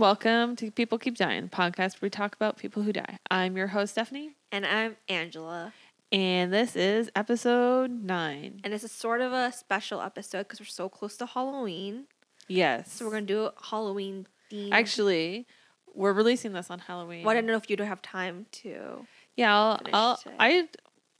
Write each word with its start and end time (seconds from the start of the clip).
Welcome 0.00 0.56
to 0.56 0.70
People 0.70 0.96
Keep 0.96 1.16
Dying, 1.18 1.42
the 1.42 1.48
podcast 1.50 2.00
where 2.00 2.06
we 2.06 2.08
talk 2.08 2.34
about 2.34 2.56
people 2.56 2.82
who 2.82 2.90
die. 2.90 3.18
I'm 3.30 3.54
your 3.54 3.66
host, 3.66 3.92
Stephanie, 3.92 4.34
And 4.50 4.64
I'm 4.64 4.96
Angela. 5.10 5.74
and 6.10 6.50
this 6.50 6.74
is 6.74 7.10
episode 7.14 7.90
nine. 7.90 8.62
And 8.64 8.72
this 8.72 8.82
is 8.82 8.92
sort 8.92 9.20
of 9.20 9.34
a 9.34 9.52
special 9.52 10.00
episode 10.00 10.44
because 10.44 10.58
we're 10.58 10.64
so 10.64 10.88
close 10.88 11.18
to 11.18 11.26
Halloween. 11.26 12.06
Yes. 12.48 12.90
So 12.94 13.04
we're 13.04 13.10
going 13.10 13.26
to 13.26 13.32
do 13.34 13.44
a 13.44 13.52
Halloween 13.62 14.26
theme. 14.48 14.72
Actually, 14.72 15.46
we're 15.94 16.14
releasing 16.14 16.54
this 16.54 16.70
on 16.70 16.78
Halloween. 16.78 17.22
well, 17.22 17.32
I 17.32 17.34
don't 17.34 17.44
know 17.44 17.56
if 17.56 17.68
you 17.68 17.76
don't 17.76 17.86
have 17.86 18.00
time 18.00 18.46
to. 18.52 19.06
Yeah, 19.36 19.54
I'll, 19.54 19.80
I'll. 19.92 20.18
I, 20.38 20.66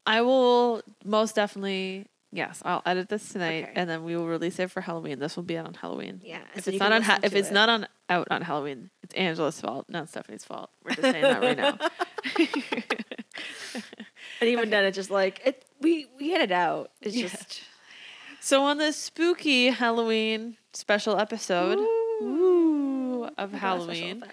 I 0.06 0.22
will 0.22 0.80
most 1.04 1.34
definitely. 1.34 2.06
Yes, 2.32 2.62
I'll 2.64 2.82
edit 2.86 3.08
this 3.08 3.28
tonight, 3.28 3.64
Okay. 3.64 3.72
and 3.74 3.90
then 3.90 4.04
we 4.04 4.16
will 4.16 4.26
release 4.28 4.58
it 4.60 4.70
for 4.70 4.80
Halloween. 4.80 5.18
This 5.18 5.34
will 5.34 5.42
be 5.42 5.58
out 5.58 5.66
on 5.66 5.74
Halloween. 5.74 6.20
Yeah. 6.24 6.38
If 6.54 6.64
so 6.64 6.70
it's 6.70 6.78
not 6.78 6.92
on, 6.92 7.02
ha- 7.02 7.18
if 7.24 7.34
it's 7.34 7.48
it. 7.50 7.54
not 7.54 7.68
on 7.68 7.88
out 8.08 8.28
on 8.30 8.42
Halloween, 8.42 8.90
it's 9.02 9.12
Angela's 9.14 9.60
fault, 9.60 9.86
not 9.88 10.08
Stephanie's 10.08 10.44
fault. 10.44 10.70
We're 10.84 10.90
just 10.94 11.02
saying 11.02 11.22
that 11.22 11.42
right 11.42 11.56
now. 11.56 11.78
And 14.40 14.48
even 14.48 14.70
then, 14.70 14.84
it's 14.84 14.96
just 14.96 15.10
like, 15.10 15.40
it. 15.44 15.64
we, 15.80 16.06
we 16.18 16.30
hit 16.30 16.40
it 16.40 16.52
out. 16.52 16.90
It's 17.02 17.14
Yeah. 17.14 17.28
just. 17.28 17.60
So 18.40 18.62
on 18.64 18.78
this 18.78 18.96
spooky 18.96 19.66
Halloween 19.68 20.56
special 20.72 21.18
episode 21.18 21.78
ooh, 22.22 23.28
of 23.36 23.52
Halloween, 23.52 24.24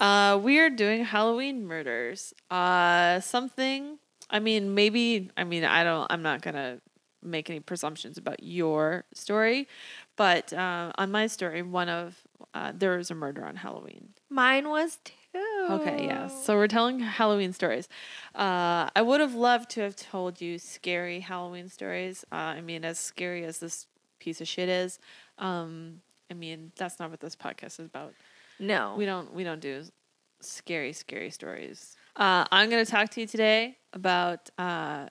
uh, 0.00 0.38
we 0.42 0.58
are 0.58 0.68
doing 0.68 1.04
Halloween 1.04 1.64
murders. 1.64 2.34
Uh, 2.50 3.20
something. 3.20 3.98
I 4.30 4.40
mean, 4.40 4.74
maybe. 4.74 5.30
I 5.36 5.44
mean, 5.44 5.62
I 5.64 5.84
don't. 5.84 6.06
I'm 6.10 6.22
not 6.22 6.42
gonna 6.42 6.80
make 7.22 7.48
any 7.48 7.60
presumptions 7.60 8.18
about 8.18 8.42
your 8.42 9.04
story, 9.14 9.68
but 10.16 10.52
uh, 10.52 10.92
on 10.96 11.10
my 11.10 11.26
story, 11.26 11.62
one 11.62 11.88
of 11.88 12.16
uh, 12.54 12.72
there 12.74 12.96
was 12.96 13.10
a 13.10 13.14
murder 13.14 13.44
on 13.44 13.56
Halloween. 13.56 14.08
Mine 14.28 14.68
was 14.68 14.98
too. 15.04 15.12
Okay, 15.70 16.04
yes. 16.04 16.44
So 16.44 16.56
we're 16.56 16.68
telling 16.68 17.00
Halloween 17.00 17.52
stories. 17.52 17.88
Uh, 18.34 18.90
I 18.94 19.02
would 19.02 19.20
have 19.20 19.34
loved 19.34 19.70
to 19.70 19.80
have 19.80 19.96
told 19.96 20.40
you 20.40 20.58
scary 20.58 21.20
Halloween 21.20 21.68
stories. 21.68 22.24
Uh, 22.30 22.34
I 22.56 22.60
mean, 22.60 22.84
as 22.84 22.98
scary 22.98 23.44
as 23.44 23.58
this 23.58 23.86
piece 24.18 24.40
of 24.40 24.48
shit 24.48 24.68
is, 24.68 24.98
um, 25.38 26.00
I 26.30 26.34
mean 26.34 26.72
that's 26.76 26.98
not 26.98 27.10
what 27.10 27.20
this 27.20 27.36
podcast 27.36 27.80
is 27.80 27.86
about. 27.86 28.14
No. 28.58 28.94
We 28.96 29.06
don't 29.06 29.32
we 29.34 29.44
don't 29.44 29.60
do 29.60 29.84
scary 30.40 30.92
scary 30.92 31.30
stories. 31.30 31.96
Uh, 32.16 32.44
I'm 32.50 32.68
going 32.68 32.84
to 32.84 32.90
talk 32.90 33.08
to 33.10 33.20
you 33.20 33.26
today 33.26 33.78
about 33.92 34.50
uh, 34.58 35.06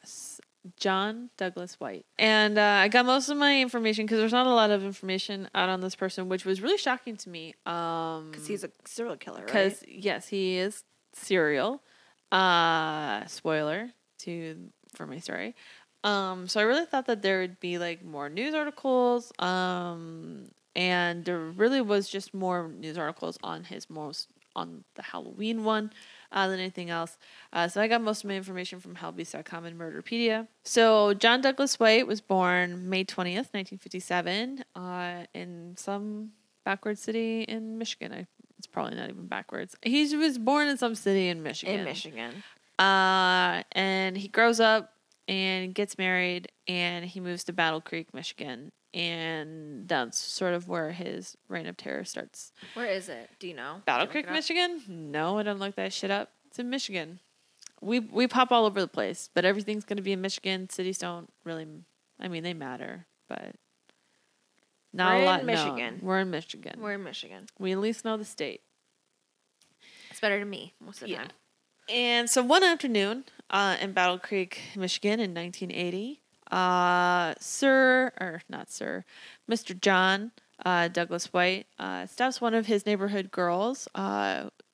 John 0.77 1.29
Douglas 1.37 1.79
White, 1.79 2.05
and 2.19 2.57
uh, 2.57 2.61
I 2.61 2.87
got 2.87 3.05
most 3.05 3.29
of 3.29 3.37
my 3.37 3.61
information 3.61 4.05
because 4.05 4.19
there's 4.19 4.31
not 4.31 4.47
a 4.47 4.53
lot 4.53 4.69
of 4.71 4.83
information 4.83 5.49
out 5.55 5.69
on 5.69 5.81
this 5.81 5.95
person, 5.95 6.29
which 6.29 6.45
was 6.45 6.61
really 6.61 6.77
shocking 6.77 7.17
to 7.17 7.29
me. 7.29 7.55
Um, 7.65 8.29
Because 8.31 8.47
he's 8.47 8.63
a 8.63 8.71
serial 8.85 9.17
killer, 9.17 9.39
right? 9.39 9.45
because 9.47 9.83
yes, 9.87 10.27
he 10.27 10.57
is 10.57 10.83
serial. 11.13 11.81
Uh, 12.31 13.25
spoiler 13.25 13.89
to 14.19 14.55
for 14.95 15.05
my 15.05 15.19
story. 15.19 15.55
Um, 16.03 16.47
so 16.47 16.59
I 16.59 16.63
really 16.63 16.85
thought 16.85 17.05
that 17.07 17.21
there 17.21 17.41
would 17.41 17.59
be 17.59 17.77
like 17.77 18.03
more 18.03 18.29
news 18.29 18.53
articles. 18.53 19.31
Um, 19.39 20.47
and 20.75 21.25
there 21.25 21.37
really 21.39 21.81
was 21.81 22.07
just 22.09 22.33
more 22.33 22.67
news 22.69 22.97
articles 22.97 23.37
on 23.43 23.65
his 23.65 23.89
most 23.89 24.29
on 24.55 24.83
the 24.95 25.01
Halloween 25.01 25.63
one 25.63 25.91
uh, 26.31 26.47
than 26.47 26.59
anything 26.59 26.89
else. 26.89 27.17
Uh, 27.53 27.67
so 27.67 27.81
I 27.81 27.87
got 27.87 28.01
most 28.01 28.23
of 28.23 28.29
my 28.29 28.35
information 28.35 28.79
from 28.79 28.95
Hellbeast.com 28.95 29.65
and 29.65 29.79
Murderpedia. 29.79 30.47
So 30.63 31.13
John 31.13 31.41
Douglas 31.41 31.79
White 31.79 32.07
was 32.07 32.21
born 32.21 32.89
May 32.89 33.03
twentieth, 33.03 33.49
nineteen 33.53 33.79
fifty 33.79 33.99
seven, 33.99 34.63
uh, 34.75 35.25
in 35.33 35.75
some 35.77 36.31
backward 36.65 36.97
city 36.97 37.43
in 37.43 37.77
Michigan. 37.77 38.13
I, 38.13 38.27
it's 38.57 38.67
probably 38.67 38.95
not 38.95 39.09
even 39.09 39.27
backwards. 39.27 39.75
He 39.81 40.15
was 40.15 40.37
born 40.37 40.67
in 40.67 40.77
some 40.77 40.95
city 40.95 41.29
in 41.29 41.41
Michigan. 41.43 41.79
In 41.79 41.85
Michigan. 41.85 42.43
Uh, 42.77 43.63
and 43.73 44.17
he 44.17 44.27
grows 44.27 44.59
up 44.59 44.93
and 45.27 45.73
gets 45.73 45.97
married 45.97 46.51
and 46.67 47.05
he 47.05 47.19
moves 47.19 47.43
to 47.45 47.53
Battle 47.53 47.81
Creek, 47.81 48.13
Michigan. 48.13 48.71
And 48.93 49.87
that's 49.87 50.17
sort 50.17 50.53
of 50.53 50.67
where 50.67 50.91
his 50.91 51.37
reign 51.47 51.65
of 51.65 51.77
terror 51.77 52.03
starts. 52.03 52.51
Where 52.73 52.87
is 52.87 53.07
it? 53.07 53.29
Do 53.39 53.47
you 53.47 53.53
know? 53.53 53.81
Battle 53.85 54.07
Creek, 54.07 54.25
look 54.25 54.25
it 54.25 54.29
up? 54.29 54.35
Michigan? 54.35 54.81
No, 55.11 55.37
I 55.39 55.43
don't 55.43 55.59
look 55.59 55.75
that 55.75 55.93
shit 55.93 56.11
up. 56.11 56.31
It's 56.47 56.59
in 56.59 56.69
Michigan. 56.69 57.19
We 57.79 57.99
we 57.99 58.27
pop 58.27 58.51
all 58.51 58.65
over 58.65 58.79
the 58.81 58.87
place, 58.87 59.29
but 59.33 59.45
everything's 59.45 59.85
going 59.85 59.97
to 59.97 60.03
be 60.03 60.11
in 60.11 60.21
Michigan. 60.21 60.69
Cities 60.69 60.97
don't 60.97 61.31
really, 61.45 61.65
I 62.19 62.27
mean, 62.27 62.43
they 62.43 62.53
matter, 62.53 63.05
but 63.29 63.55
not 64.93 65.13
We're 65.13 65.15
a 65.15 65.19
in 65.19 65.25
lot. 65.25 65.37
known. 65.37 65.45
Michigan. 65.47 65.99
We're 66.03 66.19
in 66.19 66.29
Michigan. 66.29 66.79
We're 66.81 66.93
in 66.93 67.03
Michigan. 67.03 67.47
we 67.57 67.71
at 67.71 67.79
least 67.79 68.03
know 68.05 68.17
the 68.17 68.25
state. 68.25 68.61
It's 70.09 70.19
better 70.19 70.37
than 70.37 70.49
me 70.49 70.73
most 70.79 71.01
of 71.01 71.07
the 71.07 71.13
Yeah. 71.13 71.19
time. 71.23 71.31
And 71.89 72.29
so 72.29 72.43
one 72.43 72.63
afternoon 72.63 73.23
uh, 73.49 73.77
in 73.81 73.93
Battle 73.93 74.19
Creek, 74.19 74.61
Michigan 74.75 75.19
in 75.19 75.33
1980, 75.33 76.21
uh, 76.51 77.33
Sir, 77.39 78.11
or 78.19 78.41
not 78.49 78.69
Sir, 78.69 79.05
Mr. 79.49 79.79
John 79.79 80.31
uh, 80.65 80.87
Douglas 80.89 81.33
White 81.33 81.67
uh, 81.79 82.05
stops 82.05 82.41
one 82.41 82.53
of 82.53 82.67
his 82.67 82.85
neighborhood 82.85 83.31
girls, 83.31 83.87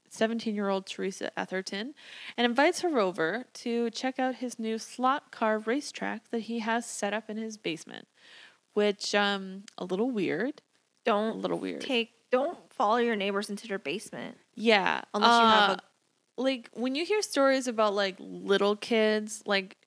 17 0.10 0.56
year 0.56 0.70
old 0.70 0.86
Teresa 0.88 1.32
Etherton, 1.38 1.94
and 2.36 2.46
invites 2.46 2.82
her 2.82 3.00
over 3.00 3.46
to 3.54 3.90
check 3.92 4.20
out 4.20 4.36
his 4.36 4.60
new 4.60 4.78
slot 4.78 5.32
car 5.32 5.60
racetrack 5.60 6.30
that 6.32 6.42
he 6.42 6.60
has 6.60 6.86
set 6.86 7.14
up 7.14 7.30
in 7.30 7.38
his 7.38 7.58
basement, 7.58 8.08
which 8.74 9.14
um 9.16 9.64
a 9.78 9.86
little 9.86 10.12
weird. 10.12 10.62
Don't 11.06 11.36
a 11.36 11.40
little 11.40 11.60
weird. 11.60 11.82
take. 11.82 12.12
Don't 12.30 12.58
follow 12.74 12.98
your 12.98 13.16
neighbors 13.16 13.50
into 13.50 13.68
their 13.70 13.80
basement. 13.80 14.36
Yeah. 14.54 15.02
Unless 15.14 15.40
you 15.40 15.46
have 15.48 15.70
uh, 15.70 15.78
like 16.38 16.70
when 16.74 16.94
you 16.94 17.06
hear 17.06 17.22
stories 17.22 17.68
about 17.68 17.94
like 17.94 18.16
little 18.20 18.76
kids, 18.76 19.42
like 19.46 19.78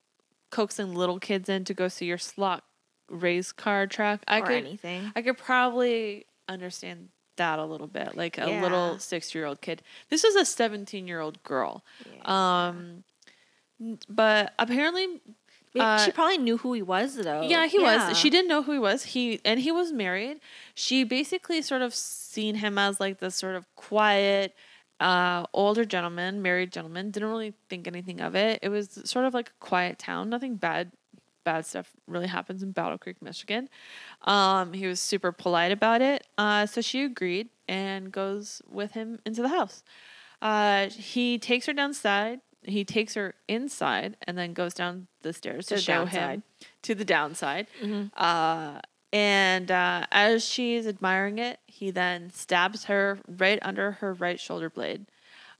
coaxing 0.51 0.93
little 0.93 1.19
kids 1.19 1.49
in 1.49 1.63
to 1.65 1.73
go 1.73 1.87
see 1.87 2.05
your 2.05 2.17
slot 2.19 2.63
race 3.09 3.51
car 3.51 3.87
track, 3.87 4.23
I 4.27 4.39
or 4.39 4.45
could 4.45 4.55
anything. 4.65 5.11
I 5.15 5.21
could 5.21 5.37
probably 5.37 6.25
understand 6.47 7.09
that 7.37 7.57
a 7.59 7.65
little 7.65 7.87
bit. 7.87 8.15
Like 8.15 8.37
a 8.37 8.49
Yeah. 8.49 8.61
little 8.61 8.99
six 8.99 9.33
year 9.33 9.45
old 9.45 9.61
kid. 9.61 9.81
This 10.09 10.23
was 10.23 10.35
a 10.35 10.45
seventeen 10.45 11.07
year 11.07 11.19
old 11.19 11.41
girl. 11.43 11.83
Um 12.23 13.03
but 14.07 14.53
apparently 14.59 15.21
uh, 15.79 15.97
she 16.05 16.11
probably 16.11 16.37
knew 16.37 16.57
who 16.57 16.73
he 16.73 16.81
was 16.81 17.15
though. 17.15 17.41
yeah, 17.43 17.65
he 17.65 17.79
was. 17.79 18.17
She 18.17 18.29
didn't 18.29 18.49
know 18.49 18.61
who 18.61 18.73
he 18.73 18.79
was. 18.79 19.03
He 19.03 19.39
and 19.45 19.59
he 19.59 19.71
was 19.71 19.91
married. 19.91 20.39
She 20.75 21.03
basically 21.05 21.61
sort 21.61 21.81
of 21.81 21.95
seen 21.95 22.55
him 22.55 22.77
as 22.77 22.99
like 22.99 23.19
this 23.19 23.35
sort 23.35 23.55
of 23.55 23.65
quiet, 23.75 24.53
uh, 25.01 25.45
older 25.53 25.83
gentleman, 25.83 26.41
married 26.41 26.71
gentleman. 26.71 27.11
Didn't 27.11 27.29
really 27.29 27.53
think 27.69 27.87
anything 27.87 28.21
of 28.21 28.35
it. 28.35 28.59
It 28.61 28.69
was 28.69 28.99
sort 29.03 29.25
of 29.25 29.33
like 29.33 29.49
a 29.49 29.65
quiet 29.65 29.99
town. 29.99 30.29
Nothing 30.29 30.55
bad, 30.55 30.91
bad 31.43 31.65
stuff 31.65 31.91
really 32.07 32.27
happens 32.27 32.61
in 32.63 32.71
Battle 32.71 32.97
Creek, 32.97 33.21
Michigan. 33.21 33.67
Um, 34.23 34.73
he 34.73 34.87
was 34.87 34.99
super 35.01 35.31
polite 35.31 35.71
about 35.71 36.01
it. 36.01 36.25
Uh, 36.37 36.65
so 36.67 36.81
she 36.81 37.03
agreed 37.03 37.49
and 37.67 38.11
goes 38.11 38.61
with 38.69 38.91
him 38.93 39.19
into 39.25 39.41
the 39.41 39.49
house. 39.49 39.83
Uh, 40.41 40.87
he 40.89 41.37
takes 41.37 41.65
her 41.65 41.73
downside. 41.73 42.39
He 42.63 42.85
takes 42.85 43.15
her 43.15 43.33
inside 43.47 44.17
and 44.27 44.37
then 44.37 44.53
goes 44.53 44.75
down 44.75 45.07
the 45.23 45.33
stairs 45.33 45.65
to, 45.65 45.69
To 45.69 45.75
the 45.75 45.81
show 45.81 45.93
downside. 46.05 46.29
him 46.35 46.43
to 46.83 46.93
the 46.95 47.05
downside. 47.05 47.67
Mhm. 47.81 48.11
And 49.13 49.69
uh, 49.69 50.05
as 50.11 50.45
she's 50.45 50.87
admiring 50.87 51.37
it, 51.39 51.59
he 51.67 51.91
then 51.91 52.29
stabs 52.31 52.85
her 52.85 53.19
right 53.27 53.59
under 53.61 53.93
her 53.93 54.13
right 54.13 54.39
shoulder 54.39 54.69
blade. 54.69 55.05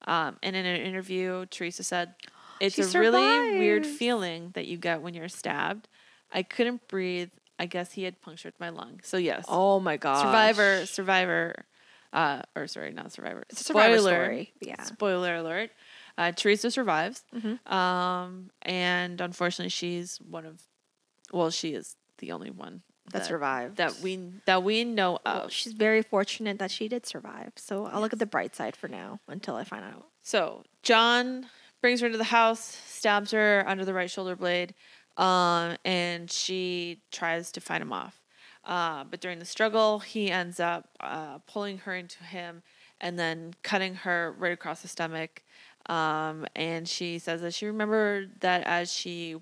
Um, 0.06 0.38
and 0.42 0.56
in 0.56 0.66
an 0.66 0.82
interview, 0.82 1.46
Teresa 1.48 1.84
said, 1.84 2.16
"It's 2.60 2.76
She 2.76 2.82
a 2.84 2.88
really 3.00 3.58
weird 3.58 3.86
feeling 3.86 4.52
that 4.54 4.68
you 4.68 4.78
get 4.78 5.02
when 5.02 5.14
you're 5.14 5.28
stabbed. 5.30 5.88
I 6.32 6.44
couldn't 6.44 6.88
breathe. 6.88 7.30
I 7.60 7.66
guess 7.68 7.92
he 7.92 8.04
had 8.04 8.22
punctured 8.22 8.54
my 8.60 8.70
lung. 8.70 9.02
So 9.04 9.18
yes, 9.18 9.46
Oh 9.48 9.80
my 9.80 9.98
god. 9.98 10.22
survivor, 10.24 10.86
survivor, 10.88 11.66
uh, 12.14 12.42
or 12.56 12.66
sorry, 12.68 12.92
not 12.92 13.12
survivor. 13.12 13.44
It's 13.50 13.64
survivor 13.66 13.98
Spoiler. 14.00 14.46
Yeah. 14.62 14.84
Spoiler 14.84 15.36
alert. 15.36 15.70
Uh, 16.18 16.32
Teresa 16.32 16.72
survives. 16.72 17.24
Mhm. 17.36 17.72
Um, 17.72 18.50
and 18.64 19.22
unfortunately, 19.22 19.70
she's 19.70 20.18
one 20.18 20.46
of, 20.46 20.62
well, 21.32 21.52
she 21.52 21.74
is 21.76 21.98
the 22.18 22.32
only 22.32 22.50
one 22.50 22.82
That 23.20 23.26
survived. 23.26 23.78
that 23.78 24.00
we 24.02 24.32
that 24.46 24.64
we 24.64 24.84
know 24.84 25.20
Well, 25.26 25.44
of. 25.46 25.52
she's 25.52 25.74
very 25.74 26.02
fortunate 26.02 26.60
that 26.60 26.72
she 26.72 26.88
did 26.88 27.06
survive. 27.06 27.52
So 27.56 27.86
I'll 27.88 28.02
look 28.02 28.14
at 28.14 28.20
the 28.20 28.26
bright 28.26 28.56
side 28.56 28.76
for 28.76 28.88
now 28.88 29.20
until 29.28 29.56
I 29.56 29.64
find 29.64 29.84
out. 29.84 30.08
So 30.22 30.64
John 30.84 31.48
brings 31.82 32.00
her 32.02 32.06
into 32.08 32.18
the 32.18 32.24
house, 32.26 32.60
stabs 32.86 33.32
her 33.32 33.64
under 33.68 33.84
the 33.86 33.94
right 33.94 34.10
shoulder 34.10 34.36
blade, 34.36 34.74
um, 35.18 35.78
and 35.84 36.30
she 36.32 37.00
tries 37.12 37.52
to 37.54 37.62
fight 37.62 37.82
him 37.82 37.92
off. 37.92 38.22
Uh, 38.64 39.04
but 39.04 39.20
during 39.20 39.40
the 39.40 39.46
struggle, 39.46 40.00
he 40.00 40.30
ends 40.30 40.60
up 40.60 40.90
uh, 41.00 41.40
pulling 41.48 41.80
her 41.80 41.96
into 41.96 42.24
him 42.24 42.62
and 43.00 43.18
then 43.18 43.56
cutting 43.64 43.96
her 43.96 44.36
right 44.38 44.52
across 44.54 44.84
the 44.84 44.88
stomach. 44.88 45.42
Um, 45.88 46.46
and 46.56 46.88
she 46.88 47.18
says 47.18 47.42
that 47.42 47.56
she 47.56 47.66
remembered 47.66 48.40
that 48.42 48.64
as 48.68 48.94
she 48.94 49.38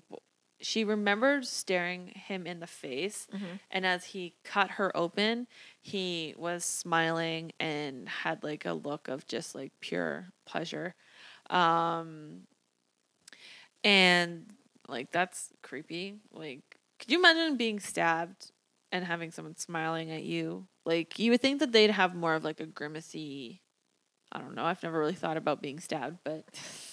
she 0.60 0.84
remembered 0.84 1.46
staring 1.46 2.08
him 2.08 2.46
in 2.46 2.60
the 2.60 2.66
face, 2.66 3.26
and 3.70 3.86
as 3.86 4.04
he 4.06 4.34
cut 4.44 4.72
her 4.72 4.94
open, 4.96 5.46
he 5.80 6.34
was 6.36 6.64
smiling 6.64 7.52
and 7.60 8.08
had 8.08 8.42
like 8.44 8.64
a 8.66 8.72
look 8.72 9.08
of 9.08 9.26
just 9.26 9.54
like 9.54 9.72
pure 9.80 10.28
pleasure. 10.46 10.94
Um, 11.48 12.42
and 13.84 14.46
like 14.88 15.10
that's 15.12 15.50
creepy. 15.62 16.16
Like, 16.32 16.60
could 16.98 17.10
you 17.10 17.18
imagine 17.18 17.56
being 17.56 17.80
stabbed 17.80 18.50
and 18.92 19.04
having 19.04 19.30
someone 19.30 19.56
smiling 19.56 20.10
at 20.10 20.22
you? 20.24 20.66
Like, 20.84 21.18
you 21.18 21.30
would 21.32 21.40
think 21.40 21.60
that 21.60 21.72
they'd 21.72 21.90
have 21.90 22.14
more 22.14 22.34
of 22.34 22.44
like 22.44 22.60
a 22.60 22.66
grimacy. 22.66 23.62
I 24.32 24.38
don't 24.40 24.54
know. 24.54 24.64
I've 24.64 24.82
never 24.82 24.98
really 24.98 25.14
thought 25.14 25.36
about 25.36 25.62
being 25.62 25.80
stabbed, 25.80 26.18
but 26.24 26.44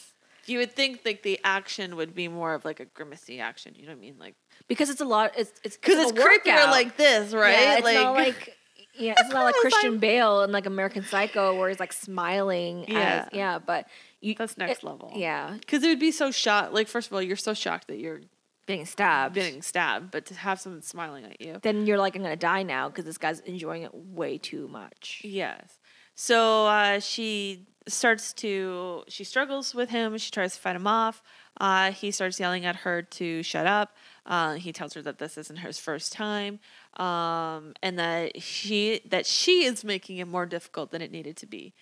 you 0.47 0.59
would 0.59 0.71
think 0.73 1.01
like 1.05 1.23
the 1.23 1.39
action 1.43 1.95
would 1.95 2.15
be 2.15 2.27
more 2.27 2.53
of 2.53 2.65
like 2.65 2.79
a 2.79 2.85
grimacy 2.85 3.39
action. 3.39 3.73
You 3.75 3.83
know 3.85 3.91
what 3.91 3.97
I 3.97 4.01
mean? 4.01 4.15
Like, 4.19 4.35
because 4.67 4.89
it's 4.89 5.01
a 5.01 5.05
lot. 5.05 5.33
It's 5.37 5.51
it's 5.63 5.77
because 5.77 5.97
like 5.97 6.15
it's 6.15 6.19
a 6.45 6.49
creepier 6.49 6.65
like 6.71 6.97
this, 6.97 7.33
right? 7.33 7.57
Yeah, 7.57 7.77
it's 7.77 7.93
not 7.93 8.13
like 8.13 8.55
yeah, 8.97 9.13
it's 9.17 9.29
not 9.29 9.43
like 9.43 9.55
Christian 9.55 9.93
like- 9.93 9.99
Bale 10.01 10.43
in 10.43 10.51
like 10.51 10.65
American 10.65 11.03
Psycho 11.03 11.57
where 11.57 11.69
he's 11.69 11.79
like 11.79 11.93
smiling. 11.93 12.85
Yeah. 12.87 13.25
as, 13.25 13.29
yeah, 13.33 13.59
but 13.59 13.87
you 14.21 14.35
that's 14.35 14.57
next 14.57 14.79
it- 14.79 14.85
level. 14.85 15.11
Yeah, 15.15 15.55
because 15.59 15.83
it 15.83 15.87
would 15.87 15.99
be 15.99 16.11
so 16.11 16.31
shocked. 16.31 16.73
Like, 16.73 16.87
first 16.87 17.07
of 17.07 17.13
all, 17.13 17.21
you're 17.21 17.35
so 17.35 17.53
shocked 17.53 17.87
that 17.89 17.99
you're 17.99 18.21
being 18.65 18.85
stabbed. 18.85 19.35
being 19.35 19.61
stabbed, 19.61 20.11
but 20.11 20.25
to 20.25 20.33
have 20.33 20.59
someone 20.59 20.81
smiling 20.81 21.23
at 21.25 21.39
you. 21.39 21.57
then 21.61 21.85
you're 21.85 21.97
like, 21.97 22.15
I'm 22.15 22.21
gonna 22.23 22.35
die 22.35 22.63
now 22.63 22.89
because 22.89 23.05
this 23.05 23.17
guy's 23.17 23.39
enjoying 23.41 23.83
it 23.83 23.93
way 23.93 24.37
too 24.37 24.67
much. 24.67 25.21
Yes. 25.23 25.77
So 26.15 26.65
uh, 26.65 26.99
she 26.99 27.67
starts 27.87 28.33
to, 28.33 29.03
she 29.07 29.23
struggles 29.23 29.73
with 29.73 29.89
him. 29.89 30.17
She 30.17 30.31
tries 30.31 30.55
to 30.55 30.59
fight 30.59 30.75
him 30.75 30.87
off. 30.87 31.23
Uh, 31.59 31.91
he 31.91 32.11
starts 32.11 32.39
yelling 32.39 32.65
at 32.65 32.77
her 32.77 33.01
to 33.01 33.41
shut 33.43 33.65
up. 33.65 33.95
Uh, 34.25 34.53
he 34.55 34.71
tells 34.71 34.93
her 34.93 35.01
that 35.01 35.17
this 35.17 35.37
isn't 35.37 35.57
his 35.57 35.79
first 35.79 36.11
time, 36.11 36.59
um, 36.97 37.73
and 37.81 37.97
that 37.97 38.41
she 38.41 39.01
that 39.09 39.25
she 39.25 39.63
is 39.63 39.83
making 39.83 40.17
it 40.17 40.27
more 40.27 40.45
difficult 40.45 40.91
than 40.91 41.01
it 41.01 41.11
needed 41.11 41.37
to 41.37 41.45
be. 41.47 41.73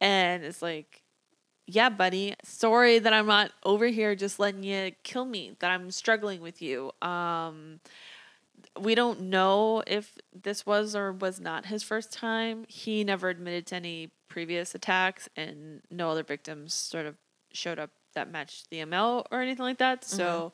And 0.00 0.44
it's 0.44 0.60
like, 0.60 1.02
yeah, 1.66 1.88
buddy, 1.88 2.34
sorry 2.44 2.98
that 2.98 3.12
I'm 3.12 3.26
not 3.26 3.50
over 3.64 3.86
here 3.86 4.14
just 4.14 4.38
letting 4.38 4.62
you 4.62 4.92
kill 5.02 5.24
me. 5.24 5.56
That 5.58 5.70
I'm 5.70 5.90
struggling 5.90 6.40
with 6.40 6.62
you. 6.62 6.92
Um, 7.02 7.80
we 8.80 8.94
don't 8.94 9.20
know 9.22 9.82
if 9.86 10.16
this 10.34 10.64
was 10.66 10.94
or 10.94 11.12
was 11.12 11.40
not 11.40 11.66
his 11.66 11.82
first 11.82 12.12
time. 12.12 12.64
He 12.68 13.04
never 13.04 13.28
admitted 13.28 13.66
to 13.68 13.76
any 13.76 14.10
previous 14.28 14.74
attacks, 14.74 15.28
and 15.36 15.80
no 15.90 16.10
other 16.10 16.22
victims 16.22 16.74
sort 16.74 17.06
of 17.06 17.16
showed 17.52 17.78
up 17.78 17.90
that 18.14 18.30
matched 18.30 18.70
the 18.70 18.84
MO 18.84 19.24
or 19.30 19.40
anything 19.42 19.62
like 19.64 19.78
that. 19.78 20.04
So, 20.04 20.52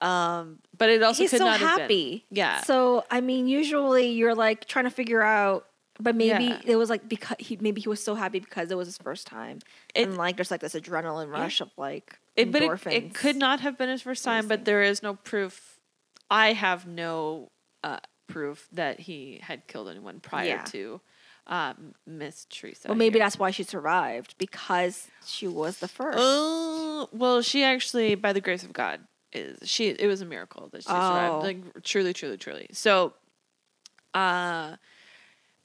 um, 0.00 0.58
but 0.76 0.90
it 0.90 1.02
also 1.02 1.22
He's 1.22 1.30
could 1.30 1.38
so 1.38 1.44
not 1.44 1.60
have 1.60 1.76
been. 1.76 1.80
happy. 1.82 2.24
Yeah. 2.30 2.60
So 2.62 3.04
I 3.10 3.20
mean, 3.20 3.46
usually 3.48 4.08
you're 4.10 4.34
like 4.34 4.66
trying 4.66 4.84
to 4.84 4.90
figure 4.90 5.22
out, 5.22 5.66
but 6.00 6.14
maybe 6.16 6.44
Yeah. 6.44 6.60
it 6.64 6.76
was 6.76 6.90
like 6.90 7.08
because 7.08 7.36
he 7.38 7.56
maybe 7.60 7.80
he 7.80 7.88
was 7.88 8.02
so 8.02 8.14
happy 8.14 8.40
because 8.40 8.70
it 8.70 8.76
was 8.76 8.88
his 8.88 8.98
first 8.98 9.26
time, 9.26 9.60
It- 9.94 10.08
and 10.08 10.16
like 10.16 10.36
there's 10.36 10.50
like 10.50 10.60
this 10.60 10.74
adrenaline 10.74 11.30
rush 11.30 11.60
of 11.60 11.70
like 11.76 12.18
It, 12.36 12.50
but 12.52 12.62
it, 12.62 12.86
it 12.86 13.14
could 13.14 13.36
not 13.36 13.60
have 13.60 13.78
been 13.78 13.88
his 13.88 14.02
first 14.02 14.24
time, 14.24 14.48
but 14.48 14.64
there 14.64 14.82
is 14.82 15.02
no 15.02 15.14
proof. 15.14 15.78
I 16.30 16.52
have 16.54 16.86
no 16.86 17.50
uh, 17.84 17.98
proof 18.26 18.66
that 18.72 18.98
he 19.00 19.38
had 19.42 19.66
killed 19.68 19.88
anyone 19.88 20.18
prior 20.20 20.46
Yeah. 20.46 20.62
to 20.64 21.00
um, 21.46 21.94
Miss 22.06 22.46
Teresa. 22.50 22.88
Well, 22.88 22.96
maybe 22.96 23.18
here. 23.18 23.24
that's 23.26 23.38
why 23.38 23.50
she 23.50 23.62
survived 23.64 24.34
because 24.38 25.08
she 25.26 25.46
was 25.46 25.78
the 25.78 25.88
first. 25.88 26.18
Oh 26.20 27.08
well, 27.12 27.42
she 27.42 27.62
actually, 27.62 28.14
by 28.14 28.32
the 28.32 28.40
grace 28.40 28.62
of 28.64 28.72
God, 28.72 29.00
is 29.32 29.58
she? 29.68 29.88
It 29.90 30.06
was 30.06 30.22
a 30.22 30.24
miracle 30.24 30.68
that 30.72 30.82
she 30.84 30.88
Oh. 30.90 30.94
survived. 30.94 31.42
Like 31.44 31.82
truly, 31.84 32.12
truly, 32.14 32.38
truly. 32.38 32.68
So, 32.72 33.12
uh, 34.14 34.76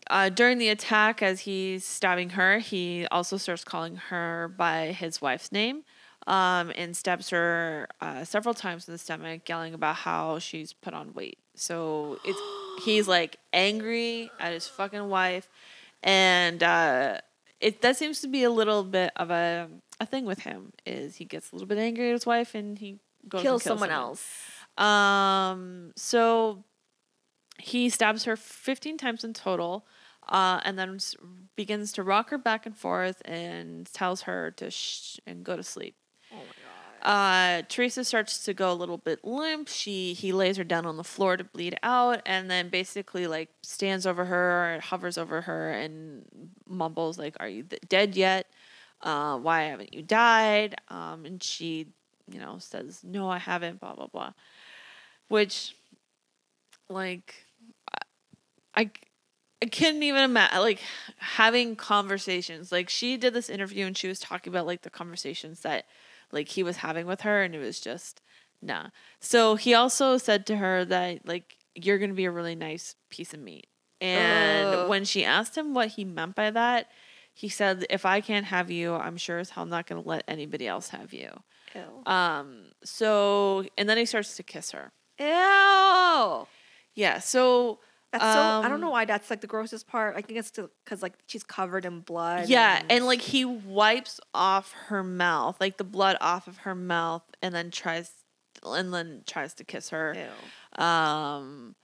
uh, 0.09 0.29
during 0.29 0.57
the 0.57 0.69
attack, 0.69 1.21
as 1.21 1.41
he's 1.41 1.85
stabbing 1.85 2.31
her, 2.31 2.59
he 2.59 3.05
also 3.11 3.37
starts 3.37 3.63
calling 3.63 3.95
her 3.95 4.53
by 4.57 4.87
his 4.91 5.21
wife's 5.21 5.51
name, 5.51 5.83
um, 6.27 6.71
and 6.75 6.97
stabs 6.97 7.29
her 7.29 7.87
uh, 8.01 8.23
several 8.25 8.53
times 8.53 8.87
in 8.87 8.93
the 8.93 8.97
stomach, 8.97 9.47
yelling 9.47 9.73
about 9.73 9.95
how 9.97 10.39
she's 10.39 10.73
put 10.73 10.93
on 10.93 11.13
weight. 11.13 11.37
So 11.59 12.19
it's 12.23 12.39
he's 12.85 13.07
like 13.07 13.37
angry 13.51 14.31
at 14.39 14.53
his 14.53 14.67
fucking 14.67 15.09
wife, 15.09 15.49
and 16.01 16.63
uh, 16.63 17.19
it 17.59 17.81
that 17.81 17.97
seems 17.97 18.21
to 18.21 18.27
be 18.27 18.43
a 18.43 18.49
little 18.49 18.83
bit 18.83 19.11
of 19.17 19.29
a 19.29 19.67
a 19.99 20.05
thing 20.05 20.25
with 20.25 20.39
him. 20.39 20.71
Is 20.85 21.17
he 21.17 21.25
gets 21.25 21.51
a 21.51 21.55
little 21.55 21.67
bit 21.67 21.77
angry 21.77 22.07
at 22.09 22.13
his 22.13 22.25
wife 22.25 22.55
and 22.55 22.79
he 22.79 22.99
goes 23.27 23.41
kills 23.41 23.63
kills 23.63 23.79
someone 23.79 23.91
else. 23.91 24.25
um, 24.77 25.91
so 25.97 26.63
he 27.59 27.89
stabs 27.89 28.23
her 28.23 28.37
15 28.37 28.97
times 28.97 29.25
in 29.25 29.33
total, 29.33 29.85
uh, 30.29 30.61
and 30.63 30.79
then 30.79 30.97
begins 31.57 31.91
to 31.91 32.03
rock 32.03 32.29
her 32.29 32.37
back 32.37 32.65
and 32.65 32.77
forth 32.77 33.21
and 33.25 33.91
tells 33.93 34.21
her 34.21 34.51
to 34.51 34.71
shh 34.71 35.19
and 35.27 35.43
go 35.43 35.57
to 35.57 35.63
sleep. 35.63 35.95
Uh, 37.01 37.63
Teresa 37.69 38.03
starts 38.03 38.43
to 38.45 38.53
go 38.53 38.71
a 38.71 38.73
little 38.73 38.97
bit 38.97 39.23
limp. 39.23 39.67
She 39.67 40.13
he 40.13 40.31
lays 40.31 40.57
her 40.57 40.63
down 40.63 40.85
on 40.85 40.97
the 40.97 41.03
floor 41.03 41.37
to 41.37 41.43
bleed 41.43 41.77
out, 41.83 42.21
and 42.25 42.49
then 42.49 42.69
basically 42.69 43.27
like 43.27 43.49
stands 43.63 44.05
over 44.05 44.25
her, 44.25 44.79
hovers 44.83 45.17
over 45.17 45.41
her, 45.41 45.71
and 45.71 46.25
mumbles 46.67 47.17
like, 47.17 47.35
"Are 47.39 47.47
you 47.49 47.63
th- 47.63 47.81
dead 47.87 48.15
yet? 48.15 48.47
Uh, 49.01 49.37
why 49.39 49.63
haven't 49.63 49.93
you 49.93 50.01
died?" 50.03 50.75
Um, 50.89 51.25
and 51.25 51.41
she, 51.43 51.87
you 52.31 52.39
know, 52.39 52.57
says, 52.59 53.01
"No, 53.03 53.29
I 53.29 53.37
haven't." 53.39 53.79
Blah 53.79 53.95
blah 53.95 54.07
blah. 54.07 54.33
Which, 55.29 55.75
like, 56.89 57.45
I, 58.75 58.81
I 58.83 58.91
I 59.63 59.67
couldn't 59.67 60.03
even 60.03 60.23
imagine 60.23 60.59
like 60.61 60.79
having 61.17 61.75
conversations. 61.75 62.71
Like 62.71 62.89
she 62.89 63.17
did 63.17 63.33
this 63.33 63.49
interview 63.49 63.85
and 63.87 63.97
she 63.97 64.07
was 64.07 64.19
talking 64.19 64.53
about 64.53 64.67
like 64.67 64.83
the 64.83 64.89
conversations 64.89 65.61
that 65.61 65.85
like 66.31 66.49
he 66.49 66.63
was 66.63 66.77
having 66.77 67.05
with 67.05 67.21
her 67.21 67.43
and 67.43 67.55
it 67.55 67.59
was 67.59 67.79
just 67.79 68.21
nah. 68.61 68.87
So 69.19 69.55
he 69.55 69.73
also 69.73 70.17
said 70.17 70.45
to 70.47 70.57
her 70.57 70.85
that 70.85 71.27
like 71.27 71.57
you're 71.75 71.97
going 71.97 72.09
to 72.09 72.15
be 72.15 72.25
a 72.25 72.31
really 72.31 72.55
nice 72.55 72.95
piece 73.09 73.33
of 73.33 73.39
meat. 73.39 73.67
And 74.01 74.67
Ugh. 74.67 74.89
when 74.89 75.05
she 75.05 75.25
asked 75.25 75.57
him 75.57 75.73
what 75.73 75.89
he 75.89 76.05
meant 76.05 76.35
by 76.35 76.51
that, 76.51 76.87
he 77.33 77.49
said 77.49 77.85
if 77.89 78.05
I 78.05 78.21
can't 78.21 78.45
have 78.45 78.71
you, 78.71 78.95
I'm 78.95 79.17
sure 79.17 79.39
as 79.39 79.51
hell 79.51 79.65
not 79.65 79.87
going 79.87 80.01
to 80.01 80.07
let 80.07 80.23
anybody 80.27 80.67
else 80.67 80.89
have 80.89 81.13
you. 81.13 81.29
Ew. 81.75 82.11
Um 82.11 82.71
so 82.83 83.65
and 83.77 83.87
then 83.87 83.97
he 83.97 84.05
starts 84.05 84.35
to 84.37 84.43
kiss 84.43 84.71
her. 84.71 84.91
Ew. 85.19 86.47
Yeah, 86.95 87.19
so 87.19 87.79
That's 88.11 88.23
so. 88.23 88.29
I 88.29 88.61
don't 88.63 88.73
Um, 88.73 88.81
know 88.81 88.89
why 88.89 89.05
that's 89.05 89.29
like 89.29 89.41
the 89.41 89.47
grossest 89.47 89.87
part. 89.87 90.15
I 90.17 90.21
think 90.21 90.39
it's 90.39 90.51
because 90.51 91.01
like 91.03 91.13
she's 91.27 91.43
covered 91.43 91.85
in 91.85 91.99
blood. 92.01 92.49
Yeah, 92.49 92.81
and 92.89 93.05
like 93.05 93.21
he 93.21 93.45
wipes 93.45 94.19
off 94.33 94.73
her 94.87 95.03
mouth, 95.03 95.57
like 95.61 95.77
the 95.77 95.83
blood 95.83 96.17
off 96.19 96.47
of 96.47 96.57
her 96.59 96.73
mouth, 96.75 97.21
and 97.41 97.53
then 97.53 97.69
tries, 97.69 98.11
and 98.63 98.91
then 98.93 99.21
tries 99.27 99.53
to 99.55 99.63
kiss 99.63 99.89
her. 99.89 100.15
Ew. 100.15 100.83
Um, 100.83 101.75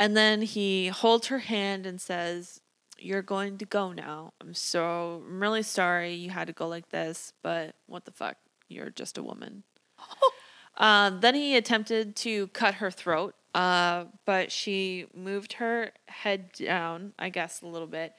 and 0.00 0.16
then 0.16 0.42
he 0.42 0.88
holds 0.88 1.26
her 1.28 1.40
hand 1.40 1.84
and 1.84 2.00
says, 2.00 2.60
"You're 2.98 3.22
going 3.22 3.58
to 3.58 3.66
go 3.66 3.92
now. 3.92 4.32
I'm 4.40 4.54
so 4.54 5.22
I'm 5.26 5.42
really 5.42 5.62
sorry 5.62 6.14
you 6.14 6.30
had 6.30 6.46
to 6.46 6.52
go 6.54 6.68
like 6.68 6.88
this, 6.88 7.34
but 7.42 7.74
what 7.86 8.06
the 8.06 8.12
fuck? 8.12 8.36
You're 8.68 8.90
just 8.90 9.18
a 9.18 9.22
woman." 9.22 9.62
Um, 10.78 11.20
then 11.20 11.34
he 11.34 11.56
attempted 11.56 12.16
to 12.16 12.46
cut 12.48 12.74
her 12.76 12.90
throat, 12.90 13.34
uh, 13.56 14.04
but 14.24 14.52
she 14.52 15.06
moved 15.14 15.54
her 15.54 15.90
head 16.08 16.52
down, 16.52 17.12
I 17.18 17.28
guess, 17.30 17.62
a 17.62 17.66
little 17.66 17.88
bit. 17.88 18.12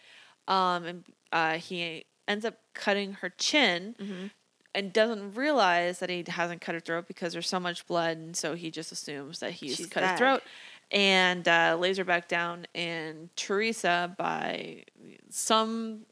Um, 0.48 0.84
and 0.86 1.04
uh, 1.32 1.54
he 1.60 2.06
ends 2.28 2.44
up 2.46 2.56
cutting 2.74 3.14
her 3.22 3.30
chin 3.30 3.96
Mhm. 4.00 4.32
and 4.74 4.92
doesn't 4.94 5.36
realize 5.36 6.00
that 6.00 6.10
he 6.10 6.24
hasn't 6.28 6.62
cut 6.62 6.74
her 6.76 6.80
throat 6.82 7.06
because 7.08 7.34
there's 7.34 7.48
so 7.50 7.60
much 7.60 7.86
blood, 7.86 8.18
and 8.18 8.36
so 8.36 8.56
he 8.56 8.72
just 8.72 8.92
assumes 8.92 9.40
that 9.40 9.52
he's 9.52 9.76
She's 9.76 9.88
cut 9.88 10.04
her 10.04 10.18
throat 10.18 10.44
and 10.92 11.48
uh, 11.48 11.78
lays 11.80 11.98
her 11.98 12.04
back 12.06 12.28
down. 12.28 12.66
And 12.74 13.30
Teresa, 13.36 14.16
by 14.18 14.86
some 15.30 16.06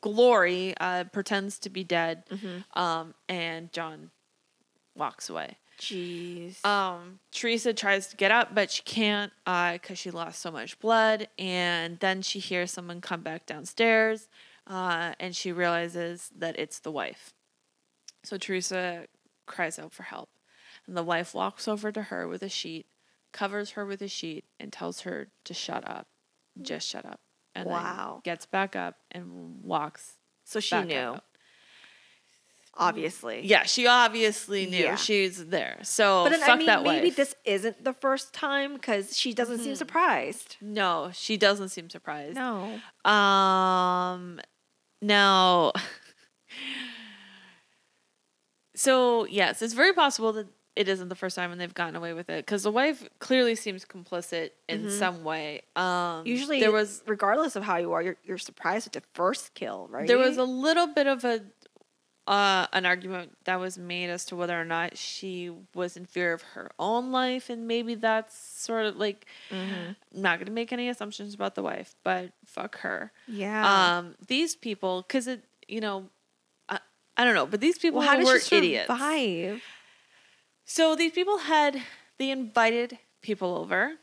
glory, 0.00 0.74
uh, 0.80 1.04
pretends 1.04 1.58
to 1.60 1.70
be 1.70 1.84
dead, 1.84 2.24
Mhm. 2.30 2.64
um, 2.76 3.14
and 3.28 3.72
John 3.72 4.10
walks 4.94 5.28
away. 5.30 5.56
Jeez. 5.78 6.64
Um, 6.64 7.20
Teresa 7.32 7.72
tries 7.72 8.08
to 8.08 8.16
get 8.16 8.30
up, 8.30 8.54
but 8.54 8.70
she 8.70 8.82
can't 8.82 9.32
because 9.44 9.98
she 9.98 10.10
lost 10.10 10.40
so 10.40 10.50
much 10.50 10.78
blood. 10.80 11.28
And 11.38 11.98
then 12.00 12.22
she 12.22 12.38
hears 12.40 12.70
someone 12.72 13.00
come 13.00 13.22
back 13.22 13.46
downstairs, 13.46 14.28
uh, 14.66 15.14
and 15.20 15.34
she 15.34 15.52
realizes 15.52 16.30
that 16.36 16.58
it's 16.58 16.80
the 16.80 16.90
wife. 16.90 17.32
So 18.24 18.36
Teresa 18.36 19.06
cries 19.46 19.78
out 19.78 19.92
for 19.92 20.02
help, 20.02 20.28
and 20.86 20.96
the 20.96 21.04
wife 21.04 21.32
walks 21.34 21.68
over 21.68 21.92
to 21.92 22.02
her 22.02 22.26
with 22.26 22.42
a 22.42 22.48
sheet, 22.48 22.86
covers 23.32 23.70
her 23.70 23.86
with 23.86 24.02
a 24.02 24.08
sheet, 24.08 24.44
and 24.58 24.72
tells 24.72 25.02
her 25.02 25.28
to 25.44 25.54
shut 25.54 25.88
up, 25.88 26.08
just 26.60 26.88
shut 26.88 27.06
up. 27.06 27.20
And 27.54 27.68
Wow. 27.68 28.20
then 28.24 28.32
gets 28.34 28.46
back 28.46 28.76
up 28.76 28.96
and 29.10 29.62
walks 29.62 30.18
so 30.44 30.60
she 30.60 30.82
knew. 30.82 30.96
out. 30.96 31.24
Obviously. 32.78 33.40
Yeah, 33.44 33.64
she 33.64 33.86
obviously 33.86 34.66
knew 34.66 34.84
Yeah. 34.84 34.96
she's 34.96 35.46
there. 35.46 35.78
So 35.82 36.24
But 36.24 36.30
then 36.38 36.42
I 36.50 36.56
mean, 36.56 36.66
maybe 36.84 37.06
wife. 37.08 37.16
this 37.16 37.34
isn't 37.44 37.84
the 37.84 37.92
first 37.92 38.32
time 38.32 38.74
because 38.74 39.16
she 39.18 39.34
doesn't 39.34 39.58
seem 39.58 39.74
surprised. 39.74 40.56
no, 40.60 41.10
she 41.12 41.36
doesn't 41.36 41.68
seem 41.70 41.90
surprised. 41.90 42.36
No. 42.36 42.78
Um, 43.10 44.40
now, 45.02 45.72
so 48.74 49.24
yes, 49.26 49.60
it's 49.62 49.74
very 49.74 49.92
possible 49.92 50.32
that 50.34 50.46
it 50.76 50.88
isn't 50.88 51.08
the 51.08 51.16
first 51.16 51.34
time 51.34 51.50
and 51.50 51.60
they've 51.60 51.74
gotten 51.74 51.96
away 51.96 52.12
with 52.12 52.30
it 52.30 52.46
because 52.46 52.62
the 52.62 52.70
wife 52.70 53.08
clearly 53.18 53.56
seems 53.56 53.84
complicit 53.84 54.50
in 54.68 54.88
some 54.92 55.24
way. 55.24 55.62
Um, 55.74 56.24
Usually, 56.24 56.60
there 56.60 56.70
was 56.70 57.02
regardless 57.04 57.56
of 57.56 57.64
how 57.64 57.78
you 57.78 57.92
are, 57.94 58.00
you're, 58.02 58.16
you're 58.22 58.38
surprised 58.38 58.86
with 58.86 58.92
the 58.92 59.02
first 59.12 59.54
kill, 59.54 59.88
right? 59.90 60.06
there 60.06 60.18
was 60.18 60.36
a 60.36 60.44
little 60.44 60.86
bit 60.86 61.08
of 61.08 61.24
a 61.24 61.40
uh, 62.28 62.66
an 62.74 62.84
argument 62.86 63.36
that 63.44 63.58
was 63.58 63.78
made 63.78 64.10
as 64.10 64.24
to 64.26 64.36
whether 64.36 64.60
or 64.60 64.64
not 64.64 64.96
she 64.98 65.50
was 65.74 65.96
in 65.96 66.04
fear 66.04 66.32
of 66.34 66.42
her 66.54 66.70
own 66.78 67.10
life, 67.10 67.48
and 67.50 67.66
maybe 67.66 67.94
that's 67.96 68.36
sort 68.38 68.84
of 68.86 68.96
like 68.96 69.26
Mm-hmm. 69.50 69.92
Not 70.22 70.38
going 70.38 70.46
to 70.46 70.52
make 70.52 70.72
any 70.72 70.88
assumptions 70.88 71.34
about 71.34 71.54
the 71.54 71.62
wife, 71.62 71.94
but 72.04 72.32
fuck 72.44 72.78
her. 72.80 73.12
yeah. 73.26 73.98
Um, 73.98 74.14
these 74.26 74.54
people, 74.54 75.02
because 75.02 75.26
it, 75.26 75.42
you 75.66 75.80
know, 75.80 76.10
I, 76.68 76.78
I 77.16 77.24
don't 77.24 77.34
know, 77.34 77.46
but 77.46 77.60
these 77.60 77.78
people 77.78 78.00
well, 78.00 78.08
how 78.08 78.24
were 78.24 78.38
she 78.40 78.56
idiots. 78.58 78.86
survive? 78.88 79.62
So 80.64 80.94
these 80.94 81.12
people 81.12 81.38
had 81.38 81.80
they 82.18 82.30
invited 82.30 82.98
people 83.22 83.54
over. 83.56 83.94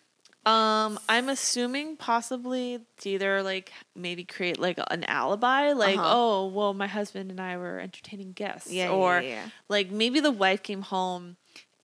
Um, 0.45 0.99
I'm 1.09 1.27
assuming 1.29 1.97
possibly 1.97 2.79
to 2.99 3.09
either 3.09 3.41
like 3.41 3.71
maybe 3.95 4.23
create 4.23 4.59
like 4.59 4.77
an 4.91 5.03
alibi, 5.05 5.71
like 5.73 5.97
Uh-huh. 5.97 6.07
oh 6.13 6.45
well, 6.47 6.73
my 6.73 6.87
husband 6.87 7.31
and 7.31 7.41
I 7.41 7.57
were 7.57 7.79
entertaining 7.79 8.31
guests, 8.33 8.71
Yeah, 8.71 8.89
or 8.89 9.21
yeah, 9.21 9.27
yeah. 9.29 9.49
like 9.69 9.89
maybe 9.89 10.19
the 10.19 10.31
wife 10.31 10.61
came 10.61 10.83
home 10.83 11.37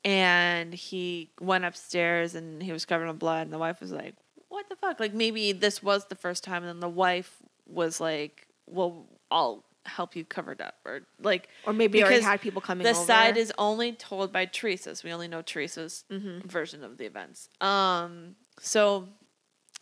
and 0.05 0.73
he 0.73 1.29
went 1.39 1.65
upstairs 1.65 2.35
and 2.35 2.61
he 2.61 2.71
was 2.71 2.85
covered 2.85 3.07
in 3.09 3.15
blood, 3.17 3.43
and 3.43 3.53
the 3.53 3.57
wife 3.59 3.81
was 3.81 3.91
like, 3.91 4.15
"What 4.49 4.69
the 4.69 4.75
fuck?" 4.75 4.99
Like 4.99 5.13
maybe 5.13 5.51
this 5.53 5.81
was 5.81 6.05
the 6.05 6.15
first 6.15 6.43
time, 6.43 6.63
and 6.63 6.69
then 6.69 6.79
the 6.81 6.89
wife 6.89 7.37
was 7.67 7.99
like, 7.99 8.47
"Well, 8.67 9.05
I'll 9.31 9.63
help 9.85 10.15
you 10.15 10.23
cover 10.25 10.51
it 10.53 10.61
up," 10.61 10.75
or 10.85 11.01
like 11.21 11.49
Or 11.65 11.73
maybe 11.73 11.99
they 11.99 12.03
already 12.03 12.17
because 12.17 12.29
had 12.29 12.41
people 12.41 12.61
coming 12.61 12.83
the 12.83 12.91
over. 12.91 13.05
side 13.05 13.37
is 13.37 13.51
only 13.57 13.91
told 13.93 14.31
by 14.31 14.45
Teresa's. 14.45 15.03
We 15.03 15.11
only 15.11 15.27
know 15.27 15.41
Teresa's 15.41 16.03
Mm-hmm. 16.11 16.47
version 16.47 16.83
of 16.83 16.97
the 16.97 17.05
events. 17.05 17.49
Um, 17.61 18.35
so 18.59 19.07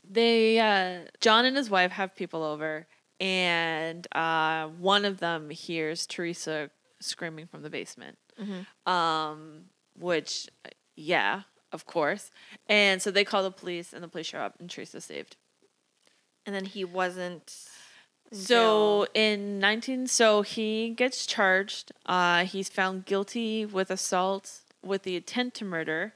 they, 0.10 0.60
uh, 0.60 1.10
John 1.20 1.46
and 1.46 1.56
his 1.58 1.70
wife 1.70 1.91
have 1.91 2.15
people 2.15 2.44
over, 2.44 2.88
and 3.20 4.08
uh, 4.15 4.68
one 4.68 5.03
of 5.06 5.20
them 5.20 5.50
hears 5.50 6.08
Teresa 6.08 6.70
screaming 7.01 7.48
from 7.48 7.62
the 7.63 7.70
basement. 7.70 8.18
Mm-hmm. 8.41 8.91
Um, 8.91 9.65
which, 9.98 10.48
yeah, 10.96 11.41
of 11.74 11.86
course. 11.86 12.32
And 12.68 13.01
so 13.01 13.12
they 13.12 13.25
call 13.25 13.44
the 13.44 13.51
police, 13.51 13.91
and 13.91 14.01
the 14.01 14.08
police 14.08 14.27
show 14.27 14.39
up, 14.39 14.56
and 14.62 14.70
Teresa's 14.70 15.03
saved. 15.03 15.36
and 16.46 16.56
then 16.56 16.63
he 16.65 16.86
wasn't. 16.86 17.53
So 18.31 19.07
in 19.13 19.59
19, 19.59 20.07
so 20.07 20.41
he 20.43 20.91
gets 20.91 21.25
charged. 21.25 21.91
Uh, 22.05 22.45
he's 22.45 22.69
found 22.69 23.05
guilty 23.05 23.65
with 23.65 23.89
assault 23.89 24.62
with 24.83 25.03
the 25.03 25.15
intent 25.15 25.53
to 25.55 25.65
murder. 25.65 26.13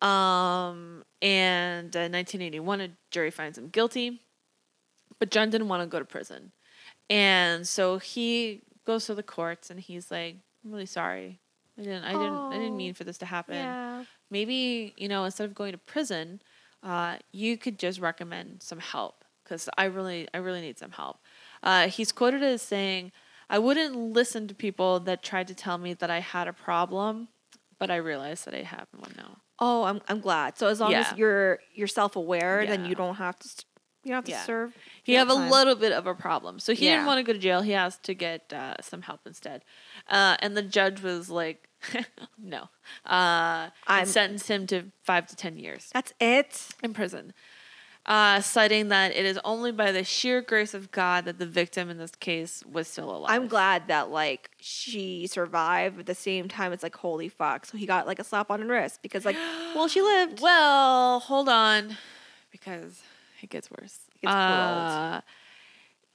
Um, 0.00 1.04
and 1.20 1.94
in 1.94 2.12
1981, 2.12 2.80
a 2.80 2.88
jury 3.10 3.30
finds 3.30 3.58
him 3.58 3.68
guilty. 3.68 4.20
But 5.18 5.30
John 5.30 5.50
didn't 5.50 5.68
want 5.68 5.82
to 5.82 5.86
go 5.86 6.00
to 6.00 6.04
prison. 6.04 6.50
And 7.08 7.66
so 7.66 7.98
he 7.98 8.62
goes 8.84 9.06
to 9.06 9.14
the 9.14 9.22
courts 9.22 9.70
and 9.70 9.78
he's 9.78 10.10
like, 10.10 10.36
I'm 10.64 10.72
really 10.72 10.86
sorry. 10.86 11.38
I 11.78 11.82
didn't, 11.82 12.04
I 12.04 12.12
didn't, 12.12 12.52
I 12.52 12.58
didn't 12.58 12.76
mean 12.76 12.94
for 12.94 13.04
this 13.04 13.18
to 13.18 13.26
happen 13.26 13.54
yeah. 13.54 14.04
maybe 14.30 14.92
you 14.96 15.08
know 15.08 15.24
instead 15.24 15.44
of 15.44 15.54
going 15.54 15.72
to 15.72 15.78
prison 15.78 16.40
uh, 16.82 17.16
you 17.32 17.56
could 17.56 17.78
just 17.78 18.00
recommend 18.00 18.62
some 18.62 18.78
help 18.78 19.24
because 19.42 19.68
i 19.78 19.84
really 19.84 20.28
i 20.34 20.38
really 20.38 20.60
need 20.60 20.78
some 20.78 20.90
help 20.90 21.18
uh, 21.62 21.88
he's 21.88 22.12
quoted 22.12 22.42
as 22.42 22.62
saying 22.62 23.12
i 23.50 23.58
wouldn't 23.58 23.94
listen 23.96 24.48
to 24.48 24.54
people 24.54 25.00
that 25.00 25.22
tried 25.22 25.48
to 25.48 25.54
tell 25.54 25.78
me 25.78 25.94
that 25.94 26.10
i 26.10 26.20
had 26.20 26.48
a 26.48 26.52
problem 26.52 27.28
but 27.78 27.90
i 27.90 27.96
realized 27.96 28.44
that 28.46 28.54
i 28.54 28.62
have 28.62 28.86
one 28.96 29.12
now 29.16 29.36
Oh, 29.64 29.84
I'm 29.84 30.00
I'm 30.08 30.18
glad. 30.18 30.58
So 30.58 30.66
as 30.66 30.80
long 30.80 30.90
Yeah. 30.90 31.00
as 31.02 31.16
you're 31.16 31.60
you're 31.72 31.86
self 31.86 32.16
aware, 32.16 32.66
then 32.66 32.84
you 32.84 32.96
don't 32.96 33.14
have 33.16 33.38
to 33.38 33.48
you 34.02 34.08
don't 34.10 34.16
have 34.16 34.24
to 34.24 34.30
Yeah. 34.32 34.44
serve. 34.44 34.76
he 35.04 35.14
have 35.14 35.28
a 35.28 35.34
little 35.34 35.76
bit 35.76 35.92
of 35.92 36.04
a 36.08 36.14
problem 36.16 36.58
so 36.58 36.74
he 36.74 36.86
Yeah. 36.86 36.92
didn't 36.94 37.06
want 37.06 37.18
to 37.18 37.22
go 37.22 37.32
to 37.32 37.38
jail 37.38 37.60
he 37.62 37.72
asked 37.72 38.02
to 38.04 38.14
get 38.14 38.52
uh, 38.52 38.74
some 38.80 39.02
help 39.02 39.20
instead 39.24 39.62
uh, 40.08 40.36
and 40.40 40.56
the 40.56 40.62
judge 40.62 41.00
was 41.00 41.30
like 41.30 41.68
no 42.38 42.70
uh, 43.06 43.70
and 43.86 44.08
sentenced 44.08 44.48
him 44.48 44.66
to 44.66 44.90
five 45.04 45.26
to 45.28 45.36
ten 45.36 45.56
years 45.56 45.90
That's 45.92 46.12
it. 46.18 46.68
in 46.82 46.92
prison, 46.94 47.32
uh, 48.04 48.40
citing 48.40 48.88
that 48.88 49.12
it 49.14 49.24
is 49.24 49.38
only 49.44 49.70
by 49.70 49.92
the 49.92 50.02
sheer 50.02 50.42
grace 50.42 50.74
of 50.74 50.90
God 50.90 51.24
that 51.26 51.38
the 51.38 51.46
victim 51.46 51.88
in 51.88 51.98
this 51.98 52.10
case 52.16 52.64
was 52.70 52.88
still 52.88 53.14
alive. 53.14 53.30
I'm 53.30 53.46
glad 53.46 53.86
that 53.88 54.10
like 54.10 54.50
she 54.60 55.26
survived. 55.28 55.96
But 55.96 56.00
at 56.00 56.06
the 56.06 56.14
same 56.14 56.48
time, 56.48 56.72
it's 56.72 56.82
like 56.82 56.96
holy 56.96 57.28
fuck. 57.28 57.64
So 57.66 57.78
he 57.78 57.86
got 57.86 58.06
like 58.08 58.18
a 58.18 58.24
slap 58.24 58.50
on 58.50 58.60
the 58.60 58.66
wrist 58.66 59.00
because 59.02 59.24
like, 59.24 59.36
well, 59.74 59.86
she 59.88 60.02
lived. 60.02 60.40
Well, 60.40 61.20
hold 61.20 61.48
on, 61.48 61.96
because 62.50 63.00
it 63.40 63.50
gets 63.50 63.70
worse. 63.70 63.98
It 64.16 64.22
gets 64.26 64.34
uh, 64.34 65.20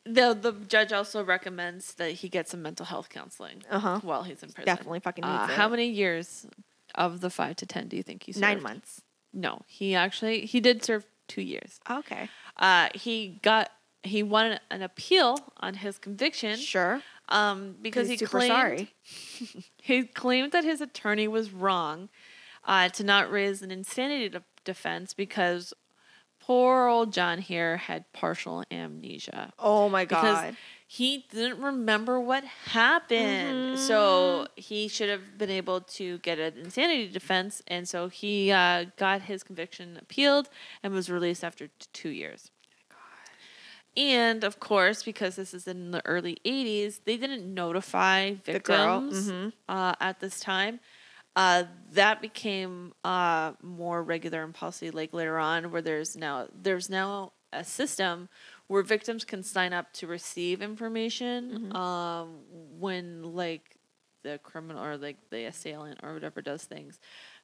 the 0.05 0.33
the 0.33 0.53
judge 0.67 0.91
also 0.93 1.23
recommends 1.23 1.93
that 1.95 2.11
he 2.11 2.29
get 2.29 2.47
some 2.49 2.61
mental 2.61 2.85
health 2.85 3.09
counseling 3.09 3.63
Uh 3.69 3.79
huh. 3.79 3.99
while 4.03 4.23
he's 4.23 4.41
in 4.43 4.49
prison. 4.51 4.65
Definitely 4.65 4.99
fucking 5.01 5.23
needs 5.25 5.41
Uh, 5.41 5.47
it. 5.51 5.55
how 5.55 5.67
many 5.69 5.87
years 5.87 6.45
of 6.95 7.21
the 7.21 7.29
five 7.29 7.55
to 7.57 7.65
ten 7.65 7.87
do 7.87 7.95
you 7.97 8.03
think 8.03 8.23
he 8.23 8.31
served? 8.31 8.41
Nine 8.41 8.61
months. 8.63 9.01
No, 9.33 9.61
he 9.67 9.95
actually 9.95 10.45
he 10.45 10.59
did 10.61 10.83
serve 10.83 11.05
two 11.27 11.41
years. 11.41 11.79
Okay. 11.89 12.29
Uh, 12.57 12.89
he 12.93 13.39
got 13.41 13.71
he 14.03 14.23
won 14.23 14.59
an 14.71 14.81
appeal 14.81 15.37
on 15.57 15.75
his 15.75 15.97
conviction. 15.97 16.57
Sure. 16.57 17.01
Um, 17.29 17.75
because 17.81 18.07
he 18.07 18.13
He's 18.13 18.19
super 18.21 18.39
claimed 18.39 18.51
sorry. 18.53 18.93
he 19.81 20.03
claimed 20.03 20.51
that 20.53 20.63
his 20.63 20.79
attorney 20.79 21.27
was 21.27 21.51
wrong 21.51 22.09
uh, 22.65 22.87
to 22.89 23.03
not 23.03 23.29
raise 23.29 23.61
an 23.61 23.69
insanity 23.71 24.29
de- 24.29 24.43
defense 24.63 25.13
because 25.13 25.73
poor 26.39 26.87
old 26.87 27.11
John 27.11 27.39
here 27.39 27.75
had 27.77 28.11
partial 28.13 28.63
amnesia 28.71 29.51
Oh 29.59 29.89
my 29.89 30.05
because 30.05 30.23
god. 30.23 30.57
He 30.89 31.25
didn't 31.29 31.61
remember 31.61 32.19
what 32.19 32.43
happened. 32.45 33.77
So 33.77 34.47
he 34.55 34.87
should 34.87 35.09
have 35.09 35.37
been 35.37 35.49
able 35.49 35.81
to 35.81 36.17
get 36.19 36.39
an 36.39 36.53
insanity 36.57 37.09
defense, 37.09 37.61
and 37.67 37.87
so 37.87 38.07
he 38.07 38.51
uh, 38.51 38.85
got 38.95 39.23
his 39.23 39.43
conviction 39.43 39.97
appealed 40.01 40.49
and 40.81 40.93
was 40.93 41.09
released 41.09 41.43
after 41.43 41.67
t- 41.67 41.73
two 41.93 42.09
years. 42.09 42.51
And 43.95 44.43
of 44.43 44.59
course, 44.59 45.01
because 45.03 45.35
this 45.35 45.53
is 45.53 45.67
in 45.67 45.91
the 45.91 46.05
early 46.05 46.37
80s, 46.45 47.01
they 47.05 47.17
didn't 47.17 47.51
notify 47.51 48.35
The 48.45 48.59
girl. 48.59 49.01
victims 49.01 49.31
Mhm. 49.31 49.53
uh, 49.67 49.95
at 49.99 50.19
this 50.19 50.39
time. 50.39 50.79
Uh, 51.35 51.65
that 51.91 52.19
became 52.21 52.93
uh, 53.03 53.53
more 53.61 54.01
regular 54.01 54.43
in 54.43 54.53
policy 54.53 54.89
like 54.91 55.13
later 55.13 55.37
on, 55.37 55.71
where 55.71 55.81
there's 55.83 56.15
now 56.15 56.47
there's 56.53 56.89
now 56.89 57.33
a 57.53 57.63
system 57.63 58.27
where 58.67 58.83
victims 58.83 59.23
can 59.23 59.43
sign 59.43 59.73
up 59.73 59.93
to 59.93 60.07
receive 60.07 60.61
information 60.61 61.75
um, 61.75 62.39
when 62.79 63.23
like 63.23 63.77
the 64.23 64.39
criminal 64.39 64.83
or 64.83 64.97
like 64.97 65.17
the 65.29 65.45
assailant 65.45 65.99
or 66.03 66.13
whatever 66.13 66.41
does 66.41 66.63
things. 66.63 66.99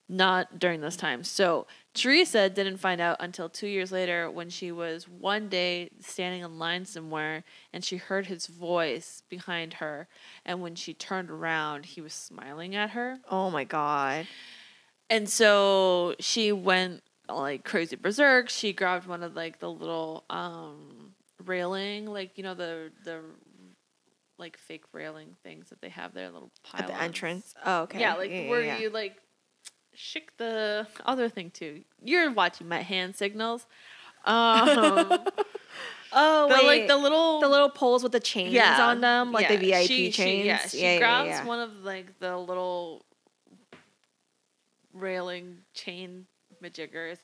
Not 0.09 0.59
during 0.59 0.81
this 0.81 0.97
time. 0.97 1.23
So 1.23 1.65
Teresa 1.93 2.49
didn't 2.49 2.77
find 2.77 2.99
out 2.99 3.17
until 3.21 3.47
two 3.47 3.67
years 3.67 3.89
later 3.89 4.29
when 4.29 4.49
she 4.49 4.69
was 4.69 5.07
one 5.07 5.47
day 5.47 5.91
standing 6.01 6.41
in 6.41 6.59
line 6.59 6.83
somewhere 6.83 7.45
and 7.71 7.85
she 7.85 7.95
heard 7.95 8.25
his 8.25 8.47
voice 8.47 9.23
behind 9.29 9.75
her. 9.75 10.09
And 10.45 10.61
when 10.61 10.75
she 10.75 10.93
turned 10.93 11.29
around, 11.29 11.85
he 11.85 12.01
was 12.01 12.11
smiling 12.13 12.75
at 12.75 12.89
her. 12.89 13.19
Oh 13.31 13.49
my 13.49 13.63
god. 13.63 14.27
And 15.09 15.29
so 15.29 16.15
she 16.19 16.51
went 16.51 17.01
like 17.29 17.63
crazy 17.63 17.95
berserk. 17.95 18.49
She 18.49 18.73
grabbed 18.73 19.07
one 19.07 19.23
of 19.23 19.35
like 19.35 19.59
the 19.59 19.71
little 19.71 20.25
um 20.29 21.12
railing, 21.45 22.05
like 22.05 22.37
you 22.37 22.43
know 22.43 22.53
the 22.53 22.91
the 23.03 23.21
like 24.37 24.57
fake 24.57 24.85
railing 24.91 25.35
things 25.43 25.69
that 25.69 25.81
they 25.81 25.89
have 25.89 26.13
there, 26.13 26.29
little 26.29 26.51
At 26.73 26.87
the 26.87 27.01
entrance. 27.01 27.53
Oh, 27.65 27.83
okay. 27.83 27.99
Yeah, 27.99 28.15
like 28.15 28.31
yeah, 28.31 28.49
where 28.49 28.61
yeah. 28.61 28.79
you 28.79 28.89
like 28.89 29.17
shake 29.93 30.35
the 30.37 30.87
other 31.05 31.29
thing 31.29 31.51
too. 31.51 31.83
You're 32.03 32.31
watching 32.31 32.67
my 32.67 32.81
hand 32.81 33.15
signals. 33.15 33.65
Um, 34.25 35.19
Oh, 36.15 36.47
the, 36.47 36.53
wait. 36.53 36.81
like 36.81 36.87
the 36.87 36.97
little 36.97 37.39
the 37.39 37.49
little 37.49 37.69
poles 37.69 38.03
with 38.03 38.11
the 38.11 38.19
chains 38.19 38.53
yeah, 38.53 38.87
on 38.87 39.01
them, 39.01 39.31
like 39.31 39.47
the. 39.47 39.57
VIP 39.57 39.87
She- 39.87 40.11
chains. 40.11 40.71
She, 40.71 40.81
yeah, 40.81 40.93
she 40.93 40.99
grabs 40.99 41.45
one 41.45 41.59
of 41.59 41.83
like 41.83 42.19
the 42.19 42.37
little 42.37 43.03
railing 44.93 45.57
chain 45.73 46.27
majiggers, 46.63 47.17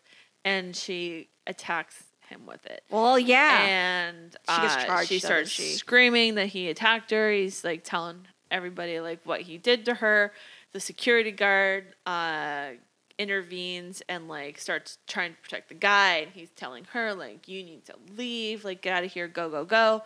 and 0.44 0.76
she 0.76 1.30
attacks 1.46 2.04
him 2.30 2.46
with 2.46 2.66
it. 2.66 2.84
Well, 2.90 3.20
yeah. 3.20 3.60
And 3.68 4.32
She 4.50 4.62
gets 4.62 4.76
uh, 4.76 4.86
charged, 4.86 5.10
She 5.10 5.20
starts 5.20 5.50
she? 5.50 5.64
screaming 5.74 6.36
that 6.36 6.48
he 6.48 6.70
attacked 6.70 7.12
her. 7.12 7.32
He's 7.32 7.64
like 7.64 7.84
telling 7.84 8.28
everybody 8.50 9.00
like 9.00 9.20
what 9.26 9.42
he 9.42 9.58
did 9.58 9.86
to 9.86 9.96
her. 9.96 10.32
The 10.72 10.80
security 10.80 11.32
guard 11.32 11.96
uh, 12.06 12.70
intervenes 13.18 14.02
and 14.08 14.28
like 14.28 14.60
starts 14.60 14.98
trying 15.08 15.34
to 15.34 15.42
protect 15.42 15.70
the 15.70 15.76
guy, 15.76 16.18
and 16.18 16.32
he's 16.32 16.50
telling 16.52 16.86
her 16.94 17.14
like, 17.14 17.48
"You 17.48 17.64
need 17.64 17.86
to 17.86 17.96
leave. 18.16 18.64
Like, 18.64 18.82
get 18.82 18.94
out 18.94 19.04
of 19.04 19.12
here. 19.12 19.28
Go, 19.28 19.50
go, 19.50 19.66
go." 19.66 20.04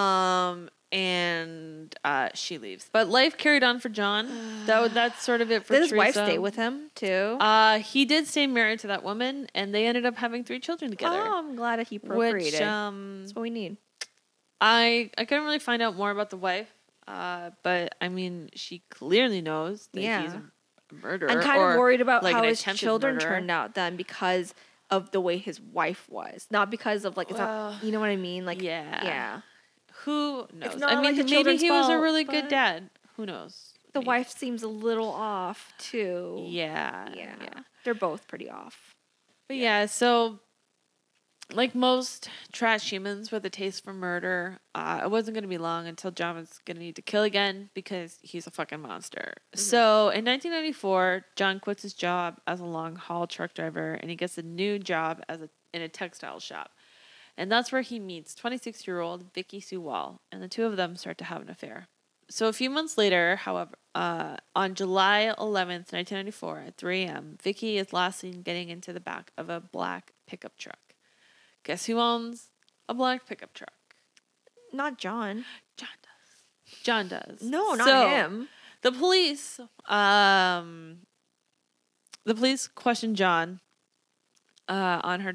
Um, 0.00 0.68
and 0.94 1.94
uh, 2.04 2.28
she 2.34 2.56
leaves. 2.58 2.88
But 2.92 3.08
life 3.08 3.36
carried 3.36 3.64
on 3.64 3.80
for 3.80 3.88
John. 3.88 4.28
that 4.66 4.94
that's 4.94 5.22
sort 5.22 5.40
of 5.40 5.50
it 5.50 5.66
for 5.66 5.74
Did 5.74 5.82
his 5.82 5.92
wife 5.92 6.14
stay 6.14 6.38
with 6.38 6.54
him 6.54 6.90
too? 6.94 7.36
Uh, 7.40 7.80
he 7.80 8.04
did 8.04 8.28
stay 8.28 8.46
married 8.46 8.78
to 8.80 8.86
that 8.86 9.02
woman, 9.02 9.48
and 9.54 9.74
they 9.74 9.86
ended 9.86 10.06
up 10.06 10.16
having 10.16 10.44
three 10.44 10.60
children 10.60 10.90
together. 10.92 11.20
Oh, 11.20 11.38
I'm 11.38 11.56
glad 11.56 11.80
that 11.80 11.88
he 11.88 11.98
procreated. 11.98 12.54
which 12.54 12.62
um, 12.62 13.18
That's 13.22 13.34
what 13.34 13.42
we 13.42 13.50
need. 13.50 13.76
I 14.60 15.10
I 15.18 15.24
couldn't 15.24 15.44
really 15.44 15.58
find 15.58 15.82
out 15.82 15.96
more 15.96 16.10
about 16.10 16.30
the 16.30 16.36
wife. 16.36 16.72
Uh, 17.06 17.50
but 17.62 17.94
I 18.00 18.08
mean, 18.08 18.50
she 18.54 18.82
clearly 18.88 19.42
knows 19.42 19.88
that 19.92 20.00
he's 20.00 20.06
Yeah. 20.06 20.38
a 20.90 20.94
murderer. 20.94 21.30
I'm 21.30 21.40
kind 21.40 21.60
of 21.60 21.78
worried 21.78 22.00
about 22.00 22.22
like, 22.22 22.34
how 22.34 22.42
his 22.44 22.62
children 22.62 23.16
murderer. 23.16 23.28
turned 23.30 23.50
out 23.50 23.74
then 23.74 23.96
because 23.96 24.54
of 24.90 25.10
the 25.10 25.20
way 25.20 25.38
his 25.38 25.60
wife 25.60 26.06
was, 26.08 26.46
not 26.50 26.70
because 26.70 27.04
of 27.04 27.16
like 27.16 27.30
it's 27.30 27.38
Well, 27.38 27.72
not. 27.72 27.84
You 27.84 27.90
know 27.92 28.00
what 28.00 28.10
I 28.10 28.16
mean? 28.16 28.46
Like 28.46 28.62
yeah. 28.62 29.04
yeah. 29.04 29.40
Who 30.04 30.46
knows? 30.52 30.82
I 30.82 31.00
mean, 31.00 31.16
the 31.16 31.24
maybe 31.24 31.56
he 31.56 31.70
was 31.70 31.88
a 31.88 31.98
really 31.98 32.24
good 32.24 32.48
dad. 32.48 32.90
Who 33.16 33.26
knows? 33.26 33.74
The 33.92 34.00
Maybe. 34.00 34.06
wife 34.06 34.30
seems 34.30 34.62
a 34.62 34.68
little 34.68 35.08
off 35.08 35.72
too. 35.78 36.44
Yeah. 36.48 37.08
Yeah. 37.14 37.34
Yeah. 37.40 37.60
They're 37.84 37.94
both 37.94 38.26
pretty 38.26 38.50
off. 38.50 38.94
But 39.46 39.56
yeah, 39.56 39.86
so 39.86 40.40
like 41.52 41.74
most 41.74 42.28
trash 42.52 42.90
humans 42.90 43.30
with 43.30 43.44
a 43.44 43.50
taste 43.50 43.84
for 43.84 43.92
murder, 43.92 44.58
uh, 44.74 45.02
it 45.04 45.10
wasn't 45.10 45.34
going 45.34 45.42
to 45.42 45.48
be 45.48 45.58
long 45.58 45.86
until 45.86 46.10
John 46.10 46.36
was 46.36 46.58
going 46.64 46.76
to 46.76 46.82
need 46.82 46.96
to 46.96 47.02
kill 47.02 47.22
again 47.22 47.70
because 47.74 48.18
he's 48.22 48.46
a 48.46 48.50
fucking 48.50 48.80
monster. 48.80 49.34
So 49.54 50.08
in 50.08 50.24
1994, 50.24 51.26
John 51.36 51.60
quits 51.60 51.82
his 51.82 51.94
job 51.94 52.40
as 52.46 52.60
a 52.60 52.64
long 52.64 52.96
haul 52.96 53.26
truck 53.26 53.54
driver 53.54 53.94
and 53.94 54.10
he 54.10 54.16
gets 54.16 54.38
a 54.38 54.42
new 54.42 54.78
job 54.78 55.22
as 55.28 55.42
a 55.42 55.48
in 55.72 55.82
a 55.82 55.88
textile 55.88 56.40
shop. 56.40 56.70
And 57.36 57.50
that's 57.50 57.72
where 57.72 57.82
he 57.82 57.98
meets 57.98 58.34
26 58.34 58.86
year 58.86 59.00
old 59.00 59.32
Vicky 59.34 59.60
Sue 59.60 59.80
Wall, 59.80 60.20
and 60.30 60.42
the 60.42 60.48
two 60.48 60.64
of 60.64 60.76
them 60.76 60.96
start 60.96 61.18
to 61.18 61.24
have 61.24 61.42
an 61.42 61.50
affair. 61.50 61.88
So 62.30 62.48
a 62.48 62.52
few 62.52 62.70
months 62.70 62.96
later, 62.96 63.36
however, 63.36 63.72
uh, 63.94 64.36
on 64.56 64.74
July 64.74 65.32
11th, 65.38 65.92
1994, 65.92 66.64
at 66.68 66.76
3 66.76 67.02
a.m., 67.02 67.36
Vicky 67.42 67.76
is 67.76 67.92
last 67.92 68.20
seen 68.20 68.42
getting 68.42 68.68
into 68.70 68.92
the 68.92 69.00
back 69.00 69.30
of 69.36 69.50
a 69.50 69.60
black 69.60 70.12
pickup 70.26 70.56
truck. 70.56 70.78
Guess 71.64 71.86
who 71.86 71.98
owns 71.98 72.50
a 72.88 72.94
black 72.94 73.26
pickup 73.26 73.52
truck? 73.52 73.72
Not 74.72 74.98
John. 74.98 75.44
John 75.76 75.88
does. 76.02 76.82
John 76.82 77.08
does. 77.08 77.42
No, 77.42 77.74
not 77.74 77.86
So, 77.86 78.08
him. 78.08 78.48
The 78.82 78.92
police, 78.92 79.60
um, 79.86 80.98
the 82.24 82.34
police 82.34 82.68
questioned 82.68 83.16
John 83.16 83.60
uh, 84.68 85.00
on 85.02 85.20
her 85.20 85.32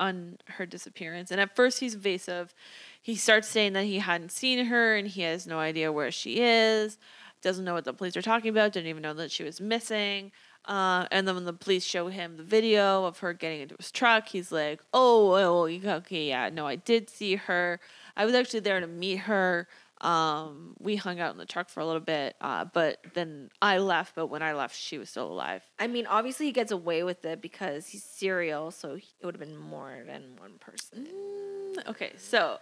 on 0.00 0.38
her 0.46 0.66
disappearance, 0.66 1.30
and 1.30 1.40
at 1.40 1.54
first 1.54 1.78
he's 1.78 1.94
evasive. 1.94 2.54
He 3.00 3.14
starts 3.14 3.46
saying 3.46 3.74
that 3.74 3.84
he 3.84 4.00
hadn't 4.00 4.32
seen 4.32 4.66
her 4.66 4.96
and 4.96 5.06
he 5.06 5.22
has 5.22 5.46
no 5.46 5.58
idea 5.58 5.92
where 5.92 6.10
she 6.10 6.40
is. 6.40 6.98
Doesn't 7.42 7.64
know 7.64 7.74
what 7.74 7.84
the 7.84 7.94
police 7.94 8.16
are 8.16 8.22
talking 8.22 8.50
about. 8.50 8.72
Didn't 8.72 8.88
even 8.88 9.02
know 9.02 9.14
that 9.14 9.30
she 9.30 9.44
was 9.44 9.60
missing. 9.60 10.32
Uh, 10.66 11.06
and 11.10 11.26
then 11.26 11.34
when 11.34 11.44
the 11.44 11.52
police 11.52 11.84
show 11.84 12.08
him 12.08 12.36
the 12.36 12.42
video 12.42 13.04
of 13.04 13.18
her 13.20 13.32
getting 13.32 13.62
into 13.62 13.76
his 13.76 13.90
truck, 13.90 14.28
he's 14.28 14.52
like, 14.52 14.82
"Oh, 14.92 15.32
oh, 15.32 15.96
okay, 15.96 16.28
yeah, 16.28 16.50
no, 16.50 16.66
I 16.66 16.76
did 16.76 17.08
see 17.08 17.36
her. 17.36 17.80
I 18.16 18.26
was 18.26 18.34
actually 18.34 18.60
there 18.60 18.80
to 18.80 18.86
meet 18.86 19.20
her. 19.20 19.68
Um, 20.00 20.74
we 20.78 20.96
hung 20.96 21.20
out 21.20 21.32
in 21.32 21.36
the 21.38 21.44
truck 21.44 21.68
for 21.68 21.80
a 21.80 21.86
little 21.86 22.00
bit, 22.00 22.34
uh, 22.40 22.64
but 22.64 22.98
then 23.14 23.50
I 23.60 23.78
left. 23.78 24.14
But 24.14 24.28
when 24.28 24.42
I 24.42 24.54
left, 24.54 24.74
she 24.76 24.96
was 24.96 25.10
still 25.10 25.26
alive. 25.30 25.62
I 25.78 25.88
mean, 25.88 26.06
obviously 26.06 26.46
he 26.46 26.52
gets 26.52 26.72
away 26.72 27.02
with 27.02 27.24
it 27.24 27.42
because 27.42 27.86
he's 27.88 28.02
serial, 28.04 28.70
so 28.70 28.94
he- 28.96 29.08
it 29.20 29.26
would 29.26 29.34
have 29.34 29.46
been 29.46 29.58
more 29.58 30.02
than 30.06 30.36
one 30.38 30.54
person. 30.58 31.06
Mm, 31.06 31.88
okay, 31.90 32.12
so, 32.16 32.58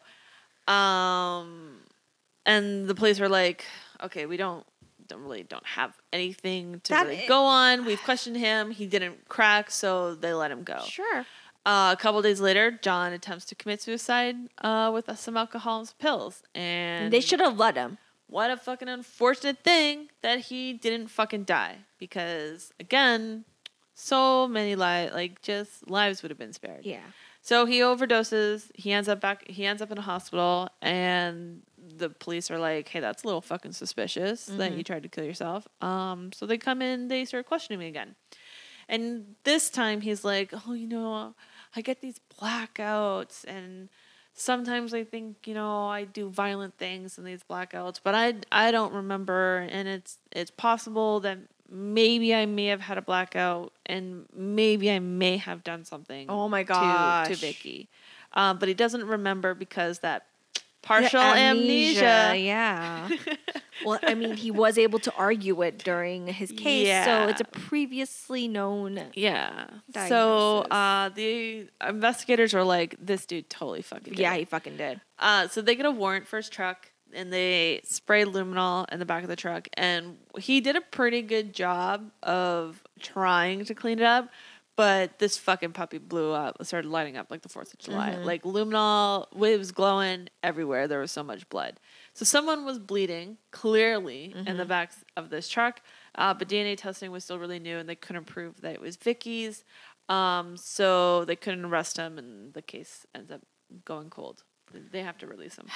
um, 0.73 1.79
and 2.47 2.89
the 2.89 2.95
police 2.95 3.21
were 3.21 3.29
like, 3.29 3.65
okay, 4.03 4.27
we 4.27 4.37
don't, 4.37 4.67
don't 5.07 5.23
really 5.23 5.43
don't 5.43 5.67
have 5.67 5.97
anything 6.13 6.81
to 6.85 6.93
That 6.93 7.07
really 7.07 7.25
go 7.27 7.43
on. 7.45 7.85
We've 7.85 8.03
questioned 8.03 8.37
him. 8.37 8.71
He 8.71 8.87
didn't 8.87 9.29
crack, 9.29 9.71
so 9.71 10.15
they 10.15 10.33
let 10.35 10.51
him 10.51 10.65
go. 10.65 10.81
Sure. 10.87 11.25
Uh, 11.67 11.95
a 11.99 12.01
couple 12.01 12.23
days 12.23 12.41
later, 12.41 12.79
John 12.83 13.13
attempts 13.13 13.45
to 13.47 13.55
commit 13.55 13.83
suicide 13.83 14.37
uh, 14.63 14.91
with 14.93 15.11
some 15.19 15.37
alcohol 15.37 15.81
and 15.81 15.89
some 15.89 15.97
pills, 15.99 16.43
and 16.55 17.13
they 17.13 17.21
should 17.21 17.41
have 17.41 17.59
let 17.59 17.77
him. 17.77 17.99
What 18.27 18.51
a 18.51 18.57
fucking 18.57 18.89
unfortunate 18.89 19.59
thing 19.65 20.09
that 20.23 20.41
he 20.41 20.73
didn't 20.73 21.09
fucking 21.09 21.45
die 21.45 21.79
because 21.99 22.73
again, 22.79 23.45
so 23.95 24.47
many 24.47 24.77
lives, 24.77 25.13
like 25.15 25.43
just 25.43 25.91
lives 25.91 26.23
would 26.23 26.31
have 26.31 26.39
been 26.39 26.53
spared. 26.53 26.85
Yeah. 26.87 27.01
So 27.41 27.65
he 27.65 27.81
overdoses. 27.81 28.71
He 28.75 28.93
ends 28.93 29.09
up 29.09 29.21
back. 29.21 29.49
He 29.49 29.65
ends 29.65 29.81
up 29.81 29.91
in 29.91 29.99
a 29.99 30.03
hospital, 30.03 30.69
and 30.83 31.63
the 31.97 32.11
police 32.11 32.51
are 32.51 32.59
like, 32.59 32.89
"Hey, 32.89 33.01
that's 33.01 33.25
a 33.25 33.27
little 33.27 33.41
fucking 33.41 33.73
suspicious 33.73 34.47
that 34.47 34.75
you 34.75 34.85
tried 34.85 35.03
to 35.05 35.09
kill 35.09 35.25
yourself." 35.25 35.67
Um, 35.81 36.31
so 36.33 36.45
they 36.47 36.59
come 36.59 36.83
in. 36.83 37.09
They 37.09 37.25
start 37.25 37.47
questioning 37.47 37.79
me 37.79 37.89
again, 37.89 38.15
and 38.89 39.35
this 39.45 39.71
time 39.71 40.01
he's 40.01 40.25
like, 40.25 40.53
"Oh, 40.67 40.73
you 40.73 40.87
know, 40.87 41.35
I 41.77 41.81
get 41.83 42.01
these 42.01 42.21
blackouts, 42.41 43.45
and 43.47 43.89
sometimes 44.35 44.95
I 44.95 45.05
think, 45.05 45.47
you 45.47 45.55
know, 45.55 45.87
I 45.89 46.05
do 46.05 46.31
violent 46.31 46.79
things 46.79 47.19
in 47.19 47.25
these 47.25 47.43
blackouts, 47.43 48.01
but 48.03 48.15
I 48.15 48.35
I 48.51 48.71
don't 48.71 48.93
remember, 48.93 49.67
and 49.71 49.89
it's 49.89 50.19
it's 50.33 50.51
possible 50.51 51.21
that." 51.21 51.39
Maybe 51.71 52.35
I 52.35 52.47
may 52.47 52.65
have 52.69 52.81
had 52.81 52.97
a 52.97 53.03
blackout, 53.03 53.75
and 53.85 54.25
maybe 54.35 54.91
I 54.91 55.01
may 55.01 55.37
have 55.37 55.63
done 55.63 55.85
something 55.85 56.25
Oh 56.31 56.49
my 56.49 56.63
to, 56.63 57.35
to. 57.35 57.37
Vicky. 57.37 57.91
Um, 58.33 58.59
but 58.59 58.69
he 58.69 58.75
doesn't 58.75 59.05
remember 59.05 59.53
because 59.53 59.99
that 59.99 60.28
Partial 60.83 61.21
amnesia. 61.21 62.35
Yeah. 62.37 63.09
well, 63.85 63.99
I 64.03 64.15
mean, 64.15 64.37
he 64.37 64.51
was 64.51 64.79
able 64.79 64.99
to 65.01 65.13
argue 65.15 65.61
it 65.63 65.79
during 65.79 66.27
his 66.27 66.53
case, 66.53 67.05
so 67.05 67.29
it's 67.29 67.41
a 67.41 67.45
previously 67.45 68.49
known. 68.49 69.01
Yeah. 69.15 69.67
So 70.09 70.61
uh, 70.71 71.11
the 71.11 71.69
investigators 71.87 72.55
are 72.55 72.65
like, 72.65 72.97
this 73.01 73.27
dude 73.27 73.51
totally 73.51 73.83
fucking 73.83 74.15
did 74.15 74.19
Yeah, 74.21 74.35
it." 74.35 74.39
he 74.41 74.45
fucking 74.45 74.77
did. 74.77 75.01
Uh, 75.19 75.49
so 75.49 75.61
they 75.61 75.75
get 75.75 75.87
a 75.87 75.91
warrant 75.91 76.27
for 76.27 76.37
his 76.37 76.49
truck 76.49 76.91
and 77.13 77.33
they 77.33 77.81
spray 77.85 78.25
luminol 78.25 78.87
in 78.93 78.99
the 78.99 79.07
back 79.07 79.23
of 79.23 79.29
the 79.29 79.37
truck. 79.37 79.69
And 79.75 80.19
he 80.39 80.61
did 80.61 80.77
a 80.77 80.81
pretty 80.81 81.23
good 81.23 81.53
job 81.53 82.11
of 82.23 82.83
trying 83.01 83.65
to 83.65 83.75
clean 83.75 83.99
it 83.99 84.05
up. 84.05 84.29
But 84.79 85.19
this 85.19 85.37
fucking 85.37 85.73
puppy 85.73 85.99
blew 85.99 86.31
up, 86.31 86.65
started 86.65 86.89
lighting 86.89 87.17
up 87.17 87.33
like 87.33 87.43
the 87.43 87.49
4th 87.49 87.75
of 87.75 87.81
July. 87.81 88.11
Like 88.25 88.45
luminol, 88.45 89.27
it 89.33 89.59
was 89.59 89.73
glowing 89.73 90.29
everywhere. 90.45 90.87
There 90.87 91.01
was 91.01 91.11
so 91.11 91.25
much 91.25 91.49
blood. 91.49 91.81
So 92.15 92.25
someone 92.25 92.65
was 92.65 92.79
bleeding 92.79 93.39
clearly 93.51 94.33
in 94.47 94.57
the 94.57 94.65
back 94.65 94.93
of 95.17 95.31
this 95.31 95.49
truck. 95.49 95.81
Uh, 96.15 96.33
but 96.33 96.49
DNA 96.49 96.77
testing 96.77 97.11
was 97.11 97.25
still 97.25 97.41
really 97.41 97.59
new 97.59 97.77
and 97.77 97.89
they 97.89 97.97
couldn't 97.97 98.27
prove 98.27 98.61
that 98.61 98.73
it 98.73 98.81
was 98.81 98.95
Vicky's. 98.95 99.65
Um, 100.09 100.57
so 100.57 101.25
they 101.25 101.35
couldn't 101.35 101.65
arrest 101.65 101.97
him 101.97 102.17
and 102.17 102.55
the 102.55 102.63
case 102.63 103.05
ends 103.17 103.33
up 103.33 103.41
going 103.85 104.11
cold. 104.11 104.45
They 104.93 105.03
have 105.03 105.19
to 105.19 105.27
release 105.27 105.57
him. 105.57 105.67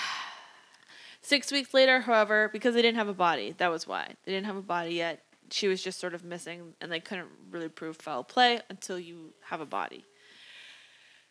Six 1.23 1.51
weeks 1.51 1.75
later, 1.75 2.03
however, 2.03 2.51
because 2.53 2.77
they 2.77 2.83
didn't 2.83 2.99
have 2.99 3.09
a 3.09 3.15
body, 3.15 3.53
that 3.59 3.69
was 3.69 3.85
why. 3.85 4.15
They 4.25 4.31
didn't 4.31 4.47
have 4.47 4.57
a 4.57 4.63
body 4.63 4.95
yet. 4.95 5.25
She 5.53 5.69
was 5.69 5.83
just 5.83 6.01
sort 6.01 6.15
of 6.15 6.25
missing, 6.25 6.75
and 6.81 6.91
they 6.91 7.01
couldn't 7.01 7.29
really 7.51 7.69
prove 7.69 7.97
foul 7.97 8.25
play 8.25 8.61
until 8.71 8.99
you 8.99 9.33
have 9.45 9.61
a 9.61 9.67
body. 9.67 10.05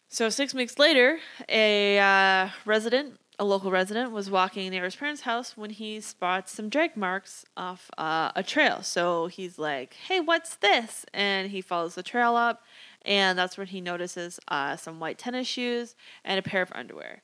So, 0.07 0.29
six 0.29 0.53
weeks 0.53 0.77
later, 0.77 1.19
a 1.47 1.97
uh, 1.97 2.49
resident, 2.65 3.17
a 3.39 3.45
local 3.45 3.71
resident, 3.71 4.11
was 4.11 4.29
walking 4.29 4.69
near 4.69 4.83
his 4.83 4.95
parents' 4.95 5.21
house 5.21 5.55
when 5.55 5.69
he 5.69 6.01
spots 6.01 6.51
some 6.51 6.67
drag 6.67 6.97
marks 6.97 7.45
off 7.55 7.89
uh, 7.97 8.31
a 8.35 8.43
trail. 8.43 8.83
So, 8.83 9.27
he's 9.27 9.57
like, 9.57 9.93
Hey, 9.93 10.19
what's 10.19 10.57
this? 10.57 11.05
And 11.13 11.49
he 11.49 11.61
follows 11.61 11.95
the 11.95 12.03
trail 12.03 12.35
up, 12.35 12.61
and 13.03 13.37
that's 13.37 13.57
when 13.57 13.67
he 13.67 13.81
notices 13.81 14.39
uh, 14.47 14.75
some 14.75 14.99
white 14.99 15.17
tennis 15.17 15.47
shoes 15.47 15.95
and 16.23 16.37
a 16.37 16.41
pair 16.41 16.61
of 16.61 16.71
underwear. 16.73 17.21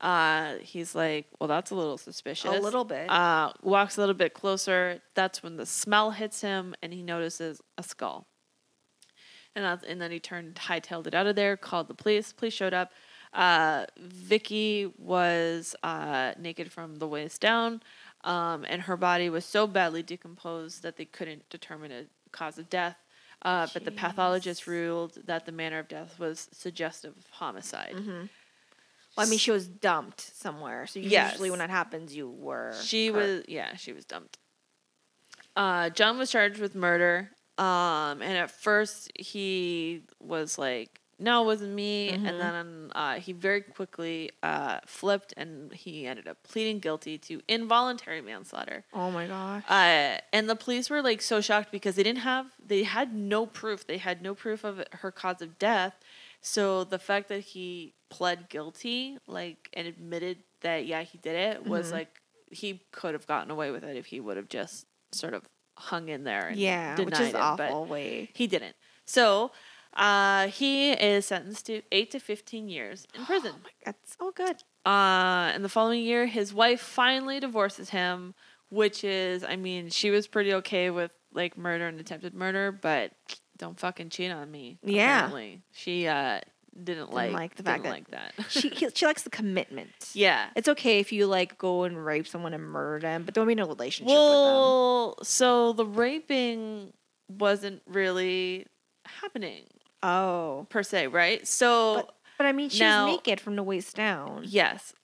Uh, 0.00 0.54
he's 0.62 0.94
like, 0.94 1.26
Well, 1.38 1.48
that's 1.48 1.70
a 1.70 1.74
little 1.74 1.98
suspicious. 1.98 2.50
A 2.50 2.60
little 2.60 2.84
bit. 2.84 3.10
Uh, 3.10 3.52
walks 3.62 3.96
a 3.96 4.00
little 4.00 4.14
bit 4.14 4.34
closer. 4.34 5.00
That's 5.14 5.42
when 5.42 5.56
the 5.56 5.66
smell 5.66 6.12
hits 6.12 6.40
him, 6.40 6.74
and 6.82 6.92
he 6.92 7.02
notices 7.02 7.60
a 7.76 7.82
skull. 7.82 8.26
And, 9.54 9.64
that's, 9.64 9.84
and 9.84 10.00
then 10.00 10.10
he 10.10 10.20
turned, 10.20 10.54
hightailed 10.54 11.06
it 11.06 11.14
out 11.14 11.26
of 11.26 11.34
there, 11.36 11.56
called 11.56 11.88
the 11.88 11.94
police. 11.94 12.32
Police 12.32 12.54
showed 12.54 12.74
up. 12.74 12.92
Uh, 13.32 13.84
Vicky 13.98 14.92
was 14.98 15.74
uh, 15.82 16.32
naked 16.38 16.72
from 16.72 16.96
the 16.96 17.06
waist 17.06 17.40
down, 17.40 17.82
um, 18.24 18.64
and 18.68 18.82
her 18.82 18.96
body 18.96 19.28
was 19.28 19.44
so 19.44 19.66
badly 19.66 20.02
decomposed 20.02 20.82
that 20.82 20.96
they 20.96 21.04
couldn't 21.04 21.48
determine 21.50 21.92
a 21.92 22.04
cause 22.30 22.58
of 22.58 22.70
death. 22.70 22.96
Uh, 23.42 23.68
but 23.72 23.84
the 23.84 23.90
pathologist 23.92 24.66
ruled 24.66 25.14
that 25.26 25.46
the 25.46 25.52
manner 25.52 25.78
of 25.78 25.86
death 25.88 26.18
was 26.18 26.48
suggestive 26.52 27.16
of 27.16 27.24
homicide. 27.30 27.94
Well, 27.94 29.26
I 29.26 29.30
mean, 29.30 29.38
she 29.38 29.50
was 29.52 29.66
dumped 29.68 30.20
somewhere. 30.20 30.86
So 30.86 30.98
Yes. 31.00 31.32
usually 31.32 31.50
when 31.50 31.58
that 31.60 31.70
happens, 31.70 32.14
you 32.14 32.28
were. 32.28 32.74
She 32.82 33.08
hurt. 33.08 33.14
was 33.16 33.44
yeah, 33.48 33.76
she 33.76 33.92
was 33.92 34.04
dumped. 34.04 34.38
Uh, 35.56 35.90
John 35.90 36.18
was 36.18 36.30
charged 36.30 36.60
with 36.60 36.74
murder. 36.74 37.30
Um, 37.58 38.22
and 38.22 38.36
at 38.36 38.50
first 38.52 39.10
he 39.18 40.02
was 40.20 40.58
like, 40.58 40.97
"No, 41.18 41.42
it 41.42 41.46
wasn't 41.46 41.74
me." 41.74 42.10
Mhm. 42.10 42.26
And 42.28 42.40
then 42.40 42.92
uh, 42.94 43.14
he 43.20 43.32
very 43.32 43.60
quickly 43.62 44.30
uh, 44.42 44.80
flipped, 44.86 45.34
and 45.36 45.72
he 45.72 46.06
ended 46.06 46.26
up 46.28 46.42
pleading 46.44 46.78
guilty 46.78 47.18
to 47.18 47.40
involuntary 47.48 48.20
manslaughter. 48.20 48.84
Oh 48.92 49.10
my 49.10 49.26
gosh. 49.26 49.64
Uh, 49.68 50.18
and 50.32 50.48
the 50.48 50.56
police 50.56 50.88
were 50.90 51.02
like 51.02 51.20
so 51.22 51.40
shocked 51.40 51.70
because 51.72 51.96
they 51.96 52.02
didn't 52.02 52.20
have, 52.20 52.46
they 52.64 52.82
had 52.84 53.14
no 53.14 53.46
proof. 53.46 53.86
They 53.86 53.98
had 53.98 54.22
no 54.22 54.34
proof 54.34 54.64
of 54.64 54.82
her 54.92 55.10
cause 55.10 55.42
of 55.42 55.58
death. 55.58 55.94
So 56.40 56.84
the 56.84 56.98
fact 56.98 57.28
that 57.28 57.40
he 57.40 57.94
pled 58.10 58.48
guilty, 58.48 59.18
like, 59.26 59.68
and 59.74 59.86
admitted 59.88 60.38
that 60.60 60.86
yeah 60.86 61.02
he 61.02 61.18
did 61.18 61.34
it 61.36 61.66
was 61.66 61.88
Mhm. 61.88 61.92
like 61.92 62.20
he 62.50 62.80
could 62.92 63.12
have 63.14 63.26
gotten 63.26 63.50
away 63.50 63.70
with 63.70 63.84
it 63.84 63.96
if 63.96 64.06
he 64.06 64.18
would 64.20 64.36
have 64.36 64.48
just 64.48 64.86
sort 65.12 65.34
of 65.34 65.48
hung 65.76 66.08
in 66.08 66.24
there 66.24 66.48
and 66.48 66.56
yeah, 66.58 66.96
denied 66.96 67.06
which 67.06 67.20
is 67.20 67.28
it, 67.28 67.32
but 67.34 67.70
awful. 67.70 67.86
Wait. 67.86 68.30
he 68.34 68.46
didn't. 68.46 68.74
So 69.04 69.52
uh, 69.94 70.48
he 70.48 70.92
is 70.92 71.26
sentenced 71.26 71.66
to 71.66 71.82
eight 71.92 72.10
to 72.12 72.18
fifteen 72.20 72.68
years 72.68 73.06
in 73.14 73.24
prison. 73.26 73.52
Oh 73.56 73.68
That's 73.84 74.16
all 74.20 74.32
good. 74.32 74.56
Uh, 74.86 75.50
and 75.54 75.64
the 75.64 75.68
following 75.68 76.02
year, 76.02 76.26
his 76.26 76.54
wife 76.54 76.80
finally 76.80 77.40
divorces 77.40 77.90
him, 77.90 78.34
which 78.70 79.04
is, 79.04 79.44
I 79.44 79.56
mean, 79.56 79.90
she 79.90 80.10
was 80.10 80.26
pretty 80.26 80.54
okay 80.54 80.90
with 80.90 81.12
like 81.32 81.58
murder 81.58 81.86
and 81.86 82.00
attempted 82.00 82.32
murder, 82.34 82.72
but 82.72 83.12
don't 83.58 83.78
fucking 83.78 84.08
cheat 84.10 84.30
on 84.30 84.50
me. 84.50 84.78
Yeah. 84.82 85.16
Apparently. 85.26 85.62
She 85.72 86.06
uh, 86.06 86.40
didn't, 86.82 87.12
like, 87.12 87.32
like 87.32 87.54
the 87.56 87.62
didn't 87.64 87.82
fact 87.82 87.82
that- 87.84 87.90
like 87.90 88.10
that. 88.12 88.50
She 88.50 88.68
he, 88.70 88.88
she 88.94 89.04
likes 89.04 89.22
the 89.24 89.30
commitment. 89.30 89.90
yeah. 90.14 90.46
It's 90.56 90.68
okay 90.68 91.00
if 91.00 91.12
you 91.12 91.26
like 91.26 91.58
go 91.58 91.82
and 91.84 92.02
rape 92.02 92.26
someone 92.26 92.54
and 92.54 92.62
murder 92.62 93.00
them, 93.00 93.24
but 93.24 93.34
don't 93.34 93.46
be 93.46 93.52
in 93.52 93.58
a 93.58 93.66
relationship 93.66 94.06
with 94.08 94.14
them. 94.16 94.30
Well, 94.30 95.16
so 95.22 95.72
the 95.74 95.84
raping 95.84 96.92
wasn't 97.28 97.82
really 97.86 98.66
happening 99.04 99.64
Oh, 100.02 100.66
per 100.70 100.82
se, 100.82 101.08
right? 101.08 101.46
So 101.46 101.96
but, 101.96 102.14
but 102.38 102.46
I 102.46 102.52
mean, 102.52 102.68
she 102.70 102.80
now- 102.80 103.06
was 103.06 103.16
naked 103.16 103.40
from 103.40 103.56
the 103.56 103.62
waist 103.62 103.96
down. 103.96 104.42
yes, 104.46 104.94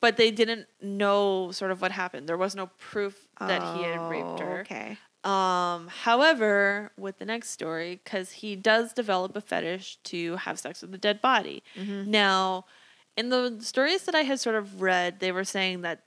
but 0.00 0.16
they 0.16 0.30
didn't 0.30 0.66
know 0.80 1.50
sort 1.52 1.70
of 1.70 1.80
what 1.80 1.90
happened. 1.92 2.28
There 2.28 2.36
was 2.36 2.54
no 2.54 2.66
proof 2.78 3.26
that 3.40 3.62
he 3.76 3.82
had 3.84 4.00
raped 4.10 4.26
Oh, 4.26 4.36
her. 4.38 4.60
Okay. 4.60 4.98
Um, 5.24 5.88
however, 5.88 6.92
with 6.98 7.18
the 7.18 7.24
next 7.24 7.50
story, 7.50 8.00
because 8.04 8.30
he 8.30 8.56
does 8.56 8.92
develop 8.92 9.34
a 9.36 9.40
fetish 9.40 9.96
to 10.04 10.36
have 10.36 10.58
sex 10.58 10.82
with 10.82 10.92
a 10.94 10.98
dead 10.98 11.22
body. 11.22 11.62
Mhm. 11.76 12.06
Now, 12.08 12.66
in 13.16 13.30
the 13.30 13.56
stories 13.60 14.04
that 14.04 14.14
I 14.14 14.20
had 14.22 14.38
sort 14.38 14.54
of 14.56 14.82
read, 14.82 15.20
they 15.20 15.32
were 15.32 15.44
saying 15.44 15.80
that 15.80 16.02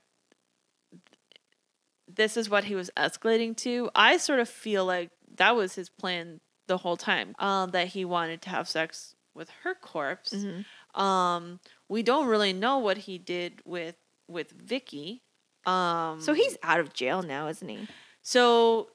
this 2.06 2.36
is 2.36 2.48
what 2.48 2.64
he 2.64 2.74
was 2.74 2.90
escalating 2.96 3.56
to. 3.58 3.90
I 3.94 4.16
sort 4.16 4.40
of 4.40 4.48
feel 4.48 4.84
like 4.84 5.10
that 5.36 5.54
was 5.56 5.74
his 5.74 5.88
plan 5.88 6.40
the 6.68 6.78
whole 6.78 6.96
time. 6.96 7.34
Um, 7.40 7.72
that 7.72 7.88
he 7.88 8.04
wanted 8.04 8.40
to 8.42 8.50
have 8.50 8.68
sex 8.68 9.16
with 9.34 9.50
her 9.64 9.74
corpse. 9.74 10.32
Mhm. 10.32 10.64
Um, 11.00 11.60
we 11.88 12.02
don't 12.02 12.26
really 12.28 12.52
know 12.52 12.78
what 12.78 12.98
he 12.98 13.18
did 13.18 13.60
with 13.64 13.96
with 14.28 14.50
Vicky. 14.52 15.22
Um, 15.66 16.20
So 16.20 16.32
he's 16.32 16.56
out 16.62 16.80
of 16.80 16.92
jail 16.94 17.22
now, 17.22 17.48
isn't 17.48 17.68
he? 17.68 17.88
so, 18.22 18.90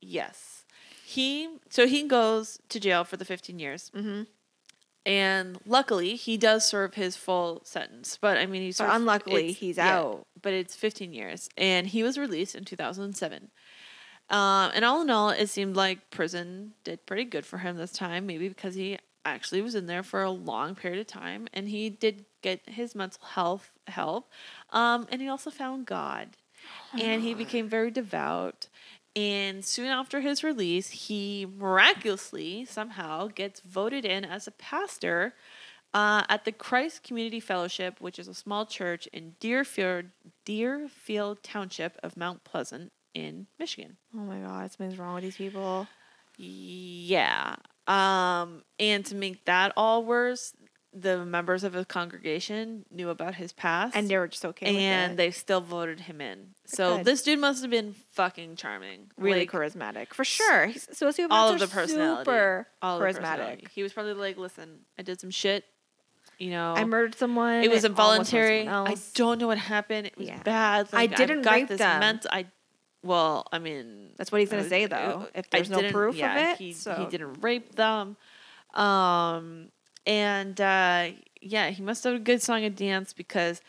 yes, 0.00 0.64
he 1.04 1.48
so 1.70 1.86
he 1.86 2.02
goes 2.04 2.58
to 2.68 2.80
jail 2.80 3.04
for 3.04 3.16
the 3.16 3.24
fifteen 3.24 3.58
years, 3.58 3.90
Mm-hmm. 3.94 4.22
and 5.04 5.58
luckily 5.64 6.16
he 6.16 6.36
does 6.36 6.66
serve 6.66 6.94
his 6.94 7.16
full 7.16 7.62
sentence. 7.64 8.18
But 8.20 8.38
I 8.38 8.46
mean, 8.46 8.62
he's 8.62 8.80
unluckily, 8.80 9.52
he's 9.52 9.78
out. 9.78 10.26
But 10.40 10.52
it's 10.52 10.74
fifteen 10.74 11.12
years, 11.12 11.48
and 11.56 11.86
he 11.86 12.02
was 12.02 12.18
released 12.18 12.54
in 12.54 12.64
two 12.64 12.76
thousand 12.76 13.04
and 13.04 13.16
seven. 13.16 13.50
Um, 14.28 14.72
and 14.74 14.84
all 14.84 15.02
in 15.02 15.10
all, 15.10 15.30
it 15.30 15.48
seemed 15.48 15.76
like 15.76 16.10
prison 16.10 16.72
did 16.84 17.06
pretty 17.06 17.24
good 17.24 17.46
for 17.46 17.58
him 17.58 17.76
this 17.76 17.92
time. 17.92 18.26
Maybe 18.26 18.48
because 18.48 18.74
he 18.74 18.98
actually 19.24 19.60
was 19.60 19.74
in 19.74 19.86
there 19.86 20.02
for 20.02 20.22
a 20.22 20.30
long 20.30 20.74
period 20.74 21.00
of 21.00 21.06
time, 21.06 21.48
and 21.52 21.68
he 21.68 21.90
did 21.90 22.24
get 22.42 22.68
his 22.68 22.94
mental 22.94 23.24
health 23.26 23.70
help. 23.86 24.30
Um, 24.70 25.06
and 25.10 25.20
he 25.20 25.28
also 25.28 25.50
found 25.50 25.86
God, 25.86 26.30
and 26.98 27.22
he 27.22 27.34
became 27.34 27.68
very 27.68 27.90
devout. 27.90 28.68
And 29.14 29.64
soon 29.64 29.86
after 29.86 30.20
his 30.20 30.44
release, 30.44 30.90
he 30.90 31.46
miraculously 31.58 32.66
somehow 32.66 33.28
gets 33.28 33.60
voted 33.60 34.04
in 34.04 34.24
as 34.24 34.46
a 34.46 34.50
pastor 34.50 35.34
uh, 35.94 36.24
at 36.28 36.44
the 36.44 36.52
Christ 36.52 37.02
Community 37.02 37.40
Fellowship, 37.40 37.98
which 37.98 38.18
is 38.18 38.28
a 38.28 38.34
small 38.34 38.66
church 38.66 39.06
in 39.14 39.34
Deerfield, 39.40 40.06
Deerfield 40.44 41.42
Township 41.42 41.98
of 42.02 42.16
Mount 42.18 42.44
Pleasant 42.44 42.92
in 43.16 43.46
Michigan. 43.58 43.96
Oh 44.14 44.18
my 44.18 44.38
god, 44.40 44.70
something's 44.70 44.98
wrong 44.98 45.14
with 45.14 45.24
these 45.24 45.36
people. 45.36 45.88
Yeah. 46.36 47.56
Um, 47.86 48.62
and 48.78 49.04
to 49.06 49.14
make 49.14 49.44
that 49.46 49.72
all 49.76 50.04
worse, 50.04 50.52
the 50.92 51.24
members 51.24 51.62
of 51.64 51.72
his 51.74 51.86
congregation 51.86 52.84
knew 52.90 53.08
about 53.10 53.34
his 53.36 53.52
past. 53.52 53.94
And 53.96 54.08
they 54.08 54.16
were 54.18 54.28
just 54.28 54.44
okay 54.44 54.72
with 54.72 54.80
and 54.80 55.16
they 55.18 55.30
still 55.30 55.60
voted 55.60 56.00
him 56.00 56.20
in. 56.20 56.48
So 56.66 56.96
Good. 56.98 57.06
this 57.06 57.22
dude 57.22 57.38
must 57.38 57.62
have 57.62 57.70
been 57.70 57.94
fucking 58.12 58.56
charming. 58.56 59.10
really 59.18 59.40
Like, 59.40 59.50
charismatic 59.50 60.12
for 60.14 60.24
sure. 60.24 60.66
He's, 60.66 60.86
sociopaths 60.88 61.26
all 61.30 61.50
of 61.52 61.58
the 61.58 61.68
personality. 61.68 62.20
super 62.24 62.66
all 62.82 63.00
charismatic. 63.00 63.14
personality. 63.22 63.66
He 63.74 63.82
was 63.82 63.92
probably 63.92 64.14
like, 64.14 64.36
"Listen, 64.36 64.80
I 64.98 65.02
did 65.02 65.20
some 65.20 65.30
shit. 65.30 65.64
You 66.38 66.50
know, 66.50 66.74
I 66.76 66.84
murdered 66.84 67.14
someone. 67.14 67.62
it 67.64 67.70
was 67.70 67.84
and 67.84 67.98
almost 67.98 68.30
murdered 68.32 68.60
involuntary. 68.60 68.92
I 68.92 68.96
don't 69.14 69.38
know 69.40 69.46
what 69.46 69.56
happened. 69.58 70.06
It 70.08 70.18
was 70.18 70.28
Yeah. 70.28 70.42
bad. 70.42 70.88
I 70.92 70.96
Like, 70.96 71.12
I've 71.12 71.16
didn't 71.16 71.42
got 71.42 71.52
rape 71.54 71.68
this 71.68 71.78
them. 71.78 72.00
ment- 72.00 72.26
I, 72.30 72.46
well, 73.06 73.46
I 73.52 73.58
mean, 73.58 74.10
That's 74.16 74.30
what 74.32 74.40
he's 74.40 74.50
gonna 74.50 74.62
uh, 74.62 74.68
say 74.68 74.86
though. 74.86 75.28
If 75.34 75.46
I 75.52 75.58
there's 75.58 75.70
no 75.70 75.90
proof 75.90 76.16
yeah, 76.16 76.32
of 76.32 76.50
it, 76.52 76.58
he, 76.58 76.72
he 76.72 77.06
didn't 77.06 77.42
rape 77.42 77.74
them. 77.74 78.16
Um, 78.74 79.70
and 80.06 80.60
uh, 80.60 81.08
yeah, 81.40 81.70
he 81.70 81.82
must 81.82 82.04
have 82.04 82.14
a 82.14 82.18
good 82.18 82.42
song 82.42 82.64
and 82.64 82.76
dance 82.76 83.12
because 83.12 83.60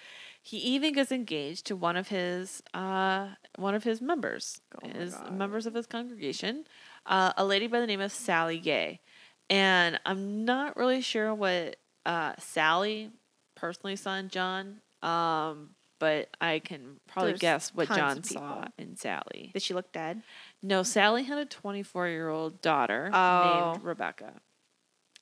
he 0.42 0.58
even 0.58 0.94
gets 0.94 1.12
engaged 1.12 1.66
to 1.68 1.76
one 1.76 1.98
of 1.98 2.08
his 2.08 2.62
uh, 2.74 3.30
one 3.58 3.76
of 3.76 3.84
his 3.84 4.02
members, 4.02 4.62
Oh 4.82 4.88
his 4.88 5.14
God. 5.14 5.34
members 5.34 5.66
of 5.66 5.74
his 5.74 5.88
congregation, 5.88 6.66
uh, 7.06 7.34
a 7.38 7.46
lady 7.46 7.68
by 7.68 7.80
the 7.80 7.88
name 7.88 8.02
of 8.02 8.12
Sally 8.12 8.60
Gay, 8.60 9.00
and 9.50 10.00
I'm 10.06 10.46
not 10.46 10.78
really 10.78 11.02
sure 11.02 11.34
what 11.34 11.78
uh, 12.06 12.34
Sally 12.40 13.12
personally 13.56 13.96
saw 13.96 14.16
in 14.16 14.30
John. 14.30 14.82
Um, 15.02 15.72
but 16.00 16.30
I 16.42 16.60
can 16.60 17.00
probably 17.08 17.32
There's 17.32 17.42
guess 17.42 17.74
what 17.74 17.88
tons 17.88 17.98
John 17.98 18.18
of 18.20 18.26
saw 18.26 18.56
people. 18.62 18.72
in 18.78 18.96
Sally. 18.96 19.52
did 19.54 19.62
she 19.62 19.74
look 19.74 19.92
dead? 19.92 20.22
No, 20.62 20.84
Sally 20.84 21.24
had 21.24 21.38
a 21.38 21.46
24 21.46 22.08
year 22.08 22.30
old 22.30 22.62
daughter 22.62 23.10
Oh. 23.14 23.72
named 23.74 23.84
Rebecca. 23.86 24.34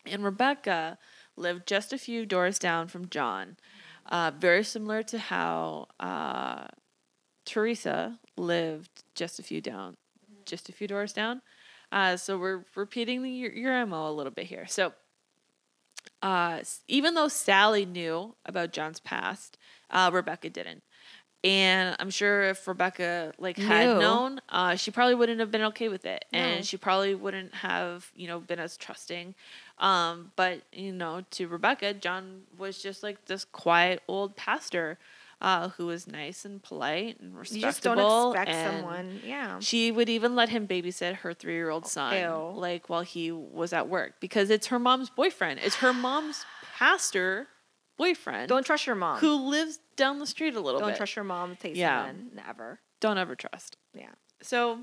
And 0.06 0.24
Rebecca 0.24 0.98
lived 1.36 1.68
just 1.68 1.92
a 1.94 1.98
few 1.98 2.26
doors 2.26 2.60
down 2.60 2.88
from 2.88 3.10
John, 3.10 3.58
uh, 4.06 4.32
very 4.38 4.64
similar 4.64 5.02
to 5.04 5.18
how 5.18 5.88
uh, 6.00 6.68
Teresa 7.46 8.20
lived 8.38 9.04
just 9.16 9.40
a 9.40 9.44
few 9.44 9.62
down, 9.62 9.98
just 10.46 10.70
a 10.70 10.72
few 10.72 10.88
doors 10.88 11.14
down. 11.14 11.42
Uh, 11.92 12.18
so 12.18 12.38
we're 12.38 12.66
repeating 12.76 13.24
the, 13.24 13.30
your, 13.32 13.52
your 13.52 13.86
MO 13.86 14.10
a 14.10 14.12
little 14.12 14.32
bit 14.32 14.46
here. 14.48 14.66
So 14.68 14.94
uh, 16.26 16.60
even 16.88 17.14
though 17.14 17.28
Sally 17.30 17.86
knew 17.86 18.36
about 18.46 18.74
John's 18.74 19.00
past, 19.00 19.58
uh, 19.92 20.10
Rebecca 20.12 20.50
didn't. 20.50 20.82
And 21.44 21.96
I'm 22.00 22.10
sure 22.10 22.42
if 22.50 22.68
Rebecca 22.68 23.32
like 23.38 23.58
had 23.58 23.86
Knew. 23.88 24.00
known, 24.00 24.42
uh, 24.50 24.76
she 24.76 24.90
probably 24.90 25.14
wouldn't 25.14 25.40
have 25.40 25.52
been 25.52 25.62
okay 25.72 25.90
with 25.90 26.04
it, 26.04 26.26
No. 26.34 26.40
and 26.40 26.66
she 26.66 26.76
probably 26.78 27.14
wouldn't 27.14 27.54
have, 27.54 28.10
you 28.16 28.28
know, 28.28 28.40
been 28.40 28.58
as 28.58 28.76
trusting. 28.78 29.36
Um, 29.78 30.32
but 30.36 30.62
you 30.74 30.92
know, 30.92 31.24
to 31.36 31.48
Rebecca, 31.48 31.94
John 31.94 32.42
was 32.58 32.82
just 32.82 33.04
like 33.04 33.26
this 33.26 33.46
quiet 33.46 34.02
old 34.08 34.36
pastor, 34.36 34.98
uh, 35.42 35.70
who 35.70 35.86
was 35.88 36.08
nice 36.08 36.46
and 36.46 36.62
polite 36.64 37.20
and 37.20 37.34
You 37.52 37.62
just 37.62 37.84
don't 37.84 38.00
expect 38.00 38.52
someone. 38.54 39.20
Yeah. 39.24 39.60
She 39.60 39.92
would 39.92 40.10
even 40.10 40.36
let 40.36 40.50
him 40.50 40.68
babysit 40.68 41.16
her 41.18 41.34
three 41.34 41.54
year 41.54 41.70
old 41.70 41.86
son, 41.88 42.18
Ew. 42.18 42.52
like 42.60 42.90
while 42.90 43.02
he 43.02 43.32
was 43.32 43.74
at 43.74 43.88
work, 43.90 44.14
because 44.20 44.50
it's 44.50 44.68
her 44.68 44.80
mom's 44.80 45.10
boyfriend. 45.10 45.60
It's 45.64 45.76
her 45.78 45.94
mom's 45.94 46.46
pastor 46.78 47.48
boyfriend 47.98 48.50
Don't 48.50 48.66
trust 48.66 48.86
your 48.86 48.96
mom. 48.96 49.20
who 49.20 49.50
lives 49.50 49.80
down 49.96 50.20
the 50.20 50.28
street 50.28 50.56
a 50.56 50.60
little 50.60 50.80
bit? 50.82 50.88
don't 50.88 50.98
trust 50.98 51.16
your 51.16 51.24
mom 51.26 51.56
take 51.56 51.76
Yeah. 51.76 52.12
Never. 52.34 52.80
Don't 53.00 53.18
ever 53.18 53.36
trust. 53.36 53.78
Yeah. 53.94 54.10
So, 54.42 54.80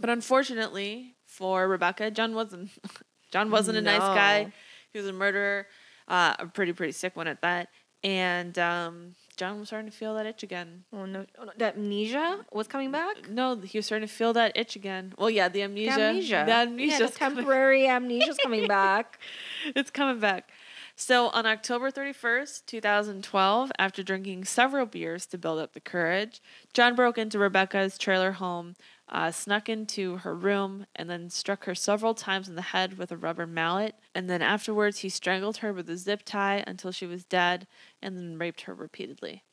but 0.00 0.10
unfortunately 0.10 1.14
for 1.24 1.68
Rebecca, 1.68 2.10
John 2.10 2.34
wasn't. 2.34 2.70
John 3.32 3.50
wasn't 3.50 3.78
a 3.78 3.80
nice 3.80 3.98
guy. 4.00 4.52
He 4.92 4.98
was 4.98 5.06
a 5.08 5.12
murderer, 5.12 5.66
uh, 6.06 6.34
a 6.38 6.46
pretty 6.46 6.74
pretty 6.74 6.92
sick 6.92 7.16
one 7.16 7.26
at 7.28 7.40
that. 7.40 7.68
And 8.04 8.58
um, 8.58 9.14
John 9.42 9.58
was 9.58 9.70
starting 9.70 9.90
to 9.90 9.96
feel 9.96 10.14
that 10.14 10.24
itch 10.24 10.44
again. 10.44 10.84
Oh 10.92 11.04
no. 11.04 11.26
oh, 11.36 11.46
no. 11.46 11.50
The 11.56 11.74
amnesia 11.74 12.46
was 12.52 12.68
coming 12.68 12.92
back. 12.92 13.28
No, 13.28 13.56
he 13.56 13.76
was 13.76 13.86
starting 13.86 14.06
to 14.06 14.14
feel 14.14 14.32
that 14.34 14.56
itch 14.56 14.76
again. 14.76 15.14
Well, 15.18 15.30
yeah, 15.30 15.48
the 15.48 15.54
The 15.54 15.62
amnesia. 15.64 16.00
amnesia. 16.00 16.44
The 16.46 16.52
amnesia's 16.52 17.00
Yeah, 17.00 17.06
the 17.06 17.12
temporary 17.12 17.82
amnesia's 17.88 18.38
coming 18.40 18.68
back. 18.68 19.18
it's 19.74 19.90
coming 19.90 20.20
back. 20.20 20.48
So 20.94 21.30
on 21.30 21.44
October 21.44 21.90
31st, 21.90 22.66
2012, 22.66 23.72
after 23.80 24.04
drinking 24.04 24.44
several 24.44 24.86
beers 24.86 25.26
to 25.26 25.38
build 25.38 25.58
up 25.58 25.72
the 25.72 25.80
courage, 25.80 26.40
John 26.72 26.94
broke 26.94 27.18
into 27.18 27.40
Rebecca's 27.40 27.98
trailer 27.98 28.32
home, 28.32 28.76
uh, 29.12 29.30
snuck 29.30 29.68
into 29.68 30.16
her 30.16 30.34
room, 30.34 30.86
and 30.96 31.08
then 31.08 31.28
struck 31.28 31.66
her 31.66 31.74
several 31.74 32.14
times 32.14 32.48
in 32.48 32.54
the 32.54 32.62
head 32.62 32.96
with 32.96 33.12
a 33.12 33.16
rubber 33.16 33.46
mallet. 33.46 33.94
And 34.14 34.28
then 34.28 34.40
afterwards, 34.40 35.00
he 35.00 35.10
strangled 35.10 35.58
her 35.58 35.70
with 35.70 35.88
a 35.90 35.98
zip 35.98 36.22
tie 36.24 36.64
until 36.66 36.92
she 36.92 37.06
was 37.06 37.24
dead 37.24 37.66
and 38.00 38.16
then 38.16 38.38
raped 38.38 38.62
her 38.62 38.74
repeatedly. 38.74 39.44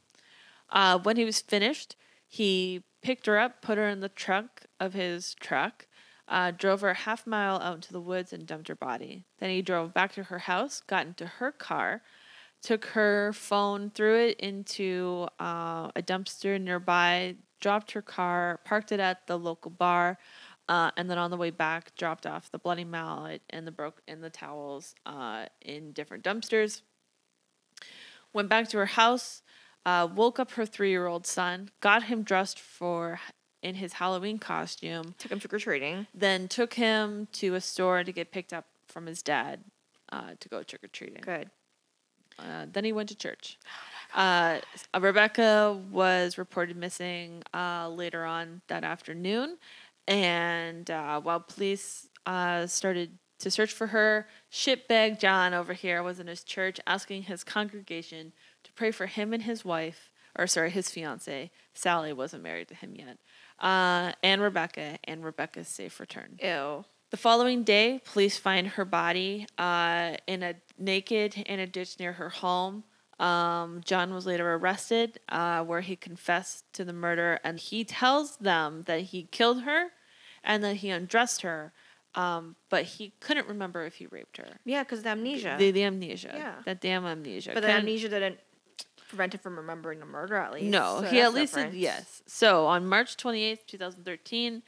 Uh, 0.69 0.97
when 0.99 1.17
he 1.17 1.25
was 1.25 1.41
finished, 1.41 1.97
he 2.25 2.83
picked 3.01 3.25
her 3.25 3.37
up, 3.37 3.61
put 3.61 3.77
her 3.77 3.89
in 3.89 3.99
the 3.99 4.07
trunk 4.07 4.65
of 4.79 4.93
his 4.93 5.35
truck, 5.35 5.87
uh, 6.29 6.51
drove 6.51 6.79
her 6.79 6.91
a 6.91 6.95
half 6.95 7.27
mile 7.27 7.59
out 7.59 7.75
into 7.75 7.91
the 7.91 7.99
woods, 7.99 8.31
and 8.31 8.47
dumped 8.47 8.69
her 8.69 8.75
body. 8.75 9.25
Then 9.39 9.49
he 9.49 9.61
drove 9.61 9.93
back 9.93 10.13
to 10.13 10.23
her 10.23 10.39
house, 10.39 10.81
got 10.87 11.05
into 11.05 11.25
her 11.25 11.51
car, 11.51 12.01
took 12.61 12.85
her 12.85 13.33
phone, 13.33 13.89
threw 13.89 14.27
it 14.27 14.39
into 14.39 15.27
uh, 15.37 15.91
a 15.95 16.01
dumpster 16.01 16.61
nearby, 16.61 17.35
dropped 17.59 17.91
her 17.91 18.01
car, 18.01 18.59
parked 18.65 18.91
it 18.91 18.99
at 18.99 19.27
the 19.27 19.37
local 19.37 19.71
bar, 19.71 20.17
uh, 20.67 20.91
and 20.97 21.09
then 21.09 21.17
on 21.17 21.31
the 21.31 21.37
way 21.37 21.49
back, 21.49 21.95
dropped 21.95 22.25
off 22.27 22.51
the 22.51 22.59
bloody 22.59 22.83
mallet 22.85 23.41
and 23.49 23.65
the 23.65 23.71
broke 23.71 24.01
and 24.07 24.23
the 24.23 24.29
towels 24.29 24.93
uh, 25.05 25.45
in 25.61 25.91
different 25.91 26.23
dumpsters. 26.23 26.81
Went 28.33 28.49
back 28.49 28.67
to 28.69 28.77
her 28.77 28.85
house, 28.85 29.41
uh, 29.85 30.07
woke 30.13 30.39
up 30.39 30.51
her 30.51 30.65
three-year-old 30.65 31.25
son, 31.25 31.69
got 31.81 32.03
him 32.03 32.21
dressed 32.23 32.59
for 32.59 33.19
in 33.61 33.75
his 33.75 33.93
Halloween 33.93 34.37
costume, 34.37 35.15
Took 35.17 35.31
him 35.31 35.39
trick 35.39 35.53
or 35.53 35.59
treating. 35.59 36.07
then 36.13 36.47
took 36.47 36.75
him 36.75 37.27
to 37.33 37.55
a 37.55 37.61
store 37.61 38.03
to 38.03 38.11
get 38.11 38.31
picked 38.31 38.53
up 38.53 38.65
from 38.87 39.05
his 39.07 39.21
dad 39.21 39.63
uh, 40.11 40.31
to 40.39 40.47
go 40.49 40.63
trick 40.63 40.83
or 40.83 40.87
treating. 40.87 41.21
Good. 41.21 41.49
Uh, 42.37 42.67
then 42.71 42.85
he 42.85 42.93
went 42.93 43.09
to 43.09 43.15
church. 43.15 43.57
Uh, 44.13 44.59
Rebecca 44.99 45.79
was 45.91 46.37
reported 46.37 46.75
missing 46.75 47.43
uh, 47.53 47.89
later 47.89 48.25
on 48.25 48.61
that 48.67 48.83
afternoon, 48.83 49.57
and 50.07 50.89
uh, 50.89 51.21
while 51.21 51.39
police 51.39 52.07
uh, 52.25 52.65
started 52.67 53.17
to 53.39 53.51
search 53.51 53.71
for 53.71 53.87
her, 53.87 54.27
shitbag 54.51 55.19
John 55.19 55.53
over 55.53 55.73
here 55.73 56.03
was 56.03 56.19
in 56.19 56.27
his 56.27 56.43
church 56.43 56.79
asking 56.85 57.23
his 57.23 57.43
congregation 57.43 58.33
to 58.63 58.73
pray 58.73 58.91
for 58.91 59.05
him 59.05 59.33
and 59.33 59.43
his 59.43 59.63
wife, 59.63 60.11
or 60.37 60.47
sorry, 60.47 60.71
his 60.71 60.89
fiance 60.89 61.51
Sally 61.73 62.11
wasn't 62.11 62.43
married 62.43 62.67
to 62.69 62.75
him 62.75 62.95
yet, 62.95 63.17
uh, 63.59 64.11
and 64.23 64.41
Rebecca, 64.41 64.97
and 65.03 65.23
Rebecca's 65.23 65.67
safe 65.67 65.99
return. 65.99 66.37
Ew. 66.41 66.83
The 67.11 67.17
following 67.17 67.63
day, 67.63 68.01
police 68.05 68.37
find 68.37 68.67
her 68.67 68.85
body 68.85 69.47
uh, 69.57 70.17
in 70.27 70.43
a 70.43 70.55
naked 70.77 71.37
in 71.37 71.59
a 71.59 71.65
ditch 71.65 71.99
near 71.99 72.13
her 72.13 72.29
home. 72.29 72.83
Um, 73.19 73.81
John 73.83 74.13
was 74.13 74.25
later 74.25 74.53
arrested, 74.53 75.19
uh, 75.29 75.63
where 75.63 75.81
he 75.81 75.95
confessed 75.95 76.63
to 76.73 76.85
the 76.85 76.93
murder, 76.93 77.39
and 77.43 77.59
he 77.59 77.83
tells 77.83 78.37
them 78.37 78.83
that 78.85 79.01
he 79.01 79.23
killed 79.31 79.63
her, 79.63 79.87
and 80.43 80.63
that 80.63 80.77
he 80.77 80.89
undressed 80.89 81.41
her, 81.41 81.73
um, 82.15 82.55
but 82.69 82.83
he 82.85 83.11
couldn't 83.19 83.47
remember 83.47 83.83
if 83.85 83.95
he 83.95 84.05
raped 84.07 84.37
her. 84.37 84.47
Yeah, 84.63 84.83
because 84.83 85.03
the 85.03 85.09
amnesia. 85.09 85.55
The, 85.59 85.71
the 85.71 85.83
amnesia. 85.83 86.31
Yeah. 86.33 86.55
That 86.65 86.79
damn 86.79 87.05
amnesia. 87.05 87.51
but 87.53 87.61
the 87.61 87.67
Couldn't- 87.67 87.81
amnesia 87.81 88.09
didn't 88.09 88.39
prevent 89.09 89.33
him 89.33 89.39
from 89.41 89.57
remembering 89.57 89.99
the 89.99 90.05
murder 90.05 90.35
at 90.35 90.53
least. 90.53 90.67
No, 90.67 90.99
so 91.01 91.07
he 91.07 91.19
at 91.19 91.33
least 91.33 91.53
different. 91.55 91.73
did, 91.73 91.81
yes. 91.81 92.21
So 92.27 92.67
on 92.67 92.85
March 92.87 93.17
28th, 93.17 93.65
2013, 93.67 94.61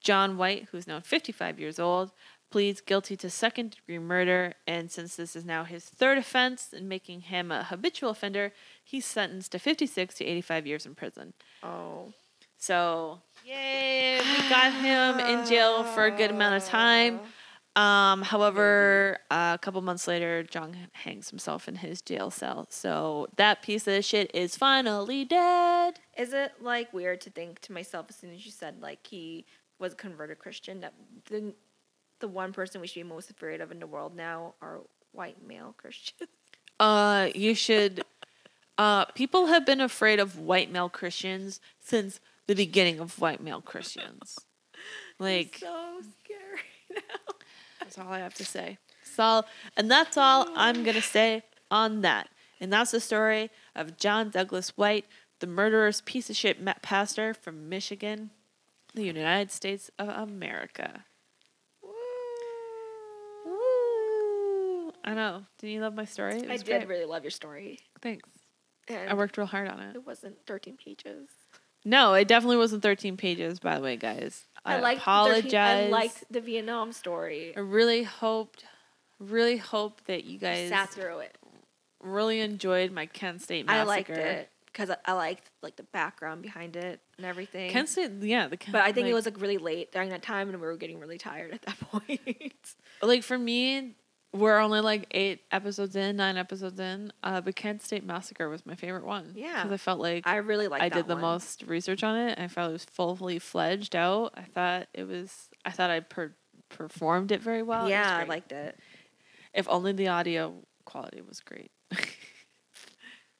John 0.00 0.36
White, 0.38 0.68
who's 0.70 0.86
now 0.86 1.00
55 1.00 1.58
years 1.58 1.78
old, 1.78 2.12
pleads 2.50 2.80
guilty 2.80 3.16
to 3.16 3.30
second 3.30 3.72
degree 3.72 3.98
murder. 3.98 4.54
And 4.66 4.90
since 4.90 5.16
this 5.16 5.36
is 5.36 5.44
now 5.44 5.64
his 5.64 5.84
third 5.84 6.18
offense 6.18 6.68
and 6.72 6.88
making 6.88 7.22
him 7.22 7.50
a 7.50 7.64
habitual 7.64 8.10
offender, 8.10 8.52
he's 8.82 9.04
sentenced 9.04 9.52
to 9.52 9.58
56 9.58 10.14
to 10.16 10.24
85 10.24 10.66
years 10.66 10.86
in 10.86 10.94
prison. 10.94 11.34
Oh. 11.62 12.12
So, 12.60 13.20
yay, 13.44 14.18
we 14.18 14.48
got 14.48 14.72
him 14.72 15.20
in 15.20 15.46
jail 15.46 15.84
for 15.84 16.06
a 16.06 16.10
good 16.10 16.30
amount 16.30 16.56
of 16.56 16.68
time. 16.68 17.20
Um, 17.76 18.22
however, 18.22 19.18
uh, 19.30 19.52
a 19.54 19.58
couple 19.58 19.80
months 19.82 20.08
later, 20.08 20.42
John 20.42 20.76
hangs 20.92 21.30
himself 21.30 21.68
in 21.68 21.76
his 21.76 22.02
jail 22.02 22.32
cell. 22.32 22.66
So 22.70 23.28
that 23.36 23.62
piece 23.62 23.86
of 23.86 24.04
shit 24.04 24.32
is 24.34 24.56
finally 24.56 25.24
dead. 25.24 26.00
Is 26.18 26.32
it 26.32 26.54
like 26.60 26.92
weird 26.92 27.20
to 27.20 27.30
think 27.30 27.60
to 27.60 27.72
myself 27.72 28.06
as 28.08 28.16
soon 28.16 28.34
as 28.34 28.44
you 28.44 28.50
said 28.50 28.82
like 28.82 29.06
he 29.06 29.46
was 29.78 29.92
a 29.92 29.96
converted 29.96 30.40
Christian 30.40 30.80
that 30.80 30.92
the 31.30 31.54
the 32.20 32.28
one 32.28 32.52
person 32.52 32.80
we 32.80 32.86
should 32.86 33.02
be 33.02 33.08
most 33.08 33.30
afraid 33.30 33.60
of 33.60 33.70
in 33.70 33.80
the 33.80 33.86
world 33.86 34.16
now 34.16 34.54
are 34.60 34.80
white 35.12 35.46
male 35.46 35.74
Christians? 35.76 36.30
Uh, 36.80 37.30
you 37.34 37.56
should. 37.56 38.04
Uh, 38.78 39.04
people 39.06 39.46
have 39.46 39.66
been 39.66 39.80
afraid 39.80 40.20
of 40.20 40.38
white 40.38 40.70
male 40.70 40.88
Christians 40.88 41.60
since 41.80 42.20
the 42.46 42.54
beginning 42.54 43.00
of 43.00 43.18
white 43.20 43.42
male 43.42 43.60
Christians. 43.60 44.38
Like 45.20 45.56
so 45.58 46.00
scary 46.22 46.60
now. 46.94 47.34
that's 47.80 47.98
all 47.98 48.12
I 48.12 48.20
have 48.20 48.34
to 48.34 48.44
say. 48.44 48.78
So, 49.02 49.42
and 49.76 49.90
that's 49.90 50.16
all 50.16 50.46
I'm 50.54 50.84
gonna 50.84 51.02
say 51.02 51.42
on 51.72 52.02
that. 52.02 52.28
And 52.60 52.72
that's 52.72 52.92
the 52.92 53.00
story 53.00 53.50
of 53.74 53.96
John 53.96 54.30
Douglas 54.30 54.76
White, 54.76 55.06
the 55.40 55.48
murderous 55.48 56.02
piece 56.04 56.30
of 56.30 56.36
shit 56.36 56.64
pastor 56.82 57.34
from 57.34 57.68
Michigan, 57.68 58.30
the 58.94 59.02
United 59.04 59.50
States 59.50 59.90
of 59.98 60.08
America. 60.08 61.04
I 65.08 65.14
know. 65.14 65.42
Did 65.58 65.70
you 65.70 65.80
love 65.80 65.94
my 65.94 66.04
story? 66.04 66.36
I 66.48 66.56
did 66.58 66.66
great. 66.66 66.88
really 66.88 67.04
love 67.06 67.24
your 67.24 67.30
story. 67.30 67.78
Thanks. 68.02 68.28
And 68.88 69.10
I 69.10 69.14
worked 69.14 69.38
real 69.38 69.46
hard 69.46 69.68
on 69.68 69.80
it. 69.80 69.96
It 69.96 70.06
wasn't 70.06 70.36
13 70.46 70.76
pages. 70.76 71.28
No, 71.84 72.14
it 72.14 72.28
definitely 72.28 72.58
wasn't 72.58 72.82
13 72.82 73.16
pages, 73.16 73.58
by 73.58 73.76
the 73.76 73.80
way, 73.80 73.96
guys. 73.96 74.44
I, 74.64 74.76
I, 74.76 74.80
liked 74.80 75.00
apologize. 75.00 75.44
The 75.44 75.50
13, 75.50 75.58
I 75.58 75.88
liked 75.88 76.24
the 76.30 76.40
Vietnam 76.40 76.92
story. 76.92 77.54
I 77.56 77.60
really 77.60 78.02
hoped, 78.02 78.64
really 79.18 79.56
hope 79.56 80.04
that 80.04 80.24
you 80.24 80.38
guys 80.38 80.68
sat 80.68 80.90
through 80.90 81.20
it. 81.20 81.38
really 82.02 82.40
enjoyed 82.40 82.92
my 82.92 83.06
Kent 83.06 83.40
State 83.42 83.66
massacre. 83.66 83.80
I 83.80 83.84
liked 83.84 84.10
it 84.10 84.50
because 84.66 84.90
I, 84.90 84.96
I 85.06 85.12
liked 85.14 85.50
like 85.62 85.76
the 85.76 85.84
background 85.84 86.42
behind 86.42 86.76
it 86.76 87.00
and 87.16 87.24
everything. 87.24 87.70
Kent 87.70 87.88
State, 87.88 88.10
yeah. 88.20 88.48
The 88.48 88.56
Kent, 88.56 88.72
but 88.72 88.82
I 88.82 88.92
think 88.92 89.04
like, 89.04 89.12
it 89.12 89.14
was 89.14 89.24
like 89.24 89.40
really 89.40 89.58
late 89.58 89.92
during 89.92 90.10
that 90.10 90.22
time, 90.22 90.48
and 90.48 90.60
we 90.60 90.66
were 90.66 90.76
getting 90.76 91.00
really 91.00 91.18
tired 91.18 91.52
at 91.52 91.62
that 91.62 91.80
point. 91.90 92.76
like 93.02 93.22
for 93.22 93.38
me. 93.38 93.94
We're 94.32 94.58
only 94.58 94.80
like 94.80 95.06
eight 95.10 95.40
episodes 95.50 95.96
in, 95.96 96.16
nine 96.16 96.36
episodes 96.36 96.78
in. 96.78 97.12
Uh, 97.22 97.40
but 97.40 97.56
Kent 97.56 97.82
State 97.82 98.04
Massacre 98.04 98.48
was 98.48 98.66
my 98.66 98.74
favorite 98.74 99.06
one. 99.06 99.32
Yeah. 99.34 99.62
because 99.62 99.72
I 99.72 99.76
felt 99.78 100.00
like 100.00 100.26
I 100.26 100.36
really 100.36 100.68
liked. 100.68 100.84
I 100.84 100.90
did 100.90 101.06
the 101.08 101.14
one. 101.14 101.22
most 101.22 101.62
research 101.66 102.02
on 102.02 102.16
it. 102.16 102.38
I 102.38 102.48
felt 102.48 102.70
it 102.70 102.72
was 102.72 102.84
fully 102.84 103.38
fledged 103.38 103.96
out. 103.96 104.34
I 104.36 104.42
thought 104.42 104.88
it 104.92 105.08
was. 105.08 105.48
I 105.64 105.70
thought 105.70 105.90
I 105.90 106.00
per- 106.00 106.34
performed 106.68 107.32
it 107.32 107.40
very 107.42 107.62
well. 107.62 107.88
Yeah, 107.88 108.18
I 108.18 108.24
liked 108.24 108.52
it. 108.52 108.78
If 109.54 109.66
only 109.68 109.92
the 109.92 110.08
audio 110.08 110.54
quality 110.84 111.22
was 111.22 111.40
great. 111.40 111.70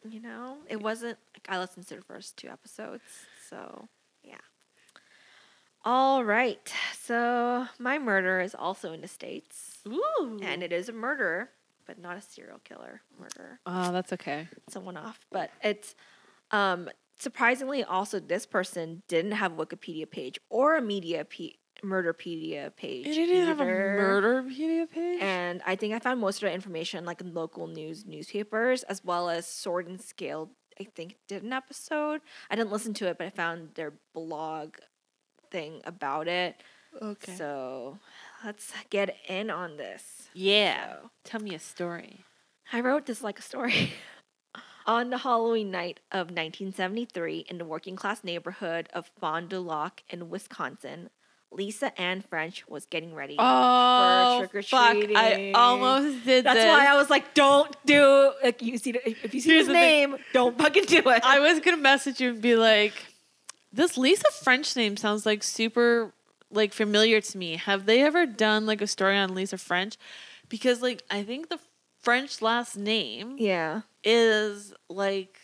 You 0.08 0.20
know, 0.20 0.58
it 0.68 0.80
wasn't. 0.80 1.18
Like, 1.34 1.46
I 1.48 1.58
listened 1.58 1.86
to 1.88 1.96
the 1.96 2.02
first 2.02 2.36
two 2.36 2.48
episodes, 2.48 3.02
so 3.50 3.88
yeah. 4.22 4.36
All 5.84 6.24
right, 6.24 6.72
so 6.98 7.66
my 7.78 7.98
murder 7.98 8.40
is 8.40 8.54
also 8.54 8.92
in 8.92 9.00
the 9.00 9.08
states, 9.08 9.77
Ooh. 9.92 10.38
and 10.42 10.62
it 10.62 10.72
is 10.72 10.88
a 10.88 10.92
murderer, 10.92 11.50
but 11.86 11.98
not 11.98 12.16
a 12.16 12.20
serial 12.20 12.60
killer 12.64 13.02
murderer. 13.18 13.60
oh, 13.66 13.92
that's 13.92 14.12
okay. 14.12 14.48
someone 14.68 14.96
off, 14.96 15.20
but 15.30 15.50
it's 15.62 15.94
um 16.50 16.88
surprisingly 17.18 17.82
also 17.84 18.20
this 18.20 18.46
person 18.46 19.02
didn't 19.08 19.32
have 19.32 19.58
a 19.58 19.66
Wikipedia 19.66 20.08
page 20.10 20.38
or 20.50 20.76
a 20.76 20.82
media 20.82 21.24
pe- 21.24 21.54
murderpedia 21.84 22.74
page. 22.76 23.06
It 23.06 23.14
didn't 23.14 23.46
have 23.46 23.60
a. 23.60 23.64
Murderpedia 23.64 24.88
page. 24.90 25.20
And 25.22 25.62
I 25.66 25.76
think 25.76 25.94
I 25.94 25.98
found 25.98 26.20
most 26.20 26.36
of 26.42 26.48
the 26.48 26.52
information 26.52 27.04
like 27.04 27.20
in 27.20 27.34
local 27.34 27.66
news 27.66 28.04
newspapers 28.06 28.82
as 28.84 29.04
well 29.04 29.28
as 29.28 29.46
Sword 29.46 29.86
and 29.88 30.00
Scale. 30.00 30.50
I 30.80 30.84
think 30.84 31.16
did 31.26 31.42
an 31.42 31.52
episode. 31.52 32.20
I 32.50 32.54
didn't 32.56 32.70
listen 32.70 32.94
to 32.94 33.08
it, 33.08 33.18
but 33.18 33.26
I 33.26 33.30
found 33.30 33.70
their 33.74 33.94
blog 34.14 34.76
thing 35.50 35.80
about 35.84 36.28
it. 36.28 36.62
okay. 37.02 37.34
So 37.34 37.98
let's 38.44 38.72
get 38.90 39.16
in 39.28 39.50
on 39.50 39.76
this. 39.76 40.28
yeah. 40.34 40.92
So- 41.02 41.10
Tell 41.24 41.40
me 41.40 41.54
a 41.54 41.58
story. 41.58 42.24
I 42.72 42.80
wrote 42.80 43.06
this 43.06 43.22
like 43.22 43.38
a 43.38 43.42
story. 43.42 43.92
On 44.86 45.10
the 45.10 45.18
Halloween 45.18 45.70
night 45.70 46.00
of 46.10 46.28
1973, 46.30 47.44
in 47.50 47.58
the 47.58 47.64
working 47.66 47.94
class 47.94 48.24
neighborhood 48.24 48.88
of 48.94 49.10
Fond 49.20 49.50
du 49.50 49.60
Lac 49.60 50.02
in 50.08 50.30
Wisconsin, 50.30 51.10
Lisa 51.52 51.98
Ann 52.00 52.22
French 52.22 52.66
was 52.66 52.86
getting 52.86 53.14
ready. 53.14 53.34
Oh, 53.38 53.42
fuck! 53.42 53.44
I 53.44 54.38
trick-or-treating. 54.50 55.16
I 55.16 55.52
almost 55.54 56.24
did 56.24 56.44
That's 56.46 56.60
this. 56.60 56.66
why 56.68 56.86
I 56.86 56.96
was 56.96 57.10
like, 57.10 57.34
"Don't 57.34 57.74
do 57.84 58.32
like 58.42 58.62
you 58.62 58.78
see 58.78 58.90
if 59.04 59.34
you 59.34 59.40
see 59.40 59.50
Here's 59.50 59.60
his 59.62 59.66
the 59.68 59.72
thing. 59.74 60.10
name, 60.12 60.16
don't 60.32 60.56
fucking 60.56 60.84
do 60.86 60.98
it." 60.98 61.22
I 61.22 61.38
was 61.40 61.60
gonna 61.60 61.76
message 61.76 62.20
you 62.20 62.30
and 62.30 62.40
be 62.40 62.56
like, 62.56 62.94
"This 63.72 63.98
Lisa 63.98 64.30
French 64.42 64.74
name 64.74 64.96
sounds 64.96 65.26
like 65.26 65.42
super 65.42 66.14
like 66.50 66.72
familiar 66.72 67.20
to 67.20 67.38
me. 67.38 67.56
Have 67.56 67.86
they 67.86 68.02
ever 68.02 68.26
done 68.26 68.66
like 68.66 68.80
a 68.80 68.86
story 68.86 69.16
on 69.16 69.34
Lisa 69.34 69.58
French? 69.58 69.96
Because 70.48 70.80
like 70.82 71.02
I 71.10 71.22
think 71.22 71.48
the 71.48 71.58
French 72.00 72.40
last 72.42 72.76
name 72.76 73.36
Yeah. 73.38 73.82
is 74.04 74.72
like 74.88 75.38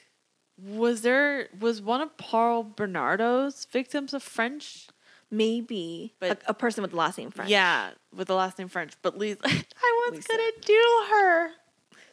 was 0.57 1.03
there 1.03 1.49
was 1.59 1.83
one 1.83 2.01
of 2.01 2.17
Paul 2.17 2.63
Bernardo's 2.63 3.67
victims 3.71 4.15
of 4.15 4.23
French? 4.23 4.87
Maybe 5.31 6.15
But- 6.21 6.43
a, 6.47 6.51
a 6.51 6.55
person 6.55 6.83
with 6.83 6.93
the 6.93 6.97
last 6.97 7.19
name 7.19 7.31
French. 7.33 7.51
Yeah, 7.51 7.91
with 8.15 8.29
the 8.29 8.35
last 8.37 8.59
name 8.59 8.69
French. 8.69 8.93
But 9.03 9.19
Lisa, 9.19 9.41
I 9.45 10.09
was 10.11 10.17
Lisa. 10.19 10.29
gonna 10.29 10.51
do 10.63 11.05
her. 11.11 11.49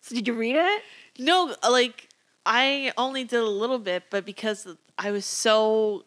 So 0.02 0.16
did 0.16 0.28
you 0.28 0.34
read 0.34 0.56
it? 0.56 0.82
No, 1.20 1.56
like 1.70 2.10
I 2.46 2.92
only 2.98 3.24
did 3.24 3.40
a 3.40 3.46
little 3.46 3.78
bit, 3.78 4.06
but 4.10 4.26
because 4.26 4.68
I 4.98 5.12
was 5.12 5.26
so 5.26 6.06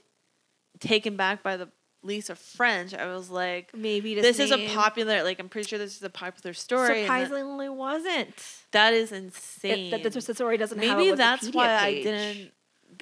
taken 0.80 1.14
back 1.16 1.44
by 1.44 1.56
the 1.56 1.68
Lisa 2.04 2.34
French, 2.36 2.94
I 2.94 3.06
was 3.06 3.30
like, 3.30 3.74
Maybe 3.74 4.14
this 4.14 4.38
is 4.38 4.50
a 4.52 4.68
popular. 4.74 5.22
Like 5.24 5.40
I'm 5.40 5.48
pretty 5.48 5.68
sure 5.68 5.78
this 5.78 5.96
is 5.96 6.02
a 6.02 6.10
popular 6.10 6.52
story. 6.54 7.00
and 7.02 7.08
that- 7.10 7.26
Surprisingly, 7.28 7.68
wasn't. 7.68 8.34
that 8.72 8.92
is 8.94 9.10
insane. 9.12 9.90
that, 9.90 10.02
that 10.02 10.12
the 10.12 10.20
story 10.34 10.56
doesn't 10.56 10.78
Maybe 10.78 11.12
that's 11.12 11.48
Wikipedia 11.48 11.54
why 11.54 11.78
page. 11.78 12.06
I 12.06 12.10
didn't. 12.10 12.50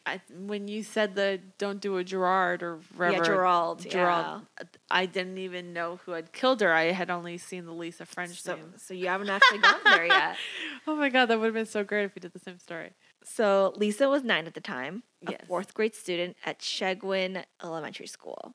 I, 0.06 0.20
when 0.46 0.68
you 0.68 0.82
said 0.82 1.14
the 1.16 1.38
don't 1.58 1.78
do 1.78 1.98
a 1.98 2.04
Gerard 2.04 2.62
or 2.62 2.78
whatever, 2.96 3.18
Yeah, 3.18 3.22
Gerald. 3.24 3.90
Gerald, 3.90 4.42
I 4.90 5.04
didn't 5.04 5.36
even 5.36 5.74
know 5.74 6.00
who 6.06 6.12
had 6.12 6.32
killed 6.32 6.62
her. 6.62 6.72
I 6.72 6.92
had 6.92 7.10
only 7.10 7.36
seen 7.36 7.66
the 7.66 7.72
Lisa 7.74 8.06
French 8.06 8.40
So, 8.40 8.54
name. 8.56 8.72
so 8.78 8.94
you 8.94 9.08
haven't 9.08 9.28
actually 9.28 9.58
gotten 9.58 9.82
there 9.84 10.06
yet. 10.06 10.36
Oh 10.86 10.96
my 10.96 11.10
god, 11.10 11.26
that 11.26 11.38
would 11.38 11.44
have 11.44 11.54
been 11.54 11.66
so 11.66 11.84
great 11.84 12.04
if 12.04 12.14
we 12.14 12.20
did 12.20 12.32
the 12.32 12.38
same 12.40 12.58
story. 12.58 12.90
So 13.22 13.72
Lisa 13.76 14.08
was 14.08 14.24
nine 14.24 14.46
at 14.46 14.54
the 14.54 14.60
time, 14.60 15.02
a 15.26 15.32
Yes. 15.32 15.42
fourth 15.46 15.74
grade 15.74 15.94
student 15.94 16.36
at 16.44 16.58
Chegwin 16.58 17.44
Elementary 17.62 18.08
School. 18.08 18.54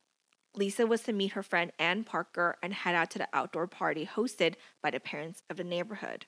Lisa 0.58 0.86
was 0.86 1.02
to 1.02 1.12
meet 1.12 1.32
her 1.32 1.42
friend 1.42 1.70
Ann 1.78 2.02
Parker 2.02 2.56
and 2.62 2.74
head 2.74 2.94
out 2.96 3.10
to 3.12 3.18
the 3.18 3.28
outdoor 3.32 3.68
party 3.68 4.04
hosted 4.12 4.54
by 4.82 4.90
the 4.90 4.98
parents 4.98 5.42
of 5.48 5.56
the 5.56 5.62
neighborhood. 5.64 6.26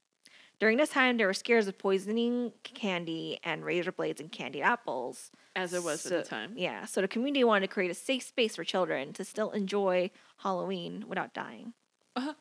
During 0.61 0.77
this 0.77 0.91
time, 0.91 1.17
there 1.17 1.27
were 1.27 1.35
scares 1.35 1.67
of 1.67 1.79
poisoning 1.79 2.53
candy 2.63 3.41
and 3.43 3.65
razor 3.65 3.91
blades 3.93 4.21
and 4.21 4.31
candied 4.31 4.63
apples. 4.63 5.31
As 5.57 5.73
it 5.73 5.83
was 5.83 6.03
So- 6.03 6.19
at 6.19 6.25
the 6.25 6.31
time. 6.31 6.53
Yeah, 6.57 6.85
so 6.85 7.01
the 7.01 7.09
community 7.09 7.43
wanted 7.43 7.67
to 7.67 7.73
create 7.73 7.91
a 7.91 7.95
safe 7.95 8.23
space 8.23 8.55
for 8.57 8.63
children 8.63 9.13
to 9.15 9.25
still 9.25 9.51
enjoy 9.51 10.11
Halloween 10.39 11.07
without 11.09 11.35
dying. 11.35 11.73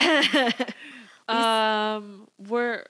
Um, 1.28 2.26
we're 2.38 2.86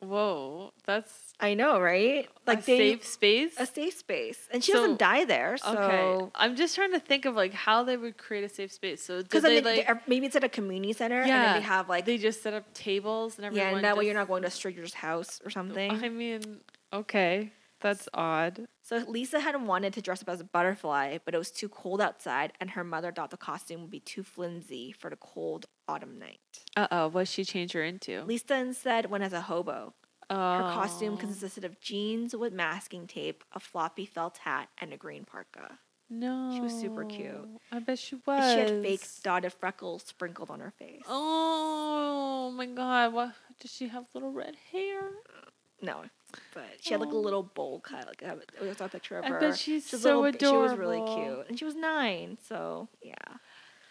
whoa, 0.00 0.72
that's 0.86 1.32
I 1.40 1.54
know, 1.54 1.80
right? 1.80 2.28
like 2.46 2.58
a 2.58 2.62
they 2.62 2.78
safe 2.78 3.04
space. 3.06 3.54
a 3.58 3.66
safe 3.66 3.94
space, 3.94 4.48
and 4.52 4.62
she 4.62 4.72
So- 4.72 4.78
doesn't 4.80 4.98
die 4.98 5.24
there. 5.24 5.56
So 5.56 5.70
okay, 5.76 6.30
I'm 6.34 6.56
just 6.56 6.74
trying 6.74 6.92
to 6.92 7.00
think 7.00 7.24
of 7.24 7.34
like 7.34 7.52
how 7.54 7.82
they 7.84 7.96
would 7.96 8.18
create 8.18 8.44
a 8.44 8.48
safe 8.48 8.72
space. 8.72 9.02
So 9.02 9.22
because 9.22 9.44
I 9.44 9.60
they, 9.60 9.84
like 9.84 10.08
maybe 10.08 10.26
it's 10.26 10.36
at 10.36 10.44
a 10.44 10.48
community 10.48 10.92
center, 10.92 11.20
and 11.20 11.30
then 11.30 11.42
Yeah, 11.42 11.54
they 11.54 11.60
have 11.64 11.88
like 11.88 12.04
they 12.04 12.18
just 12.18 12.42
set 12.42 12.54
up 12.54 12.72
tables 12.74 13.36
and 13.36 13.44
everyone? 13.46 13.68
yeah, 13.68 13.74
and 13.76 13.84
that 13.84 13.96
way 13.96 14.04
you're 14.06 14.14
not 14.14 14.28
going 14.28 14.42
to 14.42 14.48
a 14.48 14.50
stranger's 14.50 14.94
house 14.94 15.40
or 15.44 15.50
something. 15.50 15.90
I 15.90 16.08
mean, 16.08 16.60
okay, 16.92 17.52
that's 17.80 18.08
odd. 18.12 18.66
So 18.82 18.96
Lisa 19.06 19.38
had 19.40 19.54
wanted 19.64 19.92
to 19.94 20.02
dress 20.02 20.20
up 20.20 20.28
as 20.28 20.40
a 20.40 20.44
butterfly, 20.44 21.18
but 21.24 21.34
it 21.34 21.38
was 21.38 21.50
too 21.52 21.68
cold 21.68 22.00
outside, 22.00 22.52
and 22.60 22.70
her 22.70 22.82
mother 22.84 23.12
thought 23.12 23.30
the 23.30 23.36
costume 23.36 23.82
would 23.82 23.90
be 23.90 24.00
too 24.00 24.22
flimsy 24.24 24.92
for 24.92 25.08
the 25.10 25.16
cold 25.16 25.66
autumn 25.90 26.18
night. 26.18 26.40
Uh 26.76 26.86
oh, 26.90 27.08
what 27.08 27.28
she 27.28 27.44
change 27.44 27.72
her 27.72 27.82
into? 27.82 28.22
Lisa 28.24 28.56
instead 28.56 29.10
went 29.10 29.24
as 29.24 29.32
a 29.32 29.42
hobo. 29.42 29.94
Her 30.30 30.36
costume 30.78 31.14
Oh. 31.14 31.16
consisted 31.16 31.64
of 31.64 31.80
jeans 31.80 32.36
with 32.36 32.52
masking 32.52 33.08
tape, 33.08 33.42
a 33.52 33.58
floppy 33.58 34.06
felt 34.06 34.38
hat, 34.38 34.68
and 34.78 34.92
a 34.92 34.96
green 34.96 35.24
parka. 35.24 35.78
No, 36.08 36.52
She 36.54 36.60
was 36.60 36.72
super 36.72 37.04
cute. 37.04 37.48
I 37.72 37.78
bet 37.80 37.98
she 37.98 38.14
And 38.16 38.22
was. 38.26 38.52
She 38.52 38.58
had 38.60 38.82
fake 38.82 39.04
dotted 39.22 39.52
freckles 39.52 40.02
sprinkled 40.04 40.50
on 40.50 40.60
her 40.60 40.72
face. 40.78 41.02
Oh 41.08 42.50
my 42.54 42.66
god! 42.66 43.12
What 43.12 43.32
does 43.60 43.72
she 43.72 43.88
have? 43.88 44.04
Little 44.14 44.32
red 44.32 44.56
hair? 44.72 45.02
No, 45.82 46.02
but 46.54 46.64
she 46.80 46.90
had 46.92 47.00
like 47.00 47.10
a 47.10 47.16
Oh. 47.16 47.20
little 47.20 47.42
bowl 47.42 47.80
cut. 47.80 48.06
Like 48.06 48.22
I 48.22 48.34
we 48.60 48.72
saw 48.74 48.84
a 48.86 48.88
picture 48.88 49.18
of 49.18 49.24
I 49.24 49.28
her. 49.28 49.40
bet 49.40 49.56
she's 49.58 49.88
She 49.88 49.96
was 49.96 50.02
so 50.02 50.20
little- 50.20 50.38
She 50.50 50.56
was 50.56 50.76
really 50.78 51.02
cute, 51.14 51.46
and 51.48 51.58
she 51.58 51.64
was 51.64 51.74
nine. 51.74 52.38
So 52.46 52.88
yeah, 53.02 53.14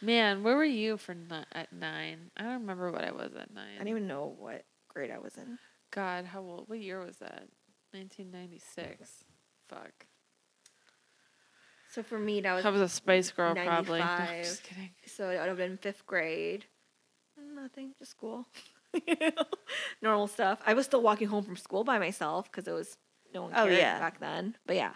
Man, 0.01 0.43
where 0.43 0.55
were 0.55 0.63
you 0.63 0.97
for 0.97 1.13
ni- 1.13 1.45
at 1.51 1.73
nine? 1.73 2.31
I 2.38 2.43
don't 2.43 2.53
remember 2.53 2.91
what 2.91 3.03
I 3.03 3.12
was 3.12 3.33
at 3.35 3.53
nine. 3.53 3.75
I 3.75 3.79
don't 3.79 3.89
even 3.89 4.07
know 4.07 4.33
what 4.38 4.63
grade 4.88 5.12
I 5.12 5.19
was 5.19 5.35
in. 5.35 5.57
God, 5.91 6.25
how 6.25 6.41
old? 6.41 6.69
What 6.69 6.79
year 6.79 7.03
was 7.03 7.17
that? 7.17 7.47
1996. 7.91 9.25
Fuck. 9.67 10.05
So 11.91 12.03
for 12.03 12.19
me, 12.19 12.41
that 12.41 12.53
was 12.53 12.65
I 12.65 12.69
was 12.69 12.81
a 12.81 12.89
Spice 12.89 13.31
Girl, 13.31 13.55
probably. 13.55 13.99
No, 13.99 14.05
95. 14.05 14.43
just 14.43 14.63
kidding. 14.63 14.89
so 15.07 15.29
it 15.29 15.39
would 15.39 15.47
have 15.47 15.57
been 15.57 15.77
fifth 15.77 16.05
grade. 16.05 16.65
Nothing, 17.55 17.93
just 17.97 18.12
school. 18.12 18.45
Normal 20.01 20.27
stuff. 20.27 20.59
I 20.65 20.73
was 20.73 20.85
still 20.85 21.01
walking 21.01 21.27
home 21.27 21.43
from 21.43 21.57
school 21.57 21.83
by 21.83 21.97
myself 21.99 22.51
because 22.51 22.67
it 22.67 22.73
was 22.73 22.97
no 23.33 23.43
one 23.43 23.51
oh, 23.55 23.65
cared 23.65 23.77
yeah. 23.77 23.99
back 23.99 24.19
then. 24.19 24.55
But 24.65 24.75
yeah. 24.75 24.93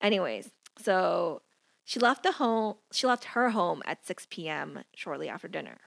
Anyways, 0.00 0.50
so 0.80 1.42
she 1.88 1.98
left 1.98 2.22
the 2.22 2.32
home. 2.32 2.74
She 2.92 3.06
left 3.06 3.24
her 3.24 3.48
home 3.50 3.82
at 3.86 4.06
six 4.06 4.26
p.m. 4.28 4.80
shortly 4.94 5.26
after 5.26 5.48
dinner. 5.48 5.78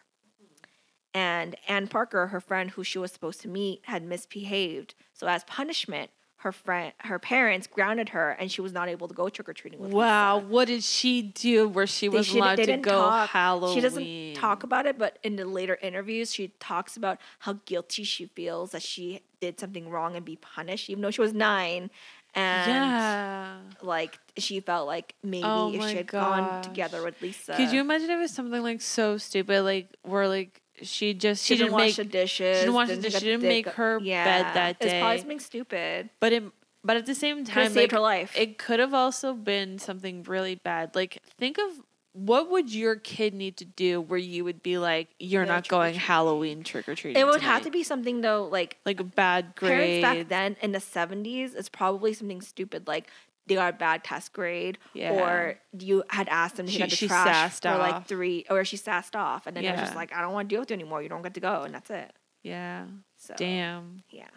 And 1.13 1.55
Ann 1.67 1.87
Parker, 1.87 2.27
her 2.27 2.39
friend 2.39 2.71
who 2.71 2.83
she 2.83 2.97
was 2.97 3.11
supposed 3.11 3.39
to 3.41 3.47
meet, 3.47 3.81
had 3.83 4.01
misbehaved. 4.03 4.95
So 5.13 5.27
as 5.27 5.43
punishment, 5.43 6.09
her 6.37 6.51
friend, 6.51 6.91
her 7.01 7.19
parents 7.19 7.67
grounded 7.67 8.09
her, 8.09 8.31
and 8.31 8.51
she 8.51 8.61
was 8.61 8.71
not 8.73 8.89
able 8.89 9.07
to 9.09 9.13
go 9.13 9.29
trick 9.29 9.47
or 9.47 9.53
treating 9.53 9.79
with. 9.79 9.91
Wow, 9.91 10.37
Lisa. 10.37 10.47
what 10.47 10.67
did 10.69 10.83
she 10.83 11.21
do 11.21 11.67
where 11.69 11.85
she 11.85 12.07
They 12.07 12.17
was 12.17 12.33
allowed 12.33 12.55
to 12.55 12.77
go 12.77 12.91
talk- 12.91 13.29
Halloween? 13.29 13.75
She 13.75 13.81
doesn't 13.81 14.33
talk 14.35 14.63
about 14.63 14.87
it, 14.87 14.97
but 14.97 15.19
in 15.21 15.35
the 15.35 15.45
later 15.45 15.77
interviews, 15.83 16.33
she 16.33 16.47
talks 16.59 16.97
about 16.97 17.19
how 17.39 17.59
guilty 17.65 18.03
she 18.03 18.25
feels 18.25 18.71
that 18.71 18.81
she 18.81 19.19
did 19.39 19.59
something 19.59 19.87
wrong 19.89 20.15
and 20.15 20.25
be 20.25 20.37
punished, 20.37 20.89
even 20.89 21.03
though 21.03 21.11
she 21.11 21.21
was 21.21 21.33
nine. 21.33 21.91
And 22.33 22.67
Yeah. 22.67 23.59
like 23.81 24.17
she 24.37 24.59
felt 24.61 24.87
like 24.87 25.15
maybe 25.23 25.45
Oh 25.45 25.73
if 25.73 25.89
she 25.89 25.97
had 25.97 26.07
gone 26.07 26.59
together 26.61 27.01
with 27.03 27.21
Lisa, 27.21 27.55
Could 27.55 27.71
you 27.71 27.81
imagine 27.81 28.09
if 28.09 28.17
it 28.17 28.21
was 28.21 28.31
something 28.31 28.61
like 28.61 28.81
so 28.81 29.17
stupid, 29.17 29.63
like 29.63 29.89
where 30.03 30.27
like 30.27 30.61
she 30.81 31.13
just 31.13 31.43
She, 31.45 31.55
she, 31.55 31.57
didn't 31.57 31.67
didn't 31.67 31.73
wash 31.79 31.87
make, 31.87 31.95
the 31.97 32.03
dishes. 32.05 32.57
she 32.59 32.65
didn't 32.65 32.73
wash 32.73 32.87
the 32.87 32.95
dishes, 32.97 33.19
she 33.19 33.25
didn't 33.25 33.43
make 33.47 33.67
her 33.67 33.99
bed 33.99 34.05
yeah, 34.07 34.53
that 34.53 34.77
It's 34.81 34.93
probably 34.93 35.17
something 35.19 35.39
stupid. 35.39 36.09
but 36.19 36.31
it 36.33 36.43
but 36.83 36.97
at 36.97 37.05
the 37.05 37.13
same 37.13 37.43
time, 37.45 37.63
have 37.63 37.71
saved 37.73 37.91
her 37.91 37.99
life. 37.99 38.33
it 38.35 38.57
could 38.57 38.79
have 38.79 38.93
also 38.93 39.33
been 39.35 39.77
something 39.77 40.23
really 40.23 40.55
bad. 40.55 40.95
Like 40.95 41.19
think 41.37 41.57
of 41.59 41.81
what 42.13 42.49
would 42.51 42.73
your 42.73 42.95
kid 42.95 43.33
need 43.33 43.57
to 43.57 43.65
do 43.65 44.01
where 44.01 44.19
you 44.19 44.43
would 44.43 44.61
be 44.61 44.77
like, 44.77 45.09
you're 45.19 45.45
not 45.45 45.67
going. 45.67 45.95
Halloween 45.95 46.63
trick 46.63 46.89
or 46.89 46.95
treating. 46.95 47.19
It 47.21 47.25
would 47.25 47.41
have 47.41 47.63
to 47.63 47.71
be 47.71 47.83
something 47.83 48.21
though, 48.21 48.45
like 48.45 48.77
like 48.85 48.99
a 48.99 49.03
bad 49.05 49.55
grade. 49.55 50.01
parents 50.01 50.01
back 50.01 50.27
then 50.29 50.57
in 50.61 50.71
the 50.73 50.79
seventies. 50.79 51.55
It's 51.55 51.69
probably 51.69 52.13
something 52.13 52.41
stupid 52.41 52.87
like. 52.87 53.07
They 53.47 53.55
got 53.55 53.73
a 53.73 53.77
bad 53.77 54.03
test 54.03 54.33
grade, 54.33 54.77
Yeah. 54.93 55.13
or 55.13 55.59
you 55.77 56.03
had 56.09 56.29
asked 56.29 56.57
them 56.57 56.67
to 56.67 56.83
out 56.83 56.89
the 56.91 56.95
she 56.95 57.07
trash 57.07 57.25
sassed 57.25 57.63
for 57.63 57.75
like 57.75 58.05
three, 58.07 58.45
or 58.51 58.63
she 58.63 58.77
sassed 58.77 59.15
off, 59.15 59.47
and 59.47 59.57
then 59.57 59.65
it 59.65 59.71
was 59.71 59.79
just 59.79 59.95
like, 59.95 60.13
I 60.13 60.21
don't 60.21 60.31
want 60.31 60.47
to 60.47 60.53
deal 60.53 60.59
with 60.61 60.69
you 60.69 60.75
anymore. 60.75 61.01
You 61.01 61.09
don't 61.09 61.23
get 61.23 61.33
to 61.33 61.39
go, 61.39 61.63
and 61.63 61.73
that's 61.73 61.89
it. 61.89 62.13
Yeah. 62.43 62.85
So 63.17 63.33
Damn. 63.35 64.03
yeah. 64.11 64.27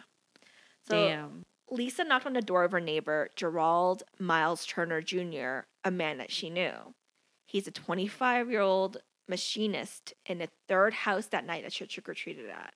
So 0.89 1.07
Damn. 1.07 1.45
Lisa 1.69 2.03
knocked 2.03 2.25
on 2.25 2.33
the 2.33 2.41
door 2.41 2.63
of 2.63 2.71
her 2.71 2.79
neighbor, 2.81 3.29
Gerald 3.35 4.01
Miles 4.19 4.65
Turner 4.65 5.01
Jr., 5.01 5.67
a 5.83 5.91
man 5.91 6.17
that 6.17 6.31
she 6.31 6.49
knew. 6.49 6.73
He's 7.55 7.67
a 7.67 7.71
25 7.71 8.51
year 8.51 8.59
old 8.59 8.97
machinist 9.29 10.13
in 10.25 10.39
the 10.39 10.49
third 10.67 10.93
house 10.93 11.27
that 11.27 11.45
night 11.45 11.63
that 11.63 11.71
she 11.71 11.85
trick 11.85 12.09
or 12.09 12.13
treated 12.13 12.49
at. 12.49 12.73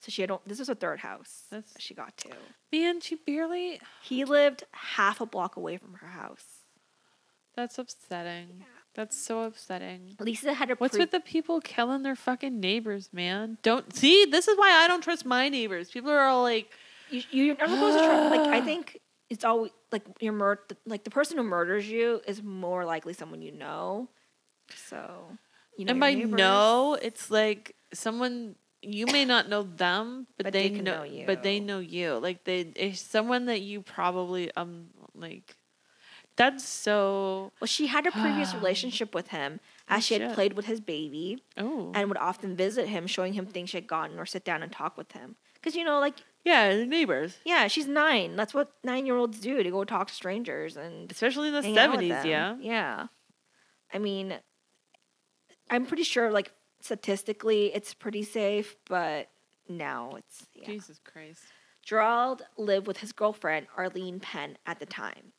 So 0.00 0.10
she 0.10 0.20
had 0.20 0.30
this 0.46 0.58
was 0.58 0.68
her 0.68 0.74
third 0.74 1.00
house 1.00 1.44
That's- 1.50 1.72
that 1.72 1.80
she 1.80 1.94
got 1.94 2.14
to. 2.18 2.32
Man, 2.70 3.00
she 3.00 3.14
barely. 3.14 3.80
He 4.02 4.26
lived 4.26 4.64
half 4.72 5.22
a 5.22 5.24
block 5.26 5.56
away 5.56 5.78
from 5.78 5.94
her 5.94 6.08
house. 6.08 6.44
That's 7.56 7.78
upsetting. 7.78 8.66
That's 8.94 9.16
so 9.16 9.44
upsetting. 9.44 10.14
Lisa 10.20 10.52
had 10.52 10.70
a 10.70 10.74
What's 10.74 10.92
pre- 10.92 11.04
with 11.04 11.10
the 11.10 11.20
people 11.20 11.62
killing 11.62 12.02
their 12.02 12.14
fucking 12.14 12.60
neighbors, 12.60 13.08
man? 13.14 13.56
Don't 13.62 13.96
see. 13.96 14.26
This 14.26 14.46
is 14.46 14.58
why 14.58 14.70
I 14.72 14.88
don't 14.88 15.00
trust 15.00 15.24
my 15.24 15.48
neighbors. 15.48 15.88
People 15.90 16.10
are 16.10 16.26
all 16.26 16.42
like, 16.42 16.68
you, 17.08 17.22
you're 17.30 17.56
not 17.56 17.70
supposed 17.70 17.98
to 17.98 18.04
trust. 18.04 18.30
Like 18.36 18.48
I 18.50 18.60
think 18.64 18.98
it's 19.30 19.44
always 19.44 19.72
like 19.92 20.04
your 20.20 20.32
mur- 20.32 20.60
like 20.86 21.04
the 21.04 21.10
person 21.10 21.36
who 21.38 21.44
murders 21.44 21.88
you 21.88 22.20
is 22.26 22.42
more 22.42 22.84
likely 22.84 23.12
someone 23.12 23.42
you 23.42 23.52
know. 23.52 24.08
So 24.74 25.36
you 25.76 25.84
know. 25.84 25.92
and 25.92 26.00
by 26.00 26.14
neighbors. 26.14 26.30
know, 26.32 26.98
it's 27.00 27.30
like 27.30 27.74
someone 27.92 28.56
you 28.82 29.06
may 29.06 29.24
not 29.24 29.48
know 29.48 29.62
them, 29.64 30.26
but, 30.36 30.44
But 30.44 30.52
they, 30.52 30.68
they 30.68 30.76
can 30.76 30.84
know, 30.84 31.04
know 31.04 31.24
But 31.26 31.42
they 31.42 31.56
you. 31.56 31.64
know 31.64 31.78
you. 31.80 32.18
Like 32.18 32.44
they, 32.44 32.60
it's 32.76 33.00
someone 33.00 33.46
that 33.46 33.60
you 33.60 33.82
probably 33.82 34.50
um 34.56 34.86
like. 35.14 35.56
That's 36.36 36.64
so. 36.64 37.50
Well, 37.60 37.66
she 37.66 37.88
had 37.88 38.06
a 38.06 38.12
previous 38.12 38.54
relationship 38.60 39.14
with 39.14 39.28
him 39.28 39.58
as 39.88 39.98
Oh, 39.98 40.00
she 40.00 40.14
had 40.14 40.22
shit. 40.28 40.34
played 40.34 40.52
with 40.52 40.66
his 40.66 40.80
baby 40.80 41.42
Oh, 41.56 41.90
and 41.94 42.08
would 42.08 42.16
often 42.18 42.54
visit 42.54 42.86
him, 42.88 43.06
showing 43.08 43.32
him 43.32 43.46
things 43.46 43.70
she 43.70 43.76
had 43.76 43.88
gotten 43.88 44.18
or 44.18 44.26
sit 44.26 44.44
down 44.44 44.62
and 44.62 44.70
talk 44.70 44.96
with 44.96 45.10
him. 45.12 45.34
Because, 45.54 45.74
you 45.74 45.82
know, 45.82 45.98
like, 45.98 46.14
yeah, 46.48 46.84
neighbors, 46.84 47.36
yeah, 47.44 47.68
she's 47.68 47.86
nine. 47.86 48.34
That's 48.34 48.54
what 48.54 48.72
nine 48.82 49.04
year 49.04 49.16
olds 49.16 49.38
do 49.38 49.62
to 49.62 49.70
go 49.70 49.84
talk 49.84 50.08
to 50.08 50.14
strangers 50.14 50.76
and 50.78 51.12
especially 51.12 51.48
in 51.48 51.54
the 51.54 51.62
hang 51.62 51.76
out 51.78 51.90
with 51.90 52.00
seventies. 52.00 52.24
Yeah. 52.24 52.56
Yeah. 52.60 53.06
I 53.92 53.98
mean, 53.98 54.34
I'm 55.70 55.84
pretty 55.84 56.04
sure, 56.04 56.30
like, 56.30 56.52
statistically, 56.80 57.66
it's 57.74 57.92
pretty 57.92 58.22
safe, 58.22 58.76
but 58.88 59.28
now 59.68 60.12
it's 60.16 60.46
yeah. 60.54 60.66
Jesus 60.66 60.98
Christ. 61.04 61.42
Gerald 61.82 62.42
lived 62.56 62.86
with 62.86 62.98
his 62.98 63.12
girlfriend, 63.12 63.66
Arlene 63.76 64.20
Penn, 64.20 64.56
at 64.66 64.78
the 64.78 64.86
time. 64.86 65.32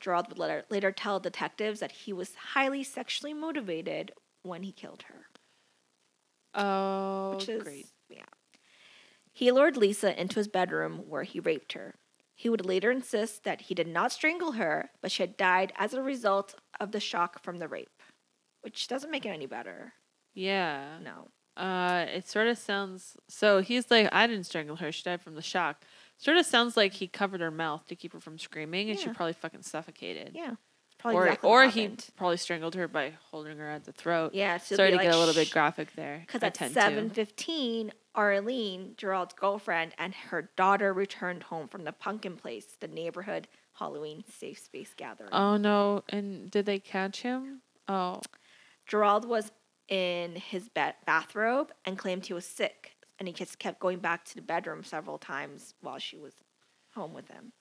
Gerald 0.00 0.28
would 0.28 0.38
later, 0.38 0.64
later 0.70 0.92
tell 0.92 1.18
detectives 1.18 1.80
that 1.80 1.90
he 1.90 2.12
was 2.12 2.34
highly 2.54 2.84
sexually 2.84 3.34
motivated 3.34 4.12
when 4.42 4.62
he 4.62 4.70
killed 4.70 5.02
her. 5.08 5.26
Oh, 6.54 7.34
Which 7.34 7.48
is, 7.48 7.62
great. 7.62 7.86
yeah. 8.08 8.22
He 9.38 9.52
lured 9.52 9.76
Lisa 9.76 10.20
into 10.20 10.40
his 10.40 10.48
bedroom 10.48 11.04
where 11.06 11.22
he 11.22 11.38
raped 11.38 11.74
her. 11.74 11.94
He 12.34 12.48
would 12.48 12.66
later 12.66 12.90
insist 12.90 13.44
that 13.44 13.60
he 13.60 13.74
did 13.74 13.86
not 13.86 14.10
strangle 14.10 14.50
her, 14.50 14.90
but 15.00 15.12
she 15.12 15.22
had 15.22 15.36
died 15.36 15.72
as 15.76 15.94
a 15.94 16.02
result 16.02 16.56
of 16.80 16.90
the 16.90 16.98
shock 16.98 17.40
from 17.40 17.58
the 17.58 17.68
rape, 17.68 18.02
which 18.62 18.88
doesn't 18.88 19.12
make 19.12 19.24
it 19.24 19.28
any 19.28 19.46
better. 19.46 19.92
Yeah. 20.34 20.98
No. 21.04 21.28
Uh, 21.56 22.06
it 22.12 22.26
sort 22.26 22.48
of 22.48 22.58
sounds. 22.58 23.16
So 23.28 23.60
he's 23.60 23.92
like, 23.92 24.08
I 24.10 24.26
didn't 24.26 24.46
strangle 24.46 24.74
her. 24.74 24.90
She 24.90 25.04
died 25.04 25.22
from 25.22 25.36
the 25.36 25.40
shock. 25.40 25.84
Sort 26.16 26.36
of 26.36 26.44
sounds 26.44 26.76
like 26.76 26.94
he 26.94 27.06
covered 27.06 27.40
her 27.40 27.52
mouth 27.52 27.86
to 27.86 27.94
keep 27.94 28.14
her 28.14 28.20
from 28.20 28.40
screaming, 28.40 28.90
and 28.90 28.98
she 28.98 29.08
probably 29.10 29.34
fucking 29.34 29.62
suffocated. 29.62 30.32
Yeah. 30.34 30.56
Probably 30.98 31.16
or 31.16 31.26
exactly 31.26 31.48
or 31.50 31.68
he 31.68 31.90
probably 32.16 32.36
strangled 32.36 32.74
her 32.74 32.88
by 32.88 33.12
holding 33.30 33.56
her 33.58 33.68
at 33.68 33.84
the 33.84 33.92
throat. 33.92 34.34
Yeah, 34.34 34.58
so 34.58 34.74
Sorry 34.74 34.90
to 34.90 34.98
get 34.98 35.14
a 35.14 35.18
little 35.18 35.34
bit 35.34 35.50
graphic 35.50 35.94
there. 35.94 36.24
Because 36.26 36.42
at 36.42 36.56
seven 36.56 37.10
fifteen, 37.10 37.92
Arlene, 38.16 38.94
Gerald's 38.96 39.34
girlfriend, 39.34 39.92
and 39.96 40.12
her 40.12 40.50
daughter 40.56 40.92
returned 40.92 41.44
home 41.44 41.68
from 41.68 41.84
the 41.84 41.92
pumpkin 41.92 42.36
place, 42.36 42.76
the 42.80 42.88
neighborhood 42.88 43.46
Halloween 43.74 44.24
safe 44.28 44.58
space 44.58 44.92
gathering. 44.96 45.30
Oh 45.32 45.56
no! 45.56 46.02
And 46.08 46.50
did 46.50 46.66
they 46.66 46.80
catch 46.80 47.22
him? 47.22 47.62
Oh, 47.86 48.20
Gerald 48.86 49.24
was 49.24 49.52
in 49.88 50.34
his 50.34 50.68
ba- 50.68 50.96
bathrobe 51.06 51.72
and 51.84 51.96
claimed 51.96 52.26
he 52.26 52.34
was 52.34 52.44
sick, 52.44 52.96
and 53.18 53.28
he 53.28 53.32
just 53.32 53.60
kept 53.60 53.78
going 53.78 54.00
back 54.00 54.24
to 54.24 54.34
the 54.34 54.42
bedroom 54.42 54.82
several 54.82 55.18
times 55.18 55.74
while 55.80 55.98
she 55.98 56.18
was 56.18 56.34
home 56.94 57.14
with 57.14 57.28
him. 57.28 57.52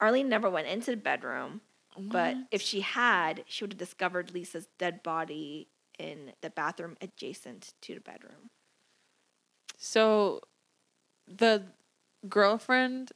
Arlene 0.00 0.28
never 0.28 0.50
went 0.50 0.66
into 0.66 0.90
the 0.90 0.96
bedroom, 0.96 1.60
but 1.98 2.36
if 2.50 2.62
she 2.62 2.80
had, 2.80 3.44
she 3.46 3.64
would 3.64 3.72
have 3.72 3.78
discovered 3.78 4.32
Lisa's 4.32 4.68
dead 4.78 5.02
body 5.02 5.68
in 5.98 6.32
the 6.40 6.50
bathroom 6.50 6.96
adjacent 7.00 7.74
to 7.82 7.94
the 7.94 8.00
bedroom. 8.00 8.50
so 9.76 10.40
the 11.26 11.64
girlfriend 12.28 13.12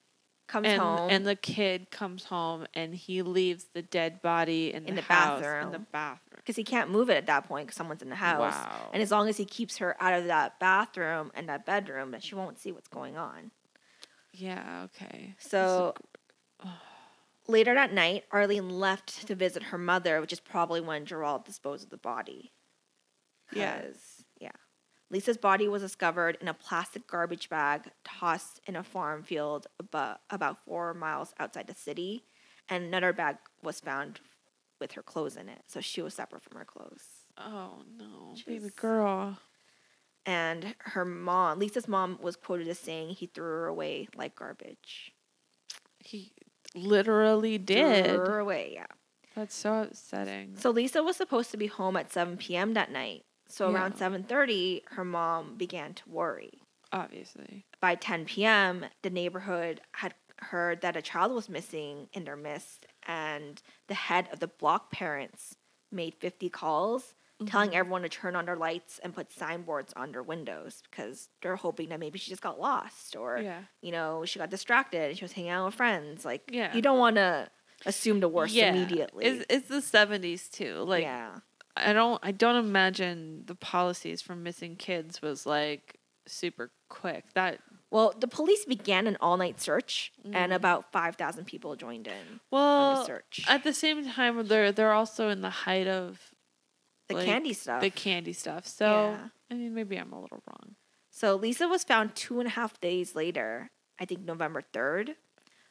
Comes 0.47 0.67
and 0.67 0.81
home 0.81 1.09
and 1.11 1.27
the 1.27 1.37
kid 1.37 1.91
comes 1.91 2.25
home 2.25 2.67
and 2.75 2.95
he 2.95 3.23
leaves 3.23 3.65
the 3.73 3.81
dead 3.81 4.21
body 4.21 4.75
in, 4.75 4.85
In 4.85 4.95
the, 4.95 5.01
the 5.01 5.07
house, 5.07 5.39
in 5.39 5.43
bathroom. 5.43 5.73
the 5.73 5.79
bathroom. 5.79 6.37
because 6.37 6.57
he 6.57 6.65
can't 6.65 6.91
move 6.91 7.09
it 7.09 7.17
at 7.17 7.27
that 7.27 7.49
point 7.49 7.67
because 7.67 7.77
someone's 7.79 8.03
in 8.03 8.11
the 8.11 8.15
house. 8.15 8.53
Wow. 8.55 8.91
And 8.93 9.03
as 9.03 9.11
long 9.11 9.29
as 9.31 9.39
he 9.39 9.47
keeps 9.47 9.79
her 9.79 9.97
out 10.03 10.13
of 10.13 10.27
that 10.27 10.61
bathroom 10.61 11.31
and 11.35 11.49
that 11.49 11.65
bedroom, 11.65 12.11
then 12.11 12.21
she 12.21 12.35
won't 12.35 12.59
see 12.59 12.73
what's 12.73 12.89
going 12.89 13.17
on. 13.17 13.51
Yeah. 14.33 14.85
Okay. 14.95 15.35
So 15.39 15.95
later 17.47 17.75
that 17.75 17.93
night, 17.93 18.25
Arlene 18.31 18.69
left 18.69 19.27
to 19.27 19.35
visit 19.35 19.65
her 19.65 19.79
mother, 19.79 20.21
which 20.21 20.33
is 20.33 20.41
probably 20.41 20.81
when 20.81 21.07
Gerald 21.07 21.45
disposed 21.45 21.85
of 21.85 21.91
the 21.91 21.97
body. 21.97 22.53
Yeah. 23.53 23.81
'Cause, 23.81 24.25
yeah. 24.41 24.53
Lisa's 25.11 25.37
body 25.37 25.69
was 25.69 25.83
discovered 25.83 26.39
in 26.41 26.49
a 26.49 26.55
plastic 26.55 27.07
garbage 27.07 27.49
bag 27.49 27.91
tossed 28.05 28.61
in 28.67 28.75
a 28.75 28.83
farm 28.83 29.23
field 29.23 29.67
about, 29.79 30.21
about 30.31 30.65
four 30.65 30.95
miles 30.95 31.35
outside 31.39 31.67
the 31.67 31.75
city. 31.75 32.25
And 32.69 32.85
another 32.85 33.13
bag 33.13 33.37
was 33.63 33.81
found 33.81 34.21
with 34.81 34.93
her 34.93 35.03
clothes 35.03 35.37
in 35.37 35.49
it. 35.49 35.63
So 35.67 35.81
she 35.81 36.03
was 36.03 36.15
separate 36.15 36.43
from 36.43 36.57
her 36.59 36.65
clothes. 36.65 37.05
Oh 37.37 37.83
no, 37.97 38.35
baby 38.47 38.71
girl. 38.71 39.39
And 40.27 40.75
her 40.79 41.05
mom, 41.05 41.59
Lisa's 41.59 41.87
mom, 41.87 42.19
was 42.21 42.37
quoted 42.37 42.69
as 42.69 42.79
saying 42.79 43.11
he 43.11 43.27
threw 43.27 43.45
her 43.45 43.67
away 43.67 44.09
like 44.17 44.35
garbage. 44.35 45.13
He 45.99 46.33
literally 46.75 47.59
did. 47.59 48.07
Threw 48.07 48.19
her 48.19 48.39
away, 48.39 48.73
yeah. 48.75 48.87
That's 49.35 49.55
so 49.55 49.83
upsetting. 49.83 50.57
So 50.57 50.71
Lisa 50.71 51.03
was 51.03 51.17
supposed 51.17 51.51
to 51.51 51.57
be 51.57 51.67
home 51.67 51.97
at 51.97 52.13
7 52.13 52.37
p.m. 52.37 52.75
that 52.75 52.91
night. 52.93 53.25
So 53.47 53.69
Yeah. 53.71 53.75
around 53.77 53.95
7:30, 53.95 54.83
her 54.93 55.05
mom 55.05 55.57
began 55.57 55.95
to 55.95 56.09
worry. 56.09 56.61
Obviously. 56.93 57.65
By 57.81 57.97
10 57.97 58.25
p.m., 58.27 58.87
the 59.03 59.11
neighborhood 59.11 59.81
had 59.93 60.15
heard 60.39 60.81
that 60.83 60.97
a 60.97 61.03
child 61.03 61.33
was 61.33 61.49
missing 61.49 62.09
in 62.13 62.25
their 62.25 62.37
midst, 62.37 62.87
and 63.07 63.61
the 63.89 63.95
head 63.95 64.29
of 64.33 64.41
the 64.41 64.47
block 64.49 64.91
parents 64.93 65.57
made 65.91 66.15
50 66.15 66.49
calls 66.51 67.15
telling 67.47 67.71
Mm-hmm. 67.71 67.77
everyone 67.79 68.03
to 68.03 68.09
turn 68.09 68.37
on 68.37 68.45
their 68.47 68.57
lights 68.57 69.01
and 69.03 69.15
put 69.15 69.33
signboards 69.33 69.93
on 69.97 70.13
their 70.13 70.23
windows 70.23 70.83
because 70.89 71.29
they're 71.43 71.57
hoping 71.57 71.89
that 71.89 71.99
maybe 72.01 72.19
she 72.19 72.31
just 72.31 72.43
got 72.43 72.61
lost 72.61 73.17
or 73.17 73.39
Yeah. 73.39 73.61
you 73.83 73.93
know 73.93 74.25
she 74.25 74.39
got 74.39 74.51
distracted 74.51 75.09
and 75.11 75.19
she 75.19 75.25
was 75.25 75.33
hanging 75.33 75.51
out 75.51 75.67
with 75.67 75.75
friends. 75.75 76.25
Like 76.25 76.43
Yeah. 76.53 76.75
you 76.75 76.81
don't 76.83 76.99
want 76.99 77.17
to 77.17 77.49
assume 77.87 78.21
the 78.21 78.29
worst 78.29 78.55
immediately. 78.57 79.25
It's, 79.27 79.47
it's 79.51 79.69
the 79.69 79.81
seventies 79.83 80.49
too. 80.49 80.77
Like 80.87 81.03
yeah. 81.03 81.37
I 81.77 81.93
don't 81.93 82.21
I 82.23 82.31
don't 82.31 82.57
imagine 82.57 83.43
the 83.47 83.57
policies 83.57 84.23
for 84.23 84.37
missing 84.37 84.77
kids 84.77 85.21
was 85.21 85.45
like 85.45 85.99
super 86.27 86.71
quick. 86.89 87.25
That 87.35 87.59
Well, 87.91 88.15
the 88.19 88.29
police 88.29 88.65
began 88.65 89.07
an 89.09 89.17
all 89.21 89.37
night 89.37 89.61
search, 89.61 90.13
and 90.25 90.53
Mm. 90.53 90.55
about 90.55 90.91
5,000 90.93 91.45
people 91.45 91.75
joined 91.77 92.07
in 92.07 92.13
on 92.13 92.25
the 92.35 92.41
well 92.53 93.05
search. 93.05 93.45
at 93.49 93.65
the 93.65 93.75
same 93.75 94.09
time 94.09 94.47
they're 94.47 94.71
they're 94.73 94.93
also 94.93 95.29
in 95.31 95.43
the 95.43 95.51
height 95.51 95.89
of 95.89 96.31
the 97.09 97.15
like, 97.15 97.27
candy 97.27 97.53
stuff. 97.53 97.81
the 97.81 97.91
candy 97.91 98.33
stuff. 98.33 98.67
So 98.67 98.87
Yeah. 99.17 99.29
I 99.51 99.55
mean 99.55 99.75
maybe 99.75 99.97
I'm 99.97 100.13
a 100.13 100.21
little 100.21 100.43
wrong. 100.49 100.77
so 101.11 101.37
Lisa 101.37 101.69
was 101.69 101.85
found 101.85 102.15
two 102.15 102.39
and 102.41 102.47
a 102.49 102.51
half 102.53 102.81
days 102.81 103.15
later, 103.15 103.71
I 103.99 104.05
think 104.05 104.23
November 104.23 104.63
3rd, 104.73 105.15